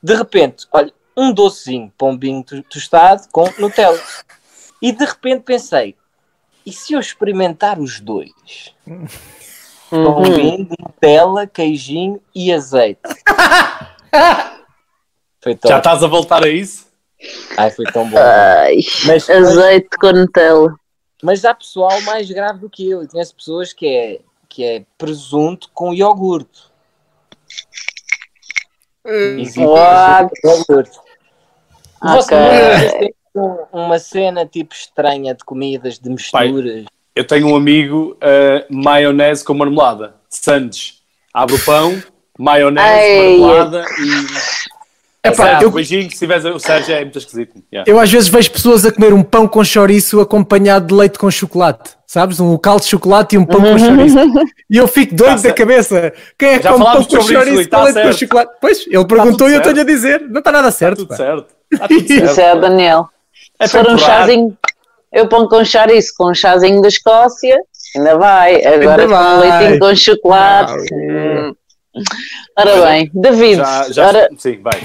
De 0.02 0.14
repente, 0.14 0.66
olha, 0.72 0.92
um 1.16 1.32
docezinho, 1.32 1.92
pão 1.96 2.16
bimbo 2.16 2.44
to- 2.44 2.62
tostado 2.64 3.22
com 3.30 3.48
Nutella. 3.58 4.00
E 4.80 4.90
de 4.92 5.04
repente 5.04 5.42
pensei, 5.44 5.96
e 6.64 6.72
se 6.72 6.92
eu 6.92 7.00
experimentar 7.00 7.78
os 7.78 8.00
dois? 8.00 8.74
Uhum. 8.86 10.22
bimbo, 10.22 10.74
Nutella, 10.80 11.46
queijinho 11.46 12.20
e 12.34 12.52
azeite. 12.52 13.00
Foi 15.42 15.58
Já 15.66 15.78
estás 15.78 16.02
a 16.04 16.06
voltar 16.06 16.44
a 16.44 16.48
isso? 16.48 16.86
Ai, 17.56 17.70
foi 17.70 17.84
tão 17.86 18.08
bom. 18.08 18.16
Ai, 18.18 18.76
Mas, 19.06 19.26
mas, 19.28 19.30
azeite 19.30 19.88
com 19.98 20.12
Nutella. 20.12 20.74
mas 21.22 21.44
há 21.44 21.52
pessoal 21.54 22.00
mais 22.02 22.30
grave 22.30 22.58
do 22.60 22.70
que 22.70 22.88
eu. 22.88 23.02
Eu 23.02 23.08
conheço 23.08 23.34
pessoas 23.34 23.72
que 23.72 23.86
é, 23.86 24.20
que 24.48 24.62
é 24.64 24.84
presunto 24.96 25.68
com 25.74 25.92
iogurte. 25.92 26.70
Existe 29.04 29.60
What? 29.64 30.30
presunto 30.40 30.66
com 30.68 30.72
iogurte. 30.72 30.98
Você- 32.02 33.14
Um- 33.34 33.56
uma 33.72 33.98
cena 33.98 34.44
tipo 34.46 34.74
estranha 34.74 35.34
de 35.34 35.44
comidas, 35.44 35.98
de 35.98 36.08
misturas. 36.10 36.84
Eu 37.14 37.24
tenho 37.26 37.48
um 37.48 37.56
amigo, 37.56 38.16
uh, 38.22 38.64
maionese 38.74 39.44
com 39.44 39.54
marmelada, 39.54 40.14
Sandes. 40.28 41.00
Abre 41.32 41.54
o 41.56 41.64
pão, 41.64 42.02
maionese, 42.38 42.86
Ai. 42.86 43.38
marmelada 43.38 43.84
e. 43.98 44.62
Epá, 45.24 45.34
Sérgio, 45.44 45.66
eu- 45.66 45.70
beijinho, 45.70 46.10
se 46.10 46.18
tiveres 46.18 46.44
o 46.44 46.58
Sérgio 46.58 46.94
é 46.96 47.00
muito 47.02 47.16
esquisito. 47.16 47.62
Yeah. 47.72 47.88
Eu 47.90 48.00
às 48.00 48.10
vezes 48.10 48.28
vejo 48.28 48.50
pessoas 48.50 48.84
a 48.84 48.90
comer 48.92 49.12
um 49.14 49.22
pão 49.22 49.46
com 49.46 49.62
chouriço 49.62 50.20
acompanhado 50.20 50.88
de 50.88 50.94
leite 50.94 51.16
com 51.18 51.30
chocolate, 51.30 51.90
sabes? 52.06 52.40
Um 52.40 52.58
caldo 52.58 52.82
de 52.82 52.88
chocolate 52.88 53.36
e 53.36 53.38
um 53.38 53.44
pão 53.46 53.60
com 53.60 53.78
chouriço. 53.78 54.16
E 54.68 54.76
eu 54.78 54.88
fico 54.88 55.14
doido 55.14 55.28
Tá 55.30 55.34
da 55.36 55.42
certo. 55.42 55.56
cabeça. 55.56 56.12
Quem 56.38 56.48
é 56.50 56.58
que 56.58 56.66
come 56.66 56.84
pão 56.84 57.04
com 57.04 57.20
chouriço 57.20 57.54
Rui, 57.54 57.66
tá 57.66 57.78
com 57.78 57.84
leite 57.84 57.94
com 57.96 58.02
certo. 58.02 58.18
chocolate? 58.18 58.52
Pois, 58.60 58.86
ele 58.86 59.06
perguntou 59.06 59.48
e 59.48 59.52
eu 59.52 59.58
estou-lhe 59.58 59.80
a 59.80 59.84
dizer. 59.84 60.20
Não 60.28 60.38
está 60.40 60.50
nada 60.50 60.70
certo. 60.72 60.96
Tudo 60.98 61.08
pá. 61.08 61.16
certo. 61.16 61.46
Está 61.72 61.86
tudo 61.88 62.08
certo. 62.08 62.24
Isso 62.30 62.40
é 62.40 62.54
o 62.54 62.60
Daniel. 62.60 63.08
É 63.62 63.66
Se 63.66 63.78
for 63.78 63.88
um 63.88 63.98
chazinho, 63.98 64.56
eu 65.12 65.28
ponho 65.28 65.48
com 65.48 65.64
chouriço, 65.64 66.12
com 66.16 66.30
um 66.30 66.34
chazinho 66.34 66.80
da 66.82 66.88
Escócia, 66.88 67.58
ainda 67.96 68.16
vai. 68.18 68.56
Agora 68.64 69.02
Ainda 69.02 69.06
com 69.06 69.14
um 69.14 69.38
vai. 69.38 69.58
leitinho 69.58 69.78
com 69.80 69.94
chocolate. 69.94 70.72
Ah, 70.72 70.94
hum. 70.94 71.54
Ora 72.58 72.86
bem, 72.86 73.10
David, 73.14 73.56
Já, 73.56 73.86
já, 73.90 74.08
ora- 74.08 74.28
Sim, 74.38 74.58
vai. 74.62 74.80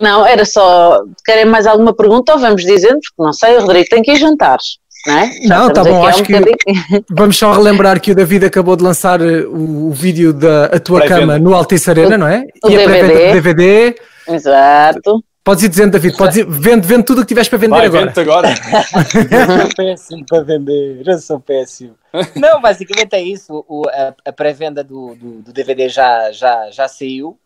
não, 0.00 0.24
era 0.26 0.44
só. 0.46 1.02
Querem 1.24 1.44
mais 1.44 1.66
alguma 1.66 1.94
pergunta 1.94 2.32
ou 2.32 2.38
vamos 2.38 2.62
dizendo? 2.64 2.98
Porque 3.00 3.22
não 3.22 3.32
sei, 3.32 3.56
o 3.56 3.60
Rodrigo 3.60 3.88
tem 3.90 4.02
que 4.02 4.12
ir 4.12 4.16
jantar. 4.16 4.58
Não, 5.06 5.18
é? 5.18 5.30
Não, 5.44 5.70
tá 5.72 5.80
estamos 5.82 5.90
bom, 5.90 6.06
acho 6.06 6.20
um 6.20 6.24
que- 6.24 6.32
bocadinho. 6.32 7.04
Vamos 7.10 7.36
só 7.38 7.52
relembrar 7.52 8.00
que 8.00 8.12
o 8.12 8.14
David 8.14 8.44
acabou 8.46 8.76
de 8.76 8.84
lançar 8.84 9.20
eh, 9.20 9.42
o, 9.46 9.88
o 9.88 9.92
vídeo 9.92 10.32
da 10.32 10.66
a 10.66 10.78
tua 10.80 11.06
cama 11.06 11.38
no 11.38 11.54
Altice 11.54 11.88
Arena, 11.90 12.18
não 12.18 12.26
é? 12.26 12.44
o 12.64 12.70
e 12.70 12.74
a 12.76 12.86
DVD. 12.86 13.26
do 13.28 13.32
DVD. 13.32 13.94
Exato. 14.28 15.24
Podes 15.42 15.64
ir 15.64 15.68
dizendo, 15.70 15.92
David, 15.92 16.16
podes 16.16 16.36
ir, 16.36 16.46
vende, 16.46 16.86
vende 16.86 17.04
tudo 17.04 17.18
o 17.18 17.20
que 17.22 17.28
tiveres 17.28 17.48
para 17.48 17.58
vender 17.58 17.76
Vai, 17.76 17.86
agora. 17.86 18.06
vente 18.06 18.20
agora. 18.20 18.48
Eu 18.50 19.60
sou 19.60 19.74
péssimo 19.74 20.26
para 20.26 20.42
vender, 20.42 21.02
eu 21.06 21.18
sou 21.18 21.40
péssimo. 21.40 21.94
Não, 22.36 22.60
basicamente 22.60 23.14
é 23.14 23.22
isso. 23.22 23.64
O- 23.66 23.88
a, 23.88 24.14
a 24.24 24.32
pré-venda 24.32 24.84
do, 24.84 25.14
do, 25.14 25.42
do 25.42 25.52
DVD 25.52 25.88
já, 25.88 26.30
já, 26.30 26.70
já 26.70 26.86
saiu, 26.88 27.38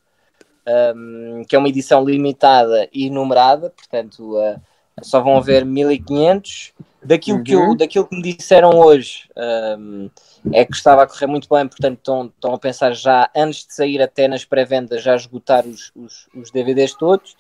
um, 0.96 1.44
que 1.48 1.54
é 1.54 1.58
uma 1.58 1.68
edição 1.68 2.04
limitada 2.04 2.88
e 2.92 3.08
numerada, 3.10 3.70
portanto 3.70 4.38
uh, 4.38 4.60
só 5.02 5.20
vão 5.20 5.36
haver 5.36 5.64
1500. 5.64 6.72
Daquilo, 7.06 7.44
que 7.44 7.52
eu, 7.52 7.76
daquilo 7.76 8.06
que 8.06 8.16
me 8.16 8.22
disseram 8.22 8.70
hoje 8.70 9.28
um, 9.78 10.08
é 10.50 10.64
que 10.64 10.74
estava 10.74 11.02
a 11.02 11.06
correr 11.06 11.26
muito 11.26 11.46
bem, 11.50 11.68
portanto 11.68 11.98
estão, 11.98 12.24
estão 12.34 12.54
a 12.54 12.58
pensar 12.58 12.94
já, 12.94 13.28
antes 13.36 13.66
de 13.66 13.74
sair 13.74 14.00
até 14.00 14.26
nas 14.26 14.46
pré-vendas, 14.46 15.02
já 15.02 15.14
esgotar 15.14 15.66
os, 15.66 15.92
os, 15.94 16.26
os 16.34 16.50
DVDs 16.50 16.94
todos. 16.94 17.36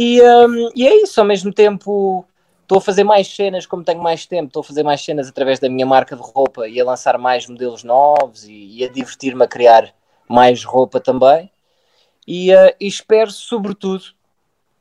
E, 0.00 0.22
um, 0.22 0.70
e 0.76 0.86
é 0.86 1.02
isso, 1.02 1.20
ao 1.20 1.26
mesmo 1.26 1.52
tempo 1.52 2.24
estou 2.62 2.78
a 2.78 2.80
fazer 2.80 3.02
mais 3.02 3.26
cenas, 3.34 3.66
como 3.66 3.82
tenho 3.82 4.00
mais 4.00 4.26
tempo, 4.26 4.46
estou 4.46 4.60
a 4.60 4.64
fazer 4.64 4.84
mais 4.84 5.04
cenas 5.04 5.28
através 5.28 5.58
da 5.58 5.68
minha 5.68 5.84
marca 5.84 6.14
de 6.14 6.22
roupa 6.22 6.68
e 6.68 6.80
a 6.80 6.84
lançar 6.84 7.18
mais 7.18 7.48
modelos 7.48 7.82
novos 7.82 8.44
e, 8.44 8.78
e 8.78 8.84
a 8.84 8.88
divertir-me 8.88 9.42
a 9.42 9.48
criar 9.48 9.92
mais 10.28 10.62
roupa 10.62 11.00
também. 11.00 11.50
E, 12.24 12.54
uh, 12.54 12.72
e 12.78 12.86
espero, 12.86 13.32
sobretudo, 13.32 14.04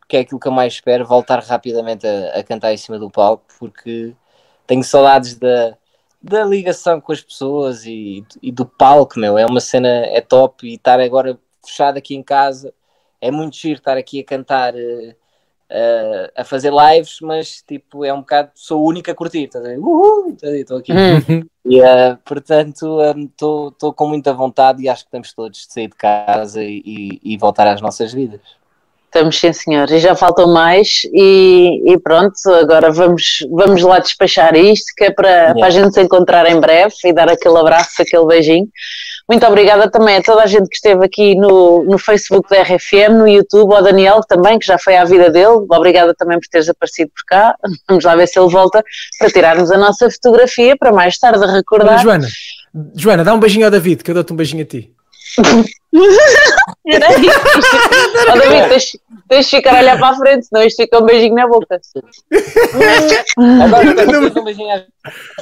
que 0.08 0.18
é 0.18 0.20
aquilo 0.20 0.40
que 0.40 0.48
eu 0.48 0.52
mais 0.52 0.74
espero, 0.74 1.04
voltar 1.04 1.40
rapidamente 1.40 2.06
a, 2.06 2.38
a 2.38 2.44
cantar 2.44 2.72
em 2.72 2.78
cima 2.78 3.00
do 3.00 3.10
palco, 3.10 3.44
porque 3.58 4.14
tenho 4.68 4.84
saudades 4.84 5.34
da, 5.36 5.76
da 6.22 6.44
ligação 6.44 7.02
com 7.02 7.12
as 7.12 7.22
pessoas 7.22 7.86
e, 7.88 8.24
e 8.40 8.52
do 8.52 8.68
palco, 8.68 9.20
meu. 9.20 9.36
É 9.36 9.48
uma 9.48 9.62
cena, 9.62 9.90
é 9.90 10.22
top 10.22 10.68
e 10.68 10.76
estar 10.76 11.00
agora 11.00 11.40
fechado 11.66 11.98
aqui 11.98 12.14
em 12.14 12.22
casa 12.22 12.72
é 13.22 13.32
muito 13.32 13.56
giro 13.58 13.80
estar 13.80 13.98
aqui 13.98 14.20
a 14.20 14.24
cantar, 14.24 14.76
eh, 14.76 15.16
eh, 15.70 16.32
a 16.36 16.44
fazer 16.44 16.72
lives, 16.72 17.18
mas 17.22 17.62
tipo, 17.62 18.06
é 18.06 18.14
um 18.14 18.20
bocado, 18.22 18.52
sou 18.56 18.82
o 18.82 18.88
único 18.88 19.10
a 19.12 19.16
curtir, 19.16 19.46
estás 19.46 19.66
a 19.66 19.70
ver? 19.70 19.80
Uhul? 19.80 20.38
Estou 20.42 20.78
aqui. 20.78 20.94
Hum. 20.94 21.44
E, 21.70 21.82
eh, 21.82 22.18
portanto, 22.24 22.98
estou 23.30 23.92
com 23.94 24.08
muita 24.08 24.34
vontade 24.34 24.82
e 24.82 24.88
acho 24.88 25.04
que 25.04 25.10
estamos 25.10 25.34
todos 25.34 25.68
de 25.68 25.74
sair 25.74 25.90
de 25.90 25.98
casa 25.98 26.64
e, 26.64 26.82
e- 26.86 27.20
e 27.34 27.38
voltar 27.38 27.68
às 27.68 27.82
nossas 27.82 28.14
vidas. 28.14 28.40
Estamos 29.08 29.38
sim, 29.38 29.52
senhor. 29.52 29.92
E 29.92 30.00
já 30.00 30.16
faltam 30.16 30.48
mais. 30.54 31.02
E, 31.12 31.82
e 31.86 32.00
pronto, 32.00 32.36
agora 32.62 32.90
vamos, 32.90 33.40
vamos 33.52 33.82
lá 33.82 34.00
despachar 34.00 34.56
isto, 34.56 34.94
que 34.96 35.06
é 35.06 35.12
para, 35.12 35.54
para 35.56 35.68
a 35.68 35.70
gente 35.70 35.94
se 35.94 36.02
encontrar 36.02 36.50
em 36.50 36.58
breve 36.58 36.94
e 37.04 37.12
dar 37.12 37.30
aquele 37.30 37.58
abraço, 37.58 38.02
aquele 38.02 38.26
beijinho. 38.26 38.70
Muito 39.30 39.46
obrigada 39.46 39.92
também 39.92 40.16
a 40.16 40.24
toda 40.24 40.44
a 40.44 40.48
gente 40.48 40.70
que 40.70 40.76
esteve 40.76 41.04
aqui 41.04 41.36
no, 41.36 41.84
no 41.84 41.98
Facebook 41.98 42.50
da 42.50 42.62
RFM, 42.62 43.12
no 43.12 43.28
YouTube, 43.28 43.74
ao 43.74 43.84
Daniel 43.84 44.22
também, 44.22 44.58
que 44.58 44.66
já 44.66 44.78
foi 44.78 44.96
à 44.96 45.04
vida 45.04 45.30
dele. 45.30 45.66
Obrigada 45.70 46.14
também 46.16 46.40
por 46.40 46.48
teres 46.48 46.70
aparecido 46.70 47.12
por 47.14 47.26
cá. 47.26 47.56
Vamos 47.90 48.06
lá 48.06 48.16
ver 48.16 48.28
se 48.28 48.40
ele 48.40 48.50
volta 48.50 48.82
para 49.20 49.30
tirarmos 49.30 49.70
a 49.70 49.78
nossa 49.78 50.10
fotografia 50.10 50.78
para 50.78 50.94
mais 50.94 51.18
tarde 51.18 51.46
recordar. 51.46 52.02
Joana, 52.02 52.28
Joana, 52.96 53.24
dá 53.24 53.34
um 53.34 53.40
beijinho 53.40 53.66
ao 53.66 53.72
David, 53.72 54.04
que 54.04 54.12
eu 54.12 54.16
dou-te 54.16 54.32
um 54.32 54.36
beijinho 54.36 54.64
a 54.64 54.66
ti. 54.66 54.97
Peraí. 56.84 57.28
Ó, 58.30 58.38
David, 58.38 58.70
tens, 58.70 58.86
tens 59.28 59.46
de 59.50 59.56
ficar 59.58 59.76
a 59.76 59.80
olhar 59.80 59.98
para 59.98 60.10
a 60.10 60.16
frente, 60.16 60.46
senão 60.46 60.64
isto 60.66 60.82
fica 60.84 61.00
um 61.00 61.06
beijinho 61.06 61.36
na 61.36 61.48
boca. 61.48 61.80
Agora, 63.64 64.40
um 64.40 64.44
beijinho 64.44 64.72
à 64.72 64.84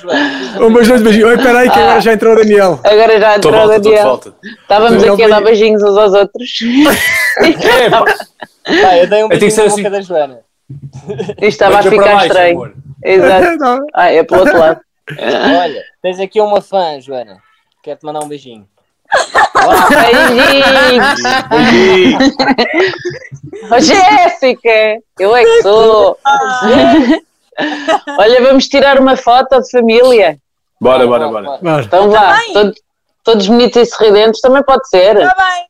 Joana. 0.01 0.65
Um 0.65 0.73
beijão 0.73 0.97
de 0.97 1.03
beijinho. 1.03 1.27
Oi, 1.27 1.37
peraí, 1.37 1.69
que 1.69 1.79
Ah. 1.79 1.83
agora 1.83 2.01
já 2.01 2.13
entrou 2.13 2.33
o 2.33 2.35
Daniel. 2.37 2.79
Agora 2.83 3.19
já 3.19 3.35
entrou 3.35 3.53
o 3.63 3.67
Daniel. 3.67 4.21
Estávamos 4.61 5.03
aqui 5.03 5.23
a 5.23 5.27
dar 5.27 5.41
beijinhos 5.43 5.83
uns 5.83 5.97
aos 5.97 6.13
outros. 6.13 6.49
É, 7.37 7.89
pá, 7.89 8.05
Vai, 8.65 9.01
eu 9.01 9.07
dei 9.07 9.23
um 9.25 9.27
beijinho 9.27 9.51
ser 9.51 9.61
na 9.61 9.67
assim. 9.67 9.83
boca 9.83 9.89
da 9.89 10.01
Joana. 10.01 10.39
Isto 11.31 11.43
estava 11.43 11.79
a 11.79 11.83
ficar 11.83 12.25
estranho. 12.25 12.55
amor. 12.55 12.73
Exato. 13.03 13.57
Não. 13.59 13.79
Ah, 13.93 14.09
é 14.09 14.23
para 14.23 14.37
o 14.37 14.39
outro 14.39 14.57
lado. 14.57 14.79
Olha, 15.61 15.83
tens 16.01 16.17
aqui 16.21 16.39
uma 16.39 16.61
fã, 16.61 16.97
Joana. 17.01 17.37
Quero-te 17.83 18.05
mandar 18.05 18.21
um 18.23 18.27
beijinho. 18.29 18.65
Beijinhos! 19.89 21.21
beijinho. 21.49 22.19
Ô, 23.71 23.79
Jéssica! 23.79 24.99
Eu 25.19 25.35
é 25.35 25.43
que 25.43 25.61
sou! 25.61 26.17
Olha, 28.17 28.41
vamos 28.41 28.67
tirar 28.67 28.99
uma 28.99 29.15
foto 29.15 29.61
de 29.61 29.69
família. 29.71 30.37
Bora, 30.79 31.07
bora, 31.07 31.27
bora. 31.29 31.57
Bora. 31.61 31.83
Então 31.83 32.11
vá, 32.11 32.33
Também. 32.33 32.53
todos, 32.53 32.81
todos 33.23 33.47
bonitos 33.47 33.81
e 33.81 33.85
sorridentes, 33.85 34.41
também 34.41 34.63
pode 34.63 34.87
ser. 34.89 35.15
Está 35.17 35.35
bem. 35.35 35.65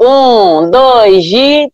Um, 0.00 0.70
dois 0.70 1.24
e 1.26 1.70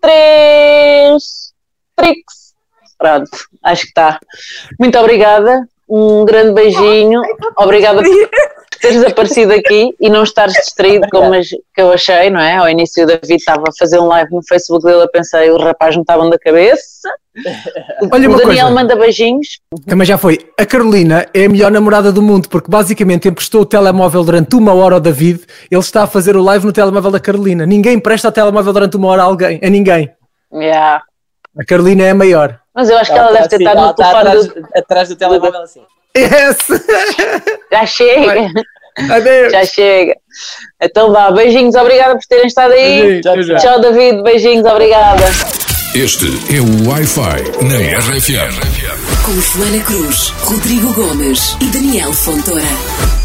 três. 0.00 1.52
Trix. 1.96 2.54
Pronto, 2.96 3.30
acho 3.64 3.82
que 3.82 3.88
está. 3.88 4.20
Muito 4.78 4.98
obrigada. 4.98 5.68
Um 5.88 6.24
grande 6.24 6.52
beijinho. 6.52 7.20
Obrigada 7.56 8.02
por 8.02 8.28
teres 8.80 9.04
aparecido 9.04 9.52
aqui 9.52 9.94
e 10.00 10.08
não 10.10 10.22
estares 10.22 10.54
distraído 10.54 11.06
como 11.10 11.34
as- 11.34 11.48
que 11.48 11.80
eu 11.80 11.92
achei, 11.92 12.30
não 12.30 12.40
é? 12.40 12.56
Ao 12.56 12.68
início 12.68 13.04
o 13.04 13.06
David 13.06 13.34
estava 13.34 13.62
a 13.68 13.72
fazer 13.78 13.98
um 13.98 14.06
live 14.06 14.30
no 14.34 14.40
Facebook 14.46 14.84
dele, 14.84 15.02
eu 15.02 15.08
pensei, 15.10 15.50
o 15.50 15.58
rapaz 15.58 15.94
não 15.94 16.02
estava 16.02 16.28
da 16.28 16.38
cabeça. 16.38 17.08
Olha 18.12 18.28
o 18.28 18.32
uma 18.32 18.38
Daniel 18.38 18.66
coisa. 18.66 18.70
manda 18.70 18.96
beijinhos. 18.96 19.46
Também 19.86 20.06
já 20.06 20.18
foi. 20.18 20.38
A 20.58 20.66
Carolina 20.66 21.26
é 21.32 21.44
a 21.44 21.48
melhor 21.48 21.70
namorada 21.70 22.10
do 22.10 22.20
mundo, 22.20 22.48
porque 22.48 22.70
basicamente 22.70 23.28
emprestou 23.28 23.62
o 23.62 23.66
telemóvel 23.66 24.24
durante 24.24 24.56
uma 24.56 24.74
hora 24.74 24.94
ao 24.96 25.00
David. 25.00 25.44
Ele 25.70 25.80
está 25.80 26.02
a 26.02 26.06
fazer 26.06 26.36
o 26.36 26.42
live 26.42 26.66
no 26.66 26.72
telemóvel 26.72 27.10
da 27.10 27.20
Carolina. 27.20 27.64
Ninguém 27.64 27.94
empresta 27.94 28.28
o 28.28 28.32
telemóvel 28.32 28.72
durante 28.72 28.96
uma 28.96 29.08
hora 29.08 29.22
a 29.22 29.26
alguém, 29.26 29.60
a 29.62 29.68
ninguém. 29.70 30.10
Yeah. 30.52 31.02
A 31.58 31.64
Carolina 31.64 32.04
é 32.04 32.10
a 32.10 32.14
maior. 32.14 32.58
Mas 32.74 32.88
eu 32.90 32.96
acho 32.98 33.12
que 33.12 33.18
ela 33.18 33.32
deve 33.32 33.48
ter 33.48 33.56
assim, 33.56 33.64
estado 33.64 33.80
no 33.80 33.94
tá 33.94 33.94
telefone 33.94 34.20
atrás, 34.28 34.46
do... 34.48 34.68
atrás 34.76 35.08
do 35.08 35.16
telemóvel 35.16 35.62
assim. 35.62 35.80
Yes! 36.18 36.58
Já 37.70 37.86
chega. 37.86 38.50
Adeus! 39.10 39.52
Já 39.52 39.64
chega. 39.64 40.16
Então 40.82 41.12
vá, 41.12 41.30
beijinhos, 41.30 41.74
obrigada 41.74 42.14
por 42.14 42.24
terem 42.28 42.46
estado 42.46 42.72
aí. 42.72 43.20
Tchau, 43.60 43.80
David, 43.80 44.22
beijinhos, 44.22 44.66
obrigada. 44.66 45.24
Este 45.94 46.26
é 46.54 46.60
o 46.60 46.88
Wi-Fi 46.90 47.64
na 47.64 47.98
RFM. 47.98 48.58
Com 49.24 49.40
Joana 49.40 49.82
Cruz, 49.84 50.30
Rodrigo 50.40 50.92
Gomes 50.92 51.56
e 51.60 51.64
Daniel 51.66 52.12
Fontoura. 52.12 53.17